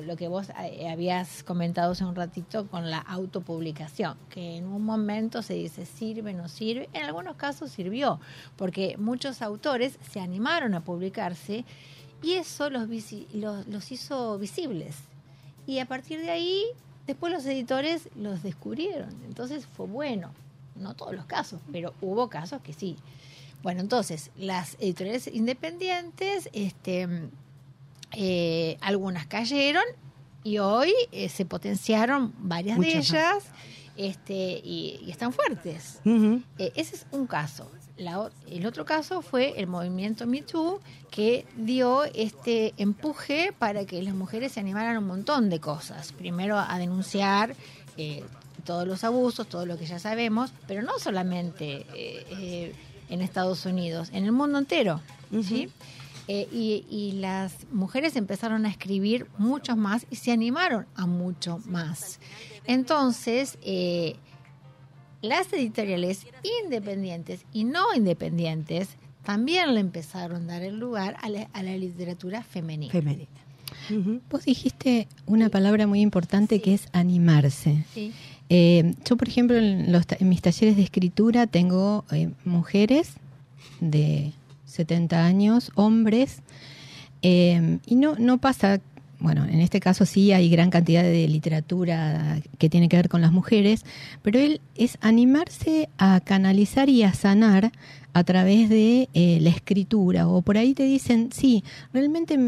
Lo 0.00 0.16
que 0.16 0.28
vos 0.28 0.48
eh, 0.62 0.88
habías 0.88 1.42
comentado 1.42 1.92
hace 1.92 2.04
un 2.04 2.14
ratito 2.14 2.68
con 2.68 2.90
la 2.90 2.98
autopublicación, 2.98 4.16
que 4.28 4.56
en 4.56 4.66
un 4.66 4.84
momento 4.84 5.42
se 5.42 5.54
dice 5.54 5.84
sirve, 5.86 6.32
no 6.32 6.48
sirve. 6.48 6.88
En 6.92 7.04
algunos 7.04 7.36
casos 7.36 7.70
sirvió, 7.72 8.20
porque 8.56 8.96
muchos 8.96 9.42
autores 9.42 9.98
se 10.10 10.20
animaron 10.20 10.74
a 10.74 10.80
publicarse 10.80 11.64
y 12.22 12.34
eso 12.34 12.70
los, 12.70 12.88
los, 13.32 13.66
los 13.66 13.92
hizo 13.92 14.38
visibles. 14.38 14.96
Y 15.66 15.78
a 15.78 15.86
partir 15.86 16.20
de 16.20 16.30
ahí, 16.30 16.64
después 17.06 17.32
los 17.32 17.44
editores 17.46 18.08
los 18.14 18.42
descubrieron. 18.42 19.10
Entonces 19.26 19.66
fue 19.66 19.86
bueno. 19.86 20.32
No 20.76 20.94
todos 20.94 21.14
los 21.14 21.26
casos, 21.26 21.60
pero 21.72 21.92
hubo 22.00 22.28
casos 22.28 22.62
que 22.62 22.72
sí. 22.72 22.96
Bueno, 23.62 23.80
entonces, 23.80 24.30
las 24.38 24.76
editoriales 24.80 25.26
independientes, 25.26 26.48
este, 26.54 27.28
eh, 28.12 28.76
algunas 28.80 29.26
cayeron 29.26 29.84
y 30.42 30.58
hoy 30.58 30.92
eh, 31.12 31.28
se 31.28 31.44
potenciaron 31.44 32.32
varias 32.38 32.78
de 32.78 32.86
Muchas 32.86 33.10
ellas 33.10 33.44
este, 33.96 34.60
y, 34.64 35.00
y 35.04 35.10
están 35.10 35.32
fuertes. 35.32 36.00
Eh, 36.04 36.72
ese 36.74 36.96
es 36.96 37.06
un 37.10 37.26
caso. 37.26 37.70
La 37.96 38.30
el 38.48 38.64
otro 38.64 38.86
caso 38.86 39.20
fue 39.20 39.60
el 39.60 39.66
movimiento 39.66 40.26
Me 40.26 40.40
Too, 40.40 40.80
que 41.10 41.46
dio 41.56 42.04
este 42.04 42.72
empuje 42.78 43.52
para 43.58 43.84
que 43.84 44.02
las 44.02 44.14
mujeres 44.14 44.52
se 44.52 44.60
animaran 44.60 44.96
a 44.96 44.98
un 45.00 45.06
montón 45.06 45.50
de 45.50 45.60
cosas. 45.60 46.12
Primero 46.12 46.58
a 46.58 46.78
denunciar 46.78 47.54
eh, 47.98 48.24
todos 48.64 48.86
los 48.86 49.04
abusos, 49.04 49.46
todo 49.48 49.66
lo 49.66 49.76
que 49.76 49.84
ya 49.84 49.98
sabemos, 49.98 50.52
pero 50.66 50.80
no 50.80 50.98
solamente 50.98 51.86
eh, 51.94 52.26
eh, 52.30 52.74
en 53.10 53.20
Estados 53.20 53.66
Unidos, 53.66 54.08
en 54.12 54.24
el 54.24 54.32
mundo 54.32 54.58
entero. 54.58 55.00
¿sí? 55.42 55.68
Eh, 56.28 56.48
y, 56.52 56.84
y 56.90 57.12
las 57.12 57.52
mujeres 57.72 58.14
empezaron 58.16 58.64
a 58.66 58.70
escribir 58.70 59.26
mucho 59.38 59.76
más 59.76 60.06
y 60.10 60.16
se 60.16 60.30
animaron 60.32 60.86
a 60.94 61.06
mucho 61.06 61.58
más. 61.66 62.20
Entonces, 62.66 63.58
eh, 63.62 64.14
las 65.22 65.52
editoriales 65.52 66.26
independientes 66.62 67.44
y 67.52 67.64
no 67.64 67.94
independientes 67.94 68.90
también 69.24 69.74
le 69.74 69.80
empezaron 69.80 70.44
a 70.44 70.54
dar 70.54 70.62
el 70.62 70.78
lugar 70.78 71.16
a 71.20 71.28
la, 71.28 71.48
a 71.52 71.62
la 71.62 71.76
literatura 71.76 72.42
femenina. 72.42 72.92
Vos 74.30 74.44
dijiste 74.44 75.08
una 75.26 75.48
palabra 75.48 75.86
muy 75.86 76.00
importante 76.00 76.60
que 76.60 76.74
es 76.74 76.86
animarse. 76.92 77.84
Sí. 77.92 78.12
Eh, 78.48 78.94
yo, 79.04 79.16
por 79.16 79.28
ejemplo, 79.28 79.56
en, 79.56 79.92
los 79.92 80.06
ta- 80.06 80.16
en 80.18 80.28
mis 80.28 80.42
talleres 80.42 80.76
de 80.76 80.82
escritura 80.82 81.46
tengo 81.46 82.04
eh, 82.12 82.30
mujeres 82.44 83.14
de 83.80 84.32
70 84.70 85.24
años, 85.24 85.72
hombres, 85.74 86.42
eh, 87.22 87.78
y 87.86 87.96
no, 87.96 88.16
no 88.16 88.38
pasa, 88.38 88.80
bueno, 89.18 89.44
en 89.44 89.60
este 89.60 89.80
caso 89.80 90.06
sí 90.06 90.32
hay 90.32 90.48
gran 90.48 90.70
cantidad 90.70 91.02
de 91.02 91.28
literatura 91.28 92.40
que 92.58 92.70
tiene 92.70 92.88
que 92.88 92.96
ver 92.96 93.08
con 93.08 93.20
las 93.20 93.32
mujeres, 93.32 93.84
pero 94.22 94.38
él 94.38 94.60
es 94.76 94.96
animarse 95.00 95.88
a 95.98 96.20
canalizar 96.20 96.88
y 96.88 97.02
a 97.02 97.12
sanar 97.12 97.72
a 98.12 98.24
través 98.24 98.68
de 98.68 99.08
eh, 99.14 99.38
la 99.40 99.50
escritura. 99.50 100.28
O 100.28 100.42
por 100.42 100.56
ahí 100.56 100.74
te 100.74 100.84
dicen, 100.84 101.30
sí, 101.32 101.62
realmente 101.92 102.38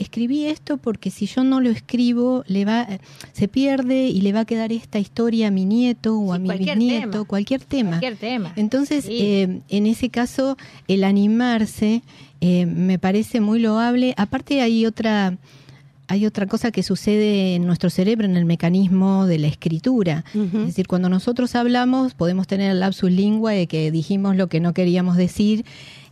escribí 0.00 0.46
esto 0.46 0.76
porque 0.78 1.10
si 1.10 1.26
yo 1.26 1.44
no 1.44 1.60
lo 1.60 1.70
escribo 1.70 2.42
le 2.46 2.64
va 2.64 2.86
se 3.32 3.46
pierde 3.48 4.08
y 4.08 4.20
le 4.22 4.32
va 4.32 4.40
a 4.40 4.44
quedar 4.44 4.72
esta 4.72 4.98
historia 4.98 5.48
a 5.48 5.50
mi 5.50 5.64
nieto 5.64 6.18
o 6.18 6.30
Sí, 6.30 6.36
a 6.36 6.38
mi 6.38 6.46
cualquier 6.46 6.78
bisnieto, 6.78 7.10
tema. 7.10 7.24
cualquier 7.24 7.60
tema. 7.62 7.90
Cualquier 7.90 8.16
tema. 8.16 8.52
Entonces, 8.56 9.04
Sí. 9.04 9.18
eh, 9.20 9.60
en 9.68 9.86
ese 9.86 10.08
caso, 10.08 10.56
el 10.88 11.04
animarse 11.04 12.02
eh, 12.40 12.66
me 12.66 12.98
parece 12.98 13.40
muy 13.40 13.58
loable. 13.60 14.14
Aparte 14.16 14.62
hay 14.62 14.86
otra, 14.86 15.36
hay 16.08 16.24
otra 16.26 16.46
cosa 16.46 16.70
que 16.72 16.82
sucede 16.82 17.54
en 17.54 17.66
nuestro 17.66 17.90
cerebro, 17.90 18.24
en 18.26 18.36
el 18.36 18.46
mecanismo 18.46 19.26
de 19.26 19.38
la 19.38 19.46
escritura. 19.48 20.24
Es 20.34 20.66
decir, 20.66 20.86
cuando 20.88 21.08
nosotros 21.08 21.54
hablamos, 21.54 22.14
podemos 22.14 22.46
tener 22.46 22.70
el 22.70 22.80
lapsus 22.80 23.10
lingua 23.12 23.52
de 23.52 23.66
que 23.66 23.90
dijimos 23.90 24.36
lo 24.36 24.46
que 24.48 24.58
no 24.60 24.72
queríamos 24.72 25.16
decir. 25.16 25.64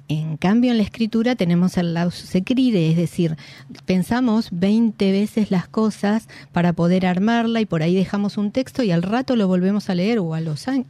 En 0.08 0.38
cambio, 0.38 0.70
en 0.70 0.78
la 0.78 0.82
escritura 0.82 1.36
tenemos 1.36 1.76
el 1.76 1.96
secrire, 2.12 2.90
es 2.90 2.96
decir, 2.96 3.36
pensamos 3.84 4.48
20 4.52 5.12
veces 5.12 5.50
las 5.50 5.68
cosas 5.68 6.28
para 6.50 6.72
poder 6.72 7.04
armarla 7.04 7.60
y 7.60 7.66
por 7.66 7.82
ahí 7.82 7.94
dejamos 7.94 8.38
un 8.38 8.50
texto 8.50 8.82
y 8.82 8.90
al 8.90 9.02
rato 9.02 9.36
lo 9.36 9.46
volvemos 9.46 9.90
a 9.90 9.94
leer 9.94 10.18
o 10.18 10.32
a 10.32 10.40
los 10.40 10.66
años, 10.66 10.86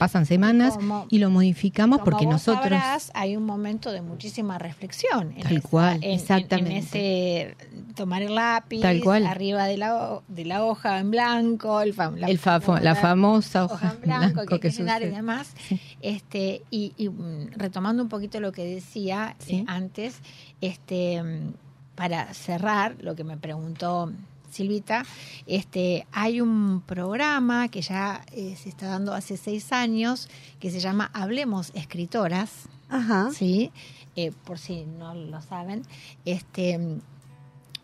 pasan 0.00 0.24
semanas 0.24 0.74
Como- 0.76 1.04
y 1.10 1.18
lo 1.18 1.28
modificamos 1.28 2.00
porque 2.02 2.24
vos 2.24 2.32
nosotros... 2.36 2.62
sabrás, 2.64 3.10
hay 3.12 3.36
un 3.36 3.44
momento 3.44 3.92
de 3.92 4.00
muchísima 4.00 4.58
reflexión. 4.58 5.34
en 5.36 5.42
Tal 5.42 5.58
esa- 5.58 5.68
cual, 5.68 5.96
en- 5.98 6.04
en- 6.04 6.10
exactamente. 6.18 6.70
En, 6.72 6.76
ese 6.78 7.56
tomar 7.94 8.22
el 8.22 8.34
lápiz, 8.34 8.80
Tal 8.80 9.00
cual. 9.02 9.26
arriba 9.26 9.66
de 9.66 9.76
la, 9.76 10.20
de 10.26 10.44
la 10.46 10.64
hoja 10.64 10.98
en 11.00 11.10
blanco, 11.10 11.82
el 11.82 11.94
fam- 11.94 12.16
El 12.26 12.40
la 12.82 12.94
famosa 12.94 13.66
hoja 13.66 13.92
en 13.94 14.00
blanco, 14.00 14.46
que 14.46 14.54
hay 14.54 14.60
que, 14.60 14.68
que 14.68 14.68
y 15.02 15.10
demás. 15.10 15.52
Este, 16.00 16.62
y, 16.70 16.94
y, 16.96 17.10
mm, 17.10 17.50
retomando 17.56 18.02
un 18.02 18.08
poquito 18.08 18.40
lo 18.40 18.52
que 18.52 18.64
decía 18.64 19.36
Sí. 19.38 19.56
eh, 19.56 19.64
antes, 19.66 20.20
este, 20.62 21.22
mm, 21.22 21.52
para 21.94 22.32
cerrar 22.32 22.96
lo 23.00 23.14
que 23.14 23.24
me 23.24 23.36
preguntó 23.36 24.10
Silvita, 24.50 25.04
este, 25.46 26.06
hay 26.12 26.40
un 26.40 26.82
programa 26.82 27.68
que 27.68 27.82
ya 27.82 28.24
eh, 28.32 28.56
se 28.60 28.68
está 28.68 28.86
dando 28.86 29.14
hace 29.14 29.36
seis 29.36 29.72
años 29.72 30.28
que 30.58 30.70
se 30.70 30.80
llama 30.80 31.10
Hablemos 31.14 31.70
Escritoras. 31.74 32.50
Ajá. 32.88 33.30
¿sí? 33.32 33.70
Eh, 34.16 34.32
por 34.44 34.58
si 34.58 34.84
no 34.84 35.14
lo 35.14 35.40
saben, 35.40 35.82
este, 36.24 36.78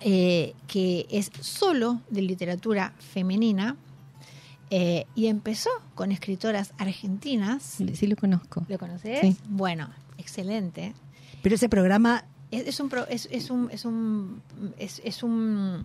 eh, 0.00 0.54
que 0.66 1.06
es 1.10 1.30
solo 1.40 2.00
de 2.10 2.22
literatura 2.22 2.92
femenina 2.98 3.76
eh, 4.70 5.06
y 5.14 5.26
empezó 5.28 5.70
con 5.94 6.10
escritoras 6.12 6.72
argentinas. 6.78 7.62
Sí, 7.62 7.94
sí 7.94 8.06
lo 8.06 8.16
conozco. 8.16 8.64
¿Lo 8.68 8.78
conoces? 8.78 9.20
Sí. 9.20 9.36
Bueno, 9.48 9.88
excelente. 10.18 10.92
Pero 11.42 11.54
ese 11.54 11.68
programa 11.68 12.24
Es, 12.50 12.66
es 12.66 12.80
un 12.80 12.88
pro- 12.88 13.06
es, 13.08 13.28
es 13.30 13.50
un 13.50 13.68
es 13.70 13.84
un 13.84 14.42
es, 14.78 15.00
es 15.04 15.22
un 15.22 15.82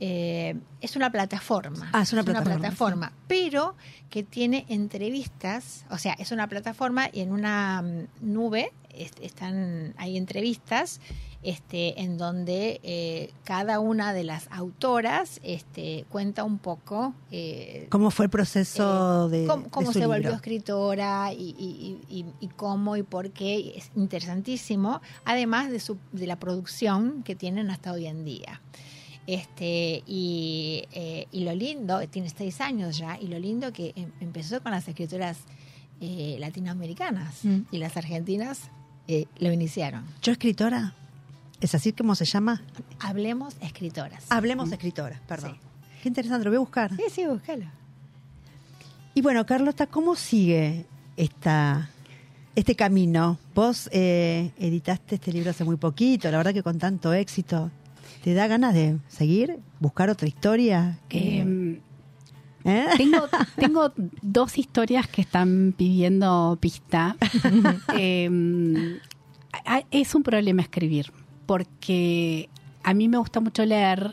eh, 0.00 0.56
es 0.80 0.96
una 0.96 1.10
plataforma. 1.10 1.90
Ah, 1.92 2.02
es 2.02 2.12
una 2.12 2.22
plataforma, 2.22 2.58
plataforma, 2.60 3.12
pero 3.26 3.74
que 4.10 4.22
tiene 4.22 4.64
entrevistas, 4.68 5.84
o 5.90 5.98
sea, 5.98 6.12
es 6.14 6.30
una 6.32 6.46
plataforma 6.48 7.08
y 7.12 7.20
en 7.20 7.32
una 7.32 7.82
mm, 7.82 8.06
nube 8.32 8.72
es- 8.94 9.12
están 9.20 9.94
hay 9.96 10.16
entrevistas 10.16 11.00
este, 11.42 12.00
en 12.00 12.18
donde 12.18 12.80
eh, 12.82 13.30
cada 13.44 13.78
una 13.78 14.12
de 14.12 14.24
las 14.24 14.48
autoras 14.50 15.38
este, 15.44 16.04
cuenta 16.10 16.42
un 16.42 16.58
poco 16.58 17.14
eh, 17.30 17.86
¿Cómo 17.90 18.10
fue 18.10 18.24
el 18.24 18.30
proceso 18.30 19.28
de, 19.28 19.46
cómo, 19.46 19.62
de 19.64 19.70
cómo 19.70 19.92
su 19.92 20.00
se 20.00 20.06
volvió 20.06 20.30
escritora 20.34 21.32
y, 21.32 21.54
y- 21.56 22.00
y- 22.08 22.24
y 22.40 22.48
cómo 22.48 22.96
y 22.96 23.04
por 23.04 23.30
qué. 23.30 23.74
Es 23.76 23.90
interesantísimo, 23.94 25.00
además 25.24 25.70
de, 25.70 25.78
su, 25.80 25.96
de 26.12 26.26
la 26.26 26.36
producción 26.40 27.22
que 27.22 27.36
tienen 27.36 27.70
hasta 27.70 27.92
hoy 27.92 28.06
en 28.06 28.24
día. 28.24 28.60
Este, 29.28 30.02
y, 30.06 30.84
eh, 30.92 31.26
y 31.30 31.44
lo 31.44 31.54
lindo, 31.54 32.00
tiene 32.08 32.30
seis 32.30 32.62
años 32.62 32.96
ya, 32.96 33.18
y 33.20 33.26
lo 33.26 33.38
lindo 33.38 33.74
que 33.74 33.92
em- 33.94 34.10
empezó 34.20 34.62
con 34.62 34.72
las 34.72 34.88
escritoras 34.88 35.36
eh, 36.00 36.36
latinoamericanas 36.38 37.44
Mm. 37.44 37.58
y 37.70 37.76
las 37.76 37.96
argentinas 37.98 38.70
eh, 39.06 39.26
lo 39.38 39.52
iniciaron. 39.52 40.04
¿Yo 40.22 40.32
escritora? 40.32 40.94
¿Es 41.60 41.74
así 41.74 41.92
como 41.92 42.14
se 42.14 42.24
llama? 42.24 42.62
Hablemos 43.00 43.54
escritoras. 43.60 44.24
Hablemos 44.30 44.70
de 44.70 44.76
escritora, 44.76 45.20
perdón. 45.28 45.54
Sí. 45.60 45.60
Qué 46.04 46.08
interesante, 46.08 46.44
lo 46.44 46.50
voy 46.50 46.56
a 46.56 46.60
buscar. 46.60 46.96
Sí, 46.96 47.02
sí, 47.12 47.26
búscalo. 47.26 47.66
Y 49.14 49.20
bueno, 49.20 49.44
Carlota, 49.44 49.86
¿cómo 49.88 50.14
sigue 50.16 50.86
esta, 51.18 51.90
este 52.54 52.74
camino? 52.76 53.38
Vos 53.54 53.90
eh, 53.92 54.52
editaste 54.58 55.16
este 55.16 55.32
libro 55.32 55.50
hace 55.50 55.64
muy 55.64 55.76
poquito, 55.76 56.30
la 56.30 56.38
verdad 56.38 56.54
que 56.54 56.62
con 56.62 56.78
tanto 56.78 57.12
éxito. 57.12 57.70
¿Te 58.22 58.34
da 58.34 58.46
ganas 58.46 58.74
de 58.74 58.98
seguir? 59.08 59.58
¿Buscar 59.80 60.10
otra 60.10 60.28
historia? 60.28 60.98
Que- 61.08 61.80
Eh, 62.64 62.86
tengo, 62.96 63.18
tengo 63.56 63.92
dos 64.20 64.58
historias 64.58 65.06
que 65.06 65.22
están 65.22 65.72
pidiendo 65.76 66.58
pista. 66.60 67.16
Eh, 67.96 68.98
a- 69.64 69.82
es 69.90 70.14
un 70.14 70.22
problema 70.22 70.62
escribir, 70.62 71.12
porque 71.46 72.48
a 72.82 72.94
mí 72.94 73.08
me 73.08 73.16
gusta 73.18 73.40
mucho 73.40 73.64
leer 73.64 74.12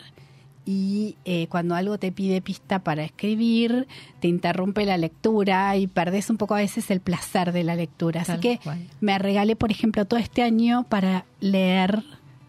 y 0.67 1.15
eh, 1.25 1.47
cuando 1.47 1.75
algo 1.75 1.97
te 1.99 2.11
pide 2.11 2.41
pista 2.41 2.79
para 2.79 3.03
escribir, 3.03 3.87
te 4.19 4.27
interrumpe 4.27 4.85
la 4.85 4.97
lectura 4.97 5.75
y 5.77 5.87
perdés 5.87 6.29
un 6.29 6.37
poco 6.37 6.55
a 6.55 6.59
veces 6.59 6.89
el 6.91 7.01
placer 7.01 7.51
de 7.51 7.63
la 7.63 7.75
lectura. 7.75 8.21
Así 8.21 8.31
Tal 8.31 8.39
que 8.39 8.59
cual. 8.63 8.79
me 9.01 9.19
regalé, 9.19 9.55
por 9.55 9.69
ejemplo, 9.71 10.05
todo 10.05 10.19
este 10.19 10.41
año 10.41 10.83
para 10.89 11.25
leer 11.39 12.03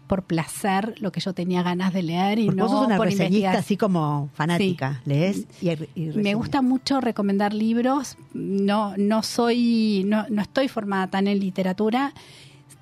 por 0.07 0.23
placer 0.23 0.95
lo 0.99 1.11
que 1.11 1.19
yo 1.19 1.33
tenía 1.33 1.61
ganas 1.63 1.93
de 1.93 2.01
leer 2.01 2.39
y 2.39 2.45
Porque 2.45 2.57
no 2.57 2.63
vos 2.63 2.71
sos 2.71 2.87
una 2.87 2.97
por 2.97 3.05
reseñista 3.05 3.27
investigar. 3.27 3.55
así 3.57 3.77
como 3.77 4.29
fanática. 4.33 5.01
Lees 5.05 5.45
y, 5.61 5.69
y 5.95 6.11
Me 6.15 6.33
gusta 6.33 6.61
mucho 6.61 7.01
recomendar 7.01 7.53
libros. 7.53 8.17
No, 8.33 8.95
no 8.97 9.21
soy, 9.21 10.03
no, 10.07 10.25
no 10.29 10.41
estoy 10.41 10.69
formada 10.69 11.07
tan 11.07 11.27
en 11.27 11.39
literatura. 11.39 12.13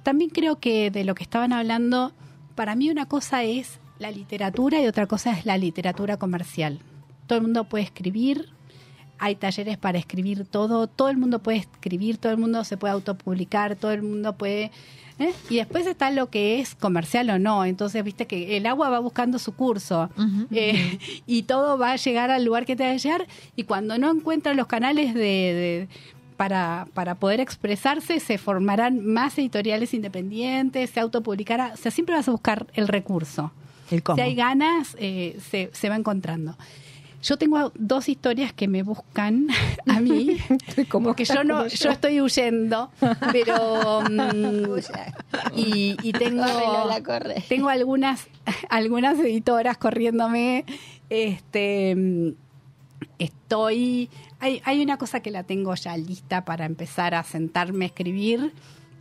También 0.03 0.29
creo 0.29 0.59
que 0.59 0.91
de 0.91 1.03
lo 1.03 1.15
que 1.15 1.23
estaban 1.23 1.51
hablando, 1.51 2.13
para 2.53 2.75
mí 2.75 2.89
una 2.89 3.07
cosa 3.07 3.43
es 3.43 3.79
la 3.97 4.11
literatura 4.11 4.81
y 4.81 4.87
otra 4.87 5.07
cosa 5.07 5.31
es 5.31 5.45
la 5.45 5.57
literatura 5.57 6.17
comercial. 6.17 6.79
Todo 7.27 7.37
el 7.37 7.43
mundo 7.43 7.63
puede 7.63 7.85
escribir, 7.85 8.49
hay 9.17 9.35
talleres 9.35 9.77
para 9.77 9.97
escribir 9.97 10.45
todo, 10.45 10.87
todo 10.87 11.09
el 11.09 11.17
mundo 11.17 11.39
puede 11.39 11.59
escribir, 11.59 12.17
todo 12.17 12.31
el 12.31 12.37
mundo 12.37 12.63
se 12.63 12.77
puede 12.77 12.93
autopublicar, 12.93 13.75
todo 13.75 13.91
el 13.91 14.03
mundo 14.03 14.33
puede... 14.33 14.71
¿eh? 15.19 15.33
Y 15.49 15.55
después 15.57 15.87
está 15.87 16.11
lo 16.11 16.29
que 16.29 16.59
es 16.59 16.75
comercial 16.75 17.29
o 17.29 17.39
no. 17.39 17.65
Entonces, 17.65 18.03
viste 18.03 18.27
que 18.27 18.57
el 18.57 18.65
agua 18.65 18.89
va 18.89 18.99
buscando 18.99 19.39
su 19.39 19.53
curso 19.53 20.09
eh, 20.51 20.99
y 21.27 21.43
todo 21.43 21.77
va 21.77 21.91
a 21.91 21.95
llegar 21.95 22.31
al 22.31 22.43
lugar 22.45 22.65
que 22.65 22.75
te 22.75 22.83
va 22.85 22.91
a 22.91 22.97
llegar. 22.97 23.27
Y 23.55 23.63
cuando 23.63 23.97
no 23.97 24.11
encuentra 24.11 24.53
los 24.53 24.67
canales 24.67 25.13
de, 25.13 25.19
de- 25.21 25.87
para, 26.37 26.87
para 26.93 27.15
poder 27.15 27.39
expresarse, 27.39 28.19
se 28.19 28.37
formarán 28.37 29.05
más 29.05 29.37
editoriales 29.37 29.93
independientes, 29.93 30.89
se 30.89 30.99
autopublicará. 30.99 31.71
O 31.73 31.77
sea, 31.77 31.91
siempre 31.91 32.13
vas 32.15 32.27
a 32.27 32.31
buscar 32.31 32.67
el 32.73 32.87
recurso. 32.89 33.51
El 33.91 34.03
cómo. 34.03 34.15
Si 34.17 34.21
hay 34.21 34.35
ganas, 34.35 34.97
eh, 34.99 35.37
se, 35.49 35.69
se 35.71 35.89
va 35.89 35.95
encontrando. 35.95 36.57
Yo 37.25 37.37
tengo 37.37 37.71
dos 37.73 38.07
historias 38.07 38.53
que 38.53 38.67
me 38.67 38.83
buscan 38.83 39.47
a 39.87 39.99
mí, 39.99 40.37
como 40.89 41.15
que 41.15 41.25
yo 41.25 41.43
no, 41.43 41.65
yo 41.65 41.89
estoy 41.89 42.21
huyendo, 42.21 42.91
pero 43.31 44.03
mm, 44.07 44.77
y, 45.55 45.97
y 46.03 46.11
tengo, 46.11 46.43
Corre, 46.43 46.65
Lola, 46.67 47.03
corre. 47.03 47.43
tengo 47.49 47.69
algunas, 47.69 48.27
algunas 48.69 49.17
editoras 49.19 49.75
corriéndome. 49.77 50.65
Este, 51.09 52.35
estoy, 53.17 54.11
hay, 54.39 54.61
hay 54.63 54.83
una 54.83 54.97
cosa 54.97 55.21
que 55.21 55.31
la 55.31 55.41
tengo 55.41 55.73
ya 55.73 55.97
lista 55.97 56.45
para 56.45 56.65
empezar 56.65 57.15
a 57.15 57.23
sentarme 57.23 57.85
a 57.85 57.87
escribir, 57.87 58.53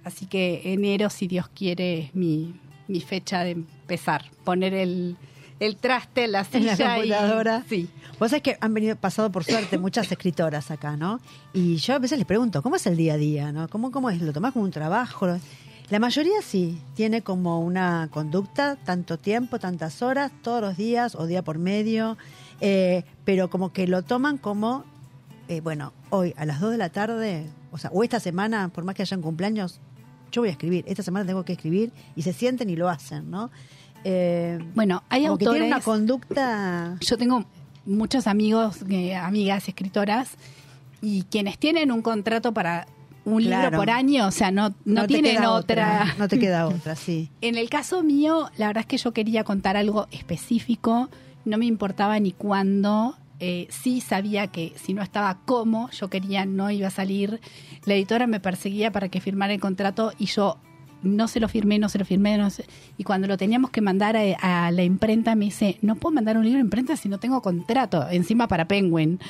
así 0.02 0.24
que 0.24 0.62
enero, 0.72 1.10
si 1.10 1.26
Dios 1.26 1.50
quiere, 1.54 1.98
es 2.04 2.14
mi, 2.14 2.58
mi 2.88 3.02
fecha 3.02 3.44
de 3.44 3.50
empezar, 3.50 4.30
poner 4.44 4.72
el, 4.72 5.18
el 5.60 5.76
traste 5.76 6.26
la 6.28 6.46
En 6.52 6.66
la 6.66 6.76
silla 6.76 6.98
y- 6.98 7.08
computadora. 7.10 7.64
sí. 7.68 7.88
Vos 8.18 8.30
sabés 8.30 8.42
que 8.42 8.56
han 8.60 8.72
venido, 8.72 8.94
pasado 8.96 9.30
por 9.32 9.42
suerte 9.44 9.76
muchas 9.76 10.10
escritoras 10.10 10.70
acá, 10.70 10.96
¿no? 10.96 11.20
Y 11.52 11.76
yo 11.76 11.94
a 11.94 11.98
veces 11.98 12.16
les 12.18 12.26
pregunto, 12.26 12.62
¿cómo 12.62 12.76
es 12.76 12.86
el 12.86 12.96
día 12.96 13.14
a 13.14 13.16
día, 13.16 13.50
no? 13.50 13.68
¿Cómo, 13.68 13.90
cómo 13.90 14.08
es? 14.08 14.22
¿Lo 14.22 14.32
tomás 14.32 14.52
como 14.52 14.64
un 14.64 14.70
trabajo? 14.70 15.26
La 15.90 15.98
mayoría 15.98 16.40
sí, 16.40 16.80
tiene 16.94 17.22
como 17.22 17.60
una 17.60 18.08
conducta, 18.12 18.76
tanto 18.76 19.18
tiempo, 19.18 19.58
tantas 19.58 20.00
horas, 20.00 20.30
todos 20.42 20.60
los 20.60 20.76
días 20.76 21.14
o 21.16 21.26
día 21.26 21.42
por 21.42 21.58
medio, 21.58 22.16
eh, 22.60 23.04
pero 23.24 23.50
como 23.50 23.72
que 23.72 23.86
lo 23.88 24.02
toman 24.02 24.38
como, 24.38 24.84
eh, 25.48 25.60
bueno, 25.60 25.92
hoy 26.10 26.32
a 26.36 26.46
las 26.46 26.60
2 26.60 26.70
de 26.70 26.78
la 26.78 26.88
tarde, 26.90 27.50
o 27.72 27.78
sea, 27.78 27.90
o 27.92 28.04
esta 28.04 28.20
semana, 28.20 28.68
por 28.68 28.84
más 28.84 28.94
que 28.94 29.02
hayan 29.02 29.20
cumpleaños, 29.22 29.80
yo 30.30 30.40
voy 30.42 30.48
a 30.48 30.52
escribir, 30.52 30.84
esta 30.88 31.02
semana 31.02 31.26
tengo 31.26 31.44
que 31.44 31.52
escribir, 31.54 31.92
y 32.16 32.22
se 32.22 32.32
sienten 32.32 32.70
y 32.70 32.76
lo 32.76 32.88
hacen, 32.88 33.28
¿no? 33.30 33.50
Eh, 34.04 34.58
Bueno, 34.74 35.02
hay 35.08 35.24
como 35.24 35.38
que 35.38 35.44
tienen 35.46 35.62
una 35.64 35.76
autores... 35.76 35.84
conducta... 35.84 36.96
Yo 37.00 37.16
tengo 37.16 37.44
muchos 37.86 38.26
amigos, 38.26 38.78
eh, 38.88 39.14
amigas 39.14 39.68
escritoras, 39.68 40.36
y 41.00 41.24
quienes 41.24 41.58
tienen 41.58 41.90
un 41.90 42.02
contrato 42.02 42.52
para 42.52 42.86
un 43.24 43.42
libro 43.42 43.70
por 43.70 43.90
año, 43.90 44.26
o 44.26 44.30
sea, 44.30 44.50
no, 44.50 44.74
no, 44.84 45.06
tienen 45.06 45.44
otra. 45.44 46.14
No 46.18 46.28
te 46.28 46.38
queda 46.38 46.66
otra, 46.66 46.94
sí. 46.96 47.30
En 47.40 47.56
el 47.56 47.70
caso 47.70 48.02
mío, 48.02 48.50
la 48.56 48.66
verdad 48.66 48.82
es 48.82 48.86
que 48.86 48.98
yo 48.98 49.12
quería 49.12 49.44
contar 49.44 49.76
algo 49.76 50.06
específico, 50.10 51.08
no 51.44 51.58
me 51.58 51.66
importaba 51.66 52.18
ni 52.20 52.32
cuándo, 52.32 53.16
eh, 53.40 53.66
sí 53.70 54.00
sabía 54.00 54.46
que 54.48 54.72
si 54.76 54.94
no 54.94 55.02
estaba 55.02 55.38
cómo, 55.44 55.90
yo 55.90 56.08
quería, 56.08 56.46
no 56.46 56.70
iba 56.70 56.88
a 56.88 56.90
salir. 56.90 57.40
La 57.84 57.94
editora 57.94 58.26
me 58.26 58.40
perseguía 58.40 58.90
para 58.90 59.08
que 59.08 59.20
firmara 59.20 59.52
el 59.52 59.60
contrato 59.60 60.12
y 60.18 60.26
yo 60.26 60.58
no 61.04 61.28
se 61.28 61.40
lo 61.40 61.48
firmé, 61.48 61.78
no 61.78 61.88
se 61.88 61.98
lo 61.98 62.04
firmé, 62.04 62.36
no 62.38 62.48
y 62.98 63.04
cuando 63.04 63.28
lo 63.28 63.36
teníamos 63.36 63.70
que 63.70 63.80
mandar 63.80 64.16
a, 64.16 64.70
la 64.70 64.82
imprenta 64.82 65.34
me 65.34 65.46
dice, 65.46 65.78
no 65.82 65.96
puedo 65.96 66.14
mandar 66.14 66.36
un 66.36 66.44
libro 66.44 66.58
a 66.58 66.62
imprenta 66.62 66.96
si 66.96 67.08
no 67.08 67.18
tengo 67.18 67.42
contrato, 67.42 68.08
encima 68.10 68.48
para 68.48 68.66
Penguin. 68.66 69.20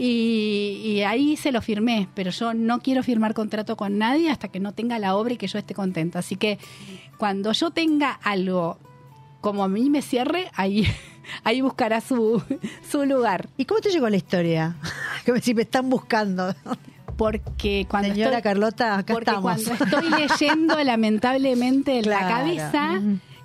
Y, 0.00 0.80
y 0.84 1.02
ahí 1.02 1.36
se 1.36 1.50
lo 1.50 1.60
firmé, 1.60 2.08
pero 2.14 2.30
yo 2.30 2.54
no 2.54 2.78
quiero 2.80 3.02
firmar 3.02 3.34
contrato 3.34 3.76
con 3.76 3.98
nadie 3.98 4.30
hasta 4.30 4.46
que 4.48 4.60
no 4.60 4.72
tenga 4.72 4.98
la 5.00 5.16
obra 5.16 5.34
y 5.34 5.36
que 5.36 5.48
yo 5.48 5.58
esté 5.58 5.74
contenta. 5.74 6.20
Así 6.20 6.36
que 6.36 6.58
cuando 7.18 7.52
yo 7.52 7.70
tenga 7.72 8.12
algo 8.12 8.78
como 9.40 9.64
a 9.64 9.68
mí 9.68 9.90
me 9.90 10.02
cierre, 10.02 10.50
ahí, 10.54 10.86
ahí 11.44 11.60
buscará 11.60 12.00
su, 12.00 12.42
su 12.90 13.04
lugar. 13.04 13.48
¿Y 13.56 13.64
cómo 13.64 13.80
te 13.80 13.90
llegó 13.90 14.08
la 14.08 14.16
historia? 14.16 14.76
Como 15.26 15.40
si 15.40 15.52
me 15.52 15.62
están 15.62 15.90
buscando. 15.90 16.54
Porque 17.18 17.84
cuando 17.90 18.08
Señora 18.10 18.38
estoy, 18.38 18.42
Carlota, 18.42 18.98
acá 18.98 19.12
porque 19.12 19.30
estamos. 19.30 19.62
cuando 19.64 19.84
estoy 19.84 20.08
leyendo 20.08 20.82
lamentablemente 20.84 21.98
en 21.98 22.08
la 22.08 22.20
cabeza 22.28 23.00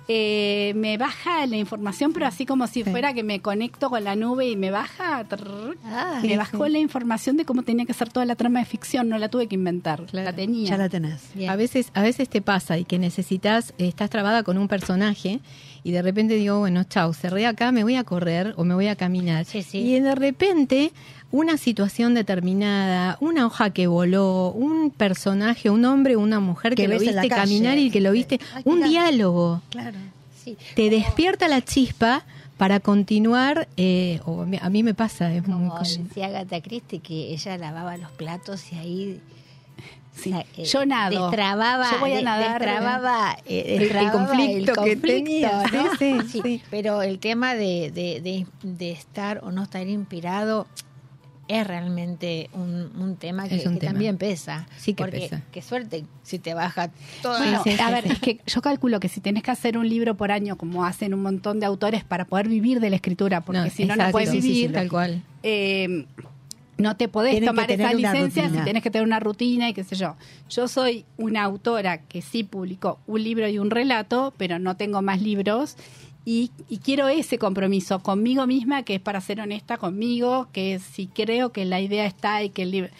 eh, 0.06 0.74
me 0.76 0.98
baja 0.98 1.46
la 1.46 1.56
información 1.56 2.12
pero 2.12 2.26
así 2.26 2.44
como 2.44 2.66
si 2.66 2.84
fuera 2.84 3.14
que 3.14 3.22
me 3.22 3.40
conecto 3.40 3.88
con 3.88 4.04
la 4.04 4.14
nube 4.16 4.46
y 4.50 4.54
me 4.54 4.70
baja 4.70 5.24
trrr, 5.24 5.78
Ah, 5.86 6.20
me 6.22 6.36
bajó 6.36 6.68
la 6.68 6.78
información 6.78 7.38
de 7.38 7.46
cómo 7.46 7.62
tenía 7.62 7.86
que 7.86 7.94
ser 7.94 8.10
toda 8.12 8.26
la 8.26 8.36
trama 8.36 8.58
de 8.58 8.66
ficción 8.66 9.08
no 9.08 9.16
la 9.16 9.28
tuve 9.30 9.46
que 9.48 9.54
inventar 9.54 10.04
Claro. 10.04 10.26
la 10.26 10.36
tenía 10.36 10.68
Ya 10.68 10.76
la 10.76 10.88
tenés. 10.90 11.30
Bien. 11.34 11.48
A 11.50 11.56
veces, 11.56 11.90
a 11.94 12.02
veces 12.02 12.28
te 12.28 12.42
pasa 12.42 12.76
y 12.76 12.84
que 12.84 12.98
necesitas, 12.98 13.72
estás 13.78 14.10
trabada 14.10 14.42
con 14.42 14.58
un 14.58 14.68
personaje 14.68 15.40
y 15.82 15.90
de 15.92 16.02
repente 16.02 16.34
digo, 16.34 16.58
bueno, 16.60 16.84
chau, 16.84 17.12
cerré 17.14 17.46
acá, 17.46 17.72
me 17.72 17.82
voy 17.82 17.96
a 17.96 18.04
correr 18.04 18.52
o 18.58 18.64
me 18.64 18.74
voy 18.74 18.88
a 18.88 18.96
caminar. 18.96 19.46
Sí, 19.46 19.62
sí. 19.62 19.78
Y 19.78 20.00
de 20.00 20.14
repente 20.14 20.92
una 21.34 21.56
situación 21.56 22.14
determinada, 22.14 23.16
una 23.20 23.46
hoja 23.46 23.70
que 23.70 23.88
voló, 23.88 24.52
un 24.52 24.90
personaje, 24.90 25.68
un 25.68 25.84
hombre, 25.84 26.16
una 26.16 26.38
mujer 26.38 26.76
Que 26.76 26.82
que, 26.82 26.88
lo 26.88 26.98
viste 26.98 27.28
caminar 27.28 27.76
y 27.76 27.90
que 27.90 28.00
lo 28.00 28.12
viste, 28.12 28.38
Ay, 28.54 28.62
un 28.66 28.82
diálogo, 28.84 29.60
Claro. 29.70 29.98
Sí. 30.44 30.56
te 30.76 30.90
despierta 30.90 31.48
la 31.48 31.60
chispa 31.60 32.24
para 32.56 32.78
continuar, 32.78 33.66
eh, 33.76 34.20
o 34.26 34.42
a 34.42 34.70
mí- 34.70 34.82
me 34.84 34.94
pasa, 34.94 35.32
es 35.34 35.44
muy 35.48 35.68
Como 35.68 35.80
decía 35.80 36.26
Agatha 36.26 36.60
Christie 36.60 37.00
que 37.00 37.32
ella 37.32 37.58
lavaba 37.58 37.96
los 37.96 38.12
platos 38.12 38.72
y 38.72 38.76
ahí 38.76 39.20
Sí. 40.14 40.30
o 40.30 40.34
sea, 40.34 40.44
eh, 40.56 40.64
yo 40.64 40.86
nado 40.86 41.26
destrababa, 41.26 41.90
yo 41.90 41.98
voy 41.98 42.12
a 42.12 42.22
nadar 42.22 42.60
destrababa, 42.60 43.36
eh, 43.46 43.64
el 43.74 43.78
destrababa 43.80 44.12
conflicto 44.26 44.82
que 44.84 44.94
tenía. 44.94 45.64
¿no? 45.72 45.82
Sí, 45.98 46.18
sí, 46.30 46.40
sí. 46.44 46.62
Pero 46.70 47.02
el 47.02 47.18
tema 47.18 47.54
de, 47.56 47.90
de, 47.90 48.20
de, 48.20 48.46
de 48.62 48.92
estar 48.92 49.40
o 49.42 49.50
no 49.50 49.64
estar 49.64 49.84
inspirado 49.88 50.68
es 51.48 51.66
realmente 51.66 52.48
un, 52.54 52.90
un 52.98 53.16
tema 53.16 53.48
que, 53.48 53.56
Es 53.56 53.66
un 53.66 53.74
que 53.74 53.80
tema. 53.80 53.92
también 53.92 54.16
pesa. 54.18 54.66
Sí 54.78 54.94
que 54.94 55.04
porque 55.04 55.18
pesa. 55.20 55.42
qué 55.52 55.60
suerte 55.62 56.04
si 56.22 56.38
te 56.38 56.54
baja 56.54 56.90
todo. 57.22 57.36
Bueno, 57.38 57.62
Sí, 57.64 57.72
sí, 57.72 57.80
a 57.80 57.86
sí, 57.88 57.92
ver, 57.92 58.04
sí. 58.04 58.10
es 58.12 58.18
que 58.20 58.40
yo 58.46 58.62
calculo 58.62 58.98
que 59.00 59.08
si 59.08 59.20
tenés 59.20 59.42
que 59.42 59.50
hacer 59.50 59.76
un 59.76 59.88
libro 59.88 60.14
por 60.16 60.32
año, 60.32 60.56
como 60.56 60.84
hacen 60.84 61.12
un 61.14 61.22
montón 61.22 61.60
de 61.60 61.66
autores, 61.66 62.02
para 62.04 62.24
poder 62.24 62.48
vivir 62.48 62.80
de 62.80 62.90
la 62.90 62.96
escritura, 62.96 63.42
porque 63.42 63.70
si 63.70 63.84
no, 63.84 63.94
no 63.96 64.10
puedes 64.10 64.30
sí, 64.30 64.36
sí, 64.36 64.42
sí, 64.42 64.48
vivir, 64.54 64.72
tal 64.72 64.88
cual. 64.88 65.22
eh, 65.42 66.06
no 66.76 66.96
te 66.96 67.06
podés 67.06 67.44
tomar 67.44 67.70
esa 67.70 67.92
licencia 67.94 68.50
si 68.50 68.56
tenés 68.64 68.82
que 68.82 68.90
tener 68.90 69.06
una 69.06 69.20
rutina 69.20 69.68
y 69.68 69.74
qué 69.74 69.84
sé 69.84 69.94
yo. 69.94 70.16
Yo 70.50 70.66
soy 70.66 71.04
una 71.16 71.44
autora 71.44 71.98
que 71.98 72.20
sí 72.20 72.42
publicó 72.42 72.98
un 73.06 73.22
libro 73.22 73.46
y 73.48 73.60
un 73.60 73.70
relato, 73.70 74.34
pero 74.38 74.58
no 74.58 74.76
tengo 74.76 75.00
más 75.00 75.22
libros. 75.22 75.76
Y, 76.24 76.50
y 76.68 76.78
quiero 76.78 77.08
ese 77.08 77.38
compromiso 77.38 78.00
conmigo 78.00 78.46
misma, 78.46 78.82
que 78.82 78.94
es 78.94 79.00
para 79.00 79.20
ser 79.20 79.40
honesta 79.40 79.76
conmigo, 79.76 80.48
que 80.52 80.78
si 80.78 81.06
creo 81.06 81.52
que 81.52 81.64
la 81.64 81.80
idea 81.80 82.06
está 82.06 82.42
y 82.42 82.50
que 82.50 82.62
el 82.62 82.70
libro... 82.70 82.90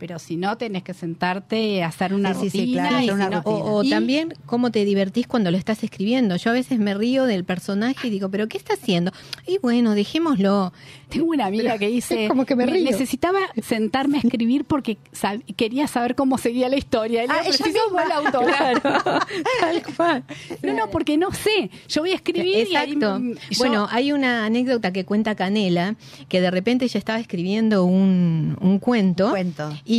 Pero 0.00 0.18
si 0.18 0.36
no, 0.36 0.56
tenés 0.56 0.82
que 0.82 0.94
sentarte, 0.94 1.84
hacer 1.84 2.14
una 2.14 2.32
Sí, 2.34 2.48
sí, 2.48 2.50
sí, 2.50 2.58
rutina. 2.60 2.88
claro, 2.88 2.96
y 2.96 3.04
hacer 3.04 3.14
una 3.14 3.24
si 3.26 3.30
no- 3.30 3.42
rutina. 3.42 3.64
O, 3.70 3.84
también 3.84 4.34
cómo 4.46 4.70
te 4.72 4.84
divertís 4.86 5.26
cuando 5.26 5.50
lo 5.50 5.58
estás 5.58 5.84
escribiendo. 5.84 6.36
Yo 6.36 6.50
a 6.50 6.54
veces 6.54 6.78
me 6.78 6.94
río 6.94 7.24
del 7.26 7.44
personaje 7.44 8.08
y 8.08 8.10
digo, 8.10 8.30
¿pero 8.30 8.48
qué 8.48 8.56
está 8.56 8.74
haciendo? 8.74 9.12
Y 9.46 9.58
bueno, 9.58 9.94
dejémoslo. 9.94 10.72
Tengo 11.10 11.26
una 11.26 11.46
amiga 11.46 11.76
que 11.76 11.88
dice, 11.98 12.24
es 12.24 12.28
como 12.30 12.46
que 12.46 12.56
me 12.56 12.64
río. 12.66 12.82
necesitaba 12.90 13.40
sentarme 13.62 14.16
a 14.18 14.20
escribir 14.22 14.64
porque 14.64 14.96
sab- 15.12 15.44
quería 15.54 15.86
saber 15.86 16.14
cómo 16.14 16.38
seguía 16.38 16.68
la 16.70 16.76
historia. 16.78 17.22
Ah, 17.22 17.24
ella 17.24 17.34
"Pero 17.42 17.52
si 17.52 17.62
sos 17.64 17.92
vos 17.92 18.02
la 18.08 18.16
autora". 18.16 18.80
Tal 19.60 19.82
cual. 19.96 20.24
No, 20.62 20.72
no, 20.72 20.90
porque 20.90 21.16
no 21.18 21.30
sé. 21.32 21.70
Yo 21.88 22.00
voy 22.02 22.12
a 22.12 22.14
escribir 22.14 22.66
y 22.70 22.76
ahí, 22.76 22.92
Exacto. 22.92 23.20
yo- 23.50 23.58
Bueno, 23.58 23.86
hay 23.90 24.12
una 24.12 24.46
anécdota 24.46 24.92
que 24.92 25.04
cuenta 25.04 25.34
Canela, 25.34 25.96
que 26.28 26.40
de 26.40 26.50
repente 26.50 26.86
ella 26.86 26.98
estaba 26.98 27.18
escribiendo 27.18 27.84
un, 27.84 28.56
un 28.60 28.78
cuento. 28.78 29.30
Cuento. 29.30 29.76
Y 29.84 29.89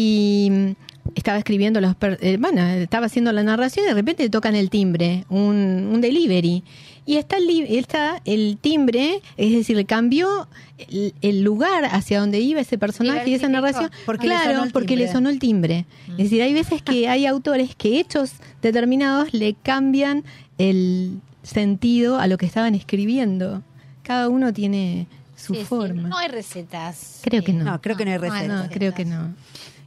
mm, 0.52 0.72
estaba 1.16 1.38
escribiendo 1.38 1.82
los... 1.82 1.96
per- 1.96 2.18
eh, 2.22 2.38
bueno, 2.40 2.62
estaba 2.68 3.08
haciendo 3.08 3.32
la 3.32 3.44
narración 3.44 3.86
y 3.86 3.90
de 3.90 3.94
repente 3.96 4.24
le 4.24 4.30
tocan 4.30 4.56
el 4.56 4.70
timbre, 4.70 5.26
un, 5.30 5.90
un 5.92 6.02
delivery. 6.02 6.64
Y 7.04 7.18
está 7.18 7.38
el, 7.38 7.48
li- 7.48 7.78
está 7.78 8.22
el 8.26 8.58
timbre, 8.62 9.22
es 9.36 9.52
decir, 9.52 9.84
cambió 9.88 10.48
el, 10.78 11.14
el 11.24 11.42
lugar 11.42 11.86
hacia 11.86 12.20
donde 12.20 12.40
iba 12.40 12.62
ese 12.62 12.78
personaje 12.78 13.28
y 13.30 13.34
esa 13.34 13.50
narración. 13.50 13.90
Porque 14.06 14.28
le 14.28 14.36
claro, 14.36 14.52
sonó 14.52 14.64
el 14.66 14.72
porque 14.72 14.96
le 14.96 15.04
timbre. 15.06 15.12
sonó 15.12 15.30
el 15.30 15.40
timbre. 15.40 15.86
Es 16.12 16.18
decir, 16.18 16.42
hay 16.44 16.54
veces 16.54 16.82
que 16.84 17.10
hay 17.10 17.26
autores 17.26 17.76
que 17.76 18.00
hechos 18.00 18.34
determinados 18.62 19.34
le 19.34 19.56
cambian 19.56 20.24
el 20.60 21.20
sentido 21.42 22.20
a 22.20 22.28
lo 22.28 22.38
que 22.38 22.46
estaban 22.46 22.76
escribiendo. 22.76 23.64
Cada 24.04 24.30
uno 24.30 24.54
tiene 24.54 25.08
su 25.36 25.56
Sí, 25.56 25.62
sí, 25.62 25.66
forma. 25.66 26.08
No 26.08 26.18
hay 26.18 26.28
recetas. 26.28 27.22
Creo 27.24 27.44
que 27.44 27.52
no. 27.52 27.64
No, 27.66 27.82
creo 27.82 27.98
que 27.98 28.06
no 28.06 28.12
hay 28.12 28.18
recetas. 28.20 28.48
no, 28.48 28.70
creo 28.70 28.94
que 28.94 29.06
no. 29.06 29.34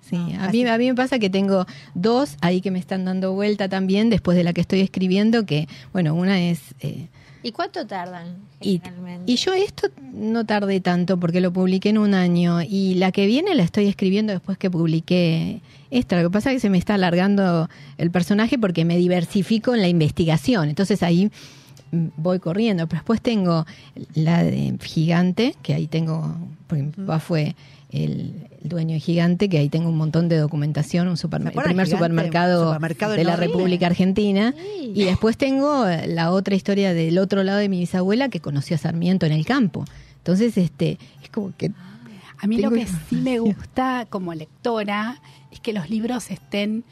Sí, 0.09 0.17
No, 0.17 0.45
a, 0.45 0.49
mí, 0.49 0.67
a 0.67 0.79
mí 0.79 0.87
me 0.89 0.95
pasa 0.95 1.19
que 1.19 1.31
tengo 1.31 1.67
dos 1.95 2.37
ahí 2.41 2.61
que 2.61 2.71
me 2.71 2.79
están 2.79 3.05
dando 3.05 3.33
vuelta 3.33 3.69
también 3.69 4.11
después 4.11 4.37
de 4.37 4.45
la 4.45 4.53
que 4.53 4.61
estoy 4.61 4.81
escribiendo, 4.81 5.47
que, 5.47 5.69
bueno, 5.93 6.15
una 6.15 6.41
es... 6.41 6.61
eh, 6.81 7.09
¿Y 7.43 7.53
cuánto 7.53 7.87
tardan 7.87 8.37
y 9.27 9.37
yo 9.37 9.53
esto 9.53 9.89
no 10.13 10.47
tardé 10.47 10.81
tanto 10.81 11.19
porque 11.19 11.41
lo 11.41 11.53
publiqué 11.53 11.91
en 11.91 11.99
un 11.99 12.15
año 12.15 12.63
y 12.63 12.95
la 12.95 13.13
que 13.13 13.27
viene 13.27 13.55
la 13.55 13.63
estoy 13.63 13.87
escribiendo 13.87 14.33
después 14.33 14.57
que 14.59 14.71
publiqué 14.71 15.61
esta. 15.91 16.17
Lo 16.17 16.29
que 16.29 16.33
pasa 16.33 16.51
es 16.51 16.57
que 16.57 16.61
se 16.61 16.71
me 16.71 16.79
está 16.79 16.95
alargando 16.95 17.69
el 17.99 18.11
personaje 18.11 18.59
porque 18.59 18.85
me 18.85 18.97
diversifico 18.97 19.75
en 19.75 19.83
la 19.83 19.89
investigación. 19.89 20.69
Entonces 20.69 21.03
ahí 21.03 21.31
mm, 21.93 22.07
voy 22.17 22.39
corriendo. 22.39 22.87
Pero 22.87 23.01
después 23.01 23.21
tengo 23.21 23.67
la 24.15 24.43
de 24.43 24.77
Gigante, 24.83 25.55
que 25.63 25.75
ahí 25.75 25.87
tengo, 25.87 26.37
porque 26.67 26.85
mi 26.85 26.91
papá 26.91 27.21
fue 27.21 27.55
el, 27.95 28.49
el 28.63 28.69
dueño 28.69 28.99
Gigante, 28.99 29.49
que 29.49 29.59
ahí 29.59 29.69
tengo 29.69 29.89
un 29.89 29.97
montón 29.97 30.29
de 30.29 30.37
documentación, 30.37 31.09
un 31.09 31.17
supermer- 31.17 31.53
¿Se 31.53 31.59
el 31.59 31.65
primer 31.65 31.87
Gigante? 31.87 31.91
supermercado, 31.91 32.65
Supermercado 32.67 33.13
de 33.15 33.25
la. 33.25 33.37
República 33.37 33.87
Argentina. 33.87 34.55
Sí. 34.57 34.93
Y 34.95 35.05
después 35.05 35.37
tengo 35.37 35.87
eh, 35.87 36.07
la 36.09 36.31
otra 36.31 36.55
historia 36.55 36.93
del 36.95 37.19
otro 37.19 37.43
lado 37.45 37.59
de 37.59 37.69
mi 37.69 37.79
bisabuela 37.81 38.29
que 38.29 38.41
conoció 38.41 38.77
a 38.77 38.79
Sarmiento 38.79 39.27
en 39.27 39.33
el 39.33 39.45
campo. 39.47 39.85
Entonces, 40.19 40.57
este, 40.57 40.99
es 41.23 41.29
como 41.31 41.55
que 41.57 41.71
A 42.41 42.47
mí 42.47 42.59
lo 42.59 42.71
que 42.71 42.87
sí 42.87 43.17
me 43.17 43.39
gusta 43.39 44.07
como 44.11 44.35
lectora 44.35 45.21
es 45.53 45.61
que 45.61 45.73
los 45.73 45.89
libros 45.91 46.31
estén 46.31 46.85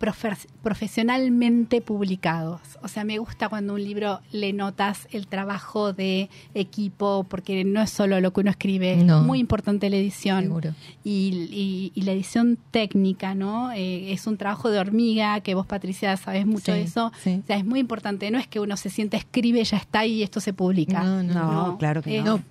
profe- 0.00 0.46
profesionalmente 0.62 1.80
publicados. 1.80 2.60
O 2.82 2.88
sea, 2.88 3.04
me 3.04 3.18
gusta 3.18 3.48
cuando 3.48 3.74
un 3.74 3.84
libro 3.84 4.20
le 4.32 4.52
notas 4.52 5.06
el 5.12 5.26
trabajo 5.26 5.92
de 5.92 6.28
equipo, 6.54 7.24
porque 7.28 7.64
no 7.64 7.80
es 7.82 7.90
solo 7.90 8.20
lo 8.20 8.32
que 8.32 8.40
uno 8.40 8.50
escribe, 8.50 8.96
No. 8.96 9.20
es 9.20 9.26
muy 9.26 9.38
importante 9.38 9.88
la 9.90 9.96
edición. 9.96 10.42
Seguro. 10.44 10.74
Y, 11.04 11.48
y- 11.50 11.92
y 11.94 12.02
la 12.02 12.12
edición 12.12 12.58
técnica, 12.70 13.34
¿no? 13.34 13.72
Eh, 13.72 14.12
es 14.12 14.26
un 14.26 14.36
trabajo 14.36 14.70
de 14.70 14.78
hormiga, 14.78 15.40
que 15.40 15.54
vos, 15.54 15.66
Patricia, 15.66 16.16
sabés 16.16 16.46
mucho 16.46 16.72
Sí, 16.72 16.78
de 16.78 16.82
eso. 16.82 17.12
sí. 17.22 17.40
O 17.42 17.46
sea, 17.46 17.56
es 17.56 17.64
muy 17.64 17.80
importante. 17.80 18.30
No 18.30 18.38
es 18.38 18.46
que 18.46 18.60
uno 18.60 18.76
se 18.76 18.90
siente, 18.90 19.16
escribe, 19.16 19.62
ya 19.64 19.76
está 19.76 20.06
y 20.06 20.22
esto 20.22 20.40
se 20.40 20.52
publica. 20.52 21.02
No, 21.02 21.22
no, 21.22 21.34
No, 21.34 21.52
No, 21.68 21.78
claro 21.78 22.02
que 22.02 22.18
es- 22.18 22.24
no. 22.24 22.42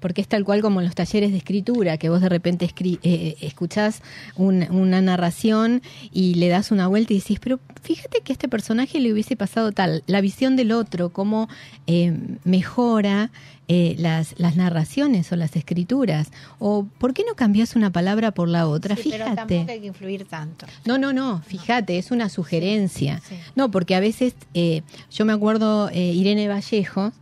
Porque 0.00 0.20
es 0.20 0.28
tal 0.28 0.44
cual 0.44 0.62
como 0.62 0.80
en 0.80 0.86
los 0.86 0.94
talleres 0.94 1.32
de 1.32 1.38
escritura, 1.38 1.96
que 1.98 2.08
vos 2.08 2.20
de 2.20 2.28
repente 2.28 2.66
escri- 2.68 3.00
eh, 3.02 3.36
escuchás 3.40 4.00
un- 4.36 4.66
una 4.70 5.00
narración 5.00 5.82
y 6.12 6.34
le 6.34 6.48
das 6.48 6.70
una 6.70 6.86
vuelta 6.86 7.12
y 7.14 7.18
decís, 7.18 7.38
pero 7.40 7.58
fíjate 7.82 8.20
que 8.20 8.32
a 8.32 8.34
este 8.34 8.48
personaje 8.48 9.00
le 9.00 9.12
hubiese 9.12 9.34
pasado 9.36 9.72
tal, 9.72 10.04
la 10.06 10.20
visión 10.20 10.54
del 10.54 10.70
otro, 10.72 11.10
cómo 11.10 11.48
eh, 11.88 12.16
mejora 12.44 13.30
eh, 13.70 13.96
las, 13.98 14.34
las 14.38 14.56
narraciones 14.56 15.30
o 15.30 15.36
las 15.36 15.54
escrituras, 15.54 16.28
o 16.58 16.86
por 16.98 17.12
qué 17.12 17.22
no 17.28 17.34
cambias 17.34 17.76
una 17.76 17.90
palabra 17.90 18.30
por 18.30 18.48
la 18.48 18.66
otra, 18.66 18.96
Sí, 18.96 19.10
pero 19.10 19.24
fíjate. 19.26 19.36
tampoco 19.36 19.72
hay 19.72 19.80
que 19.80 19.86
influir 19.88 20.24
tanto. 20.24 20.64
No, 20.86 20.96
no, 20.96 21.12
no, 21.12 21.42
fíjate, 21.42 21.98
es 21.98 22.10
una 22.10 22.28
sugerencia. 22.30 23.20
Sí. 23.28 23.34
No, 23.56 23.70
porque 23.70 23.94
a 23.94 24.00
veces, 24.00 24.34
eh, 24.54 24.80
yo 25.10 25.24
me 25.26 25.34
acuerdo 25.34 25.90
eh, 25.90 26.12
Irene 26.14 26.48
Vallejo, 26.48 27.12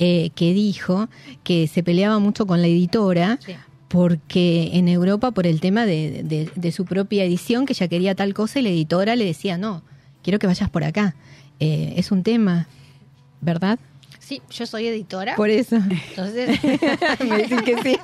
eh, 0.00 0.30
que 0.34 0.52
dijo 0.54 1.08
que 1.44 1.68
se 1.68 1.82
peleaba 1.84 2.18
mucho 2.18 2.46
con 2.46 2.60
la 2.60 2.66
editora 2.66 3.38
Sí. 3.44 3.52
porque 3.88 4.70
en 4.72 4.88
Europa, 4.88 5.30
por 5.30 5.46
el 5.46 5.60
tema 5.60 5.84
de, 5.86 6.22
de- 6.24 6.50
de 6.54 6.72
su 6.72 6.84
propia 6.86 7.22
edición, 7.24 7.66
que 7.66 7.72
ella 7.74 7.86
quería 7.88 8.14
tal 8.14 8.34
cosa 8.34 8.58
y 8.58 8.62
la 8.62 8.68
editora 8.70 9.14
le 9.14 9.24
decía, 9.26 9.58
no, 9.58 9.82
quiero 10.22 10.38
que 10.38 10.46
vayas 10.46 10.70
por 10.70 10.84
acá. 10.84 11.14
Eh, 11.60 11.94
es 11.96 12.10
un 12.10 12.22
tema, 12.22 12.66
¿verdad? 13.40 13.78
Sí, 14.18 14.40
yo 14.50 14.64
soy 14.64 14.86
editora. 14.86 15.34
Por 15.36 15.50
eso. 15.50 15.76
Entonces, 15.76 16.58
Me 17.28 17.38
dicen 17.42 17.60
que 17.64 17.82
sí. 17.82 17.98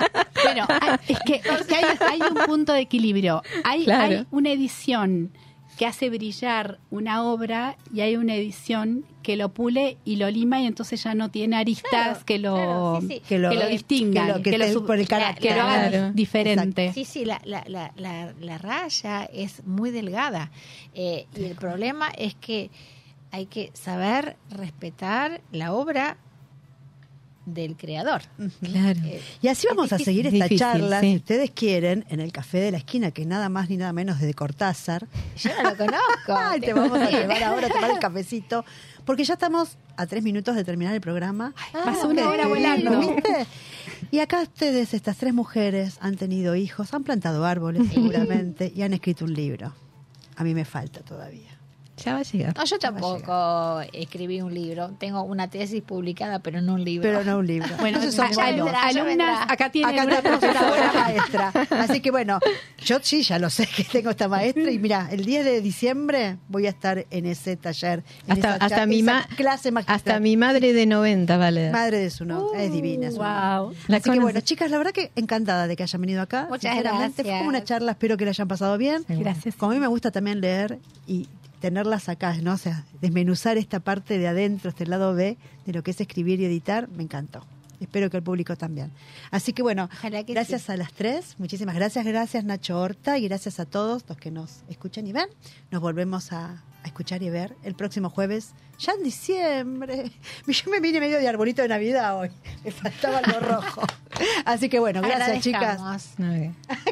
Bueno, 0.44 0.66
es 1.08 1.18
que, 1.24 1.34
es 1.36 1.66
que 1.66 1.74
hay, 1.76 1.84
hay 2.00 2.20
un 2.20 2.34
punto 2.46 2.72
de 2.72 2.80
equilibrio. 2.80 3.42
Hay, 3.64 3.84
Claro. 3.84 4.18
hay 4.18 4.26
una 4.32 4.50
edición 4.50 5.30
que 5.76 5.86
hace 5.86 6.08
brillar 6.10 6.78
una 6.90 7.22
obra 7.22 7.76
y 7.92 8.00
hay 8.00 8.16
una 8.16 8.34
edición 8.34 9.04
que 9.22 9.36
lo 9.36 9.50
pule 9.50 9.98
y 10.04 10.16
lo 10.16 10.30
lima 10.30 10.60
y 10.60 10.66
entonces 10.66 11.02
ya 11.02 11.14
no 11.14 11.30
tiene 11.30 11.56
aristas 11.56 11.90
Claro, 11.90 12.20
que 12.24 12.38
lo, 12.38 12.54
claro, 12.54 12.98
sí, 13.02 13.08
sí. 13.08 13.22
que 13.28 13.38
lo, 13.38 13.66
distingan, 13.68 14.42
que 14.42 14.56
lo- 14.58 14.64
que 14.66 14.80
por 14.80 14.96
el 14.98 15.02
que 15.04 15.08
carácter. 15.08 15.56
lo 15.56 15.62
hagan 15.62 15.90
Claro. 15.90 16.12
diferente. 16.12 16.92
Sí, 16.92 17.04
sí, 17.04 17.24
la, 17.24 17.40
la, 17.44 17.62
la, 17.66 17.92
la, 17.96 18.32
la 18.40 18.58
raya 18.58 19.24
es 19.24 19.66
muy 19.66 19.90
delgada. 19.90 20.50
Eh, 20.94 21.26
y 21.36 21.44
el 21.44 21.56
problema 21.56 22.08
es 22.16 22.34
que 22.34 22.70
hay 23.32 23.46
que 23.46 23.70
saber 23.74 24.36
respetar 24.50 25.40
la 25.52 25.72
obra 25.74 26.16
del 27.46 27.76
creador. 27.76 28.22
Claro. 28.62 29.00
Eh, 29.04 29.22
Y 29.40 29.48
así 29.48 29.66
vamos 29.68 29.92
a 29.92 29.98
seguir 29.98 30.26
esta 30.26 30.34
difícil, 30.44 30.58
charla, 30.58 31.00
sí. 31.00 31.10
si 31.12 31.16
ustedes 31.16 31.50
quieren, 31.52 32.04
en 32.08 32.20
el 32.20 32.32
Café 32.32 32.58
de 32.58 32.72
la 32.72 32.76
Esquina, 32.78 33.12
que 33.12 33.22
es 33.22 33.28
nada 33.28 33.48
más 33.48 33.70
ni 33.70 33.76
nada 33.76 33.92
menos 33.92 34.20
de 34.20 34.34
Cortázar. 34.34 35.06
yo 35.38 35.50
no 35.62 35.70
lo 35.70 35.76
conozco. 35.76 36.02
Ay, 36.36 36.60
te 36.60 36.72
vamos 36.74 36.98
a 37.00 37.08
llevar 37.10 37.42
ahora 37.44 37.68
a 37.68 37.70
tomar 37.70 37.90
el 37.92 37.98
cafecito, 37.98 38.64
porque 39.04 39.24
ya 39.24 39.34
estamos 39.34 39.78
a 39.96 40.06
tres 40.06 40.22
minutos 40.22 40.54
de 40.56 40.64
terminar 40.64 40.92
el 40.94 41.00
programa. 41.00 41.54
Pasó 41.72 42.02
Qué 42.08 42.14
una 42.14 42.28
hora 42.28 42.46
volando. 42.48 42.98
¿viste? 43.00 43.46
Y 44.10 44.18
acá 44.18 44.42
ustedes, 44.42 44.92
estas 44.92 45.16
tres 45.16 45.32
mujeres, 45.32 45.96
han 46.00 46.16
tenido 46.16 46.54
hijos, 46.56 46.92
han 46.92 47.04
plantado 47.04 47.46
árboles 47.46 47.88
seguramente 47.94 48.72
y 48.74 48.82
han 48.82 48.92
escrito 48.92 49.24
un 49.24 49.32
libro. 49.34 49.72
A 50.36 50.44
mí 50.44 50.52
me 50.52 50.64
falta 50.64 51.00
todavía. 51.00 51.55
Ya 52.04 52.12
va 52.12 52.18
a 52.18 52.22
llegar. 52.22 52.54
No, 52.56 52.64
yo 52.64 52.78
tampoco 52.78 53.80
escribí 53.92 54.42
un 54.42 54.52
libro. 54.52 54.90
Tengo 54.98 55.22
una 55.22 55.48
tesis 55.48 55.82
publicada, 55.82 56.40
pero 56.40 56.60
no 56.60 56.74
un 56.74 56.84
libro. 56.84 57.08
Pero 57.08 57.24
no 57.24 57.38
un 57.38 57.46
libro. 57.46 57.68
Bueno, 57.80 57.98
Entonces 57.98 58.14
son 58.34 58.44
alumnas, 58.44 59.46
acá 59.48 59.70
tienen 59.70 59.98
Acá 59.98 60.04
una 60.06 60.22
tenemos 60.22 60.42
una 60.42 60.52
profesora. 60.52 60.68
buena 60.68 60.92
maestra. 60.92 61.52
Así 61.82 62.00
que 62.00 62.10
bueno, 62.10 62.38
yo 62.84 62.98
sí 63.02 63.22
ya 63.22 63.38
lo 63.38 63.48
sé 63.50 63.66
que 63.74 63.84
tengo 63.84 64.10
esta 64.10 64.28
maestra 64.28 64.70
y 64.70 64.78
mira, 64.78 65.08
el 65.10 65.24
10 65.24 65.44
de 65.44 65.60
diciembre 65.60 66.36
voy 66.48 66.66
a 66.66 66.70
estar 66.70 67.06
en 67.10 67.26
ese 67.26 67.56
taller, 67.56 68.02
en 68.26 68.32
Hasta, 68.32 68.56
esa, 68.56 68.64
hasta, 68.64 68.86
mi 68.86 69.02
clase 69.36 69.72
hasta 69.86 70.20
mi 70.20 70.36
madre 70.36 70.72
de 70.72 70.86
90 70.86 71.36
vale. 71.36 71.70
madre 71.70 71.98
de 71.98 72.10
su 72.10 72.24
nombre, 72.24 72.64
es 72.64 72.72
divina. 72.72 73.10
su. 73.10 73.16
Wow. 73.18 73.74
Así 73.96 74.10
que 74.10 74.20
bueno, 74.20 74.40
chicas, 74.40 74.70
la 74.70 74.78
verdad 74.78 74.92
que 74.92 75.12
encantada 75.16 75.66
de 75.66 75.76
que 75.76 75.82
hayan 75.82 76.00
venido 76.00 76.20
acá. 76.22 76.46
Muchas 76.50 76.72
Sinceramente, 76.74 77.22
gracias. 77.22 77.38
Fue 77.40 77.48
una 77.48 77.64
charla, 77.64 77.92
espero 77.92 78.16
que 78.16 78.24
la 78.24 78.30
hayan 78.30 78.48
pasado 78.48 78.76
bien. 78.78 79.04
Gracias. 79.08 79.54
Como 79.56 79.72
a 79.72 79.74
mí 79.74 79.80
me 79.80 79.86
gusta 79.86 80.10
también 80.10 80.40
leer 80.40 80.78
y 81.06 81.28
tenerlas 81.66 82.08
acá, 82.08 82.32
¿no? 82.42 82.52
O 82.52 82.58
sea, 82.58 82.84
desmenuzar 83.00 83.58
esta 83.58 83.80
parte 83.80 84.18
de 84.18 84.28
adentro, 84.28 84.70
este 84.70 84.86
lado 84.86 85.16
B 85.16 85.36
de 85.64 85.72
lo 85.72 85.82
que 85.82 85.90
es 85.90 86.00
escribir 86.00 86.40
y 86.40 86.44
editar, 86.44 86.88
me 86.90 87.02
encantó. 87.02 87.44
Espero 87.80 88.08
que 88.08 88.18
el 88.18 88.22
público 88.22 88.54
también. 88.54 88.92
Así 89.32 89.52
que 89.52 89.62
bueno, 89.62 89.90
que 90.00 90.22
gracias 90.32 90.62
sí. 90.62 90.72
a 90.72 90.76
las 90.76 90.92
tres, 90.92 91.34
muchísimas 91.38 91.74
gracias, 91.74 92.04
gracias 92.04 92.44
Nacho 92.44 92.78
Horta 92.78 93.18
y 93.18 93.26
gracias 93.26 93.58
a 93.58 93.66
todos 93.66 94.04
los 94.08 94.16
que 94.16 94.30
nos 94.30 94.62
escuchan 94.68 95.08
y 95.08 95.12
ven. 95.12 95.26
Nos 95.72 95.82
volvemos 95.82 96.32
a, 96.32 96.62
a 96.84 96.86
escuchar 96.86 97.24
y 97.24 97.30
ver 97.30 97.56
el 97.64 97.74
próximo 97.74 98.10
jueves, 98.10 98.54
ya 98.78 98.92
en 98.92 99.02
diciembre. 99.02 100.12
Yo 100.46 100.70
me 100.70 100.78
vine 100.78 101.00
medio 101.00 101.18
de 101.18 101.26
arbolito 101.26 101.62
de 101.62 101.68
Navidad 101.68 102.16
hoy, 102.16 102.30
me 102.64 102.70
faltaba 102.70 103.18
algo 103.18 103.40
rojo. 103.40 103.82
Así 104.44 104.68
que 104.68 104.78
bueno, 104.78 105.02
gracias 105.02 105.40
chicas. 105.40 106.14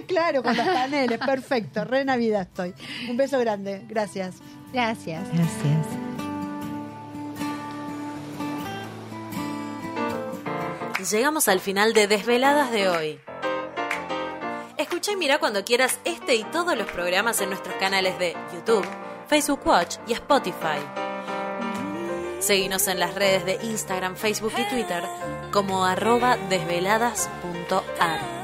Claro, 0.08 0.42
con 0.42 0.56
los 0.56 0.66
paneles, 0.66 1.20
perfecto, 1.20 1.84
re 1.84 2.04
Navidad 2.04 2.42
estoy. 2.42 2.74
Un 3.08 3.16
beso 3.16 3.38
grande, 3.38 3.84
gracias. 3.88 4.34
Gracias. 4.74 5.22
Gracias. 5.32 5.86
Llegamos 11.12 11.46
al 11.46 11.60
final 11.60 11.92
de 11.94 12.08
Desveladas 12.08 12.72
de 12.72 12.88
hoy. 12.88 13.20
Escucha 14.76 15.12
y 15.12 15.16
mira 15.16 15.38
cuando 15.38 15.64
quieras 15.64 16.00
este 16.04 16.34
y 16.34 16.42
todos 16.44 16.76
los 16.76 16.90
programas 16.90 17.40
en 17.40 17.50
nuestros 17.50 17.76
canales 17.76 18.18
de 18.18 18.34
YouTube, 18.52 18.84
Facebook 19.28 19.60
Watch 19.64 19.98
y 20.08 20.12
Spotify. 20.14 20.80
Seguinos 22.40 22.88
en 22.88 22.98
las 22.98 23.14
redes 23.14 23.44
de 23.44 23.60
Instagram, 23.62 24.16
Facebook 24.16 24.54
y 24.58 24.68
Twitter 24.68 25.04
como 25.52 25.84
arroba 25.84 26.36
desveladas.ar. 26.48 28.43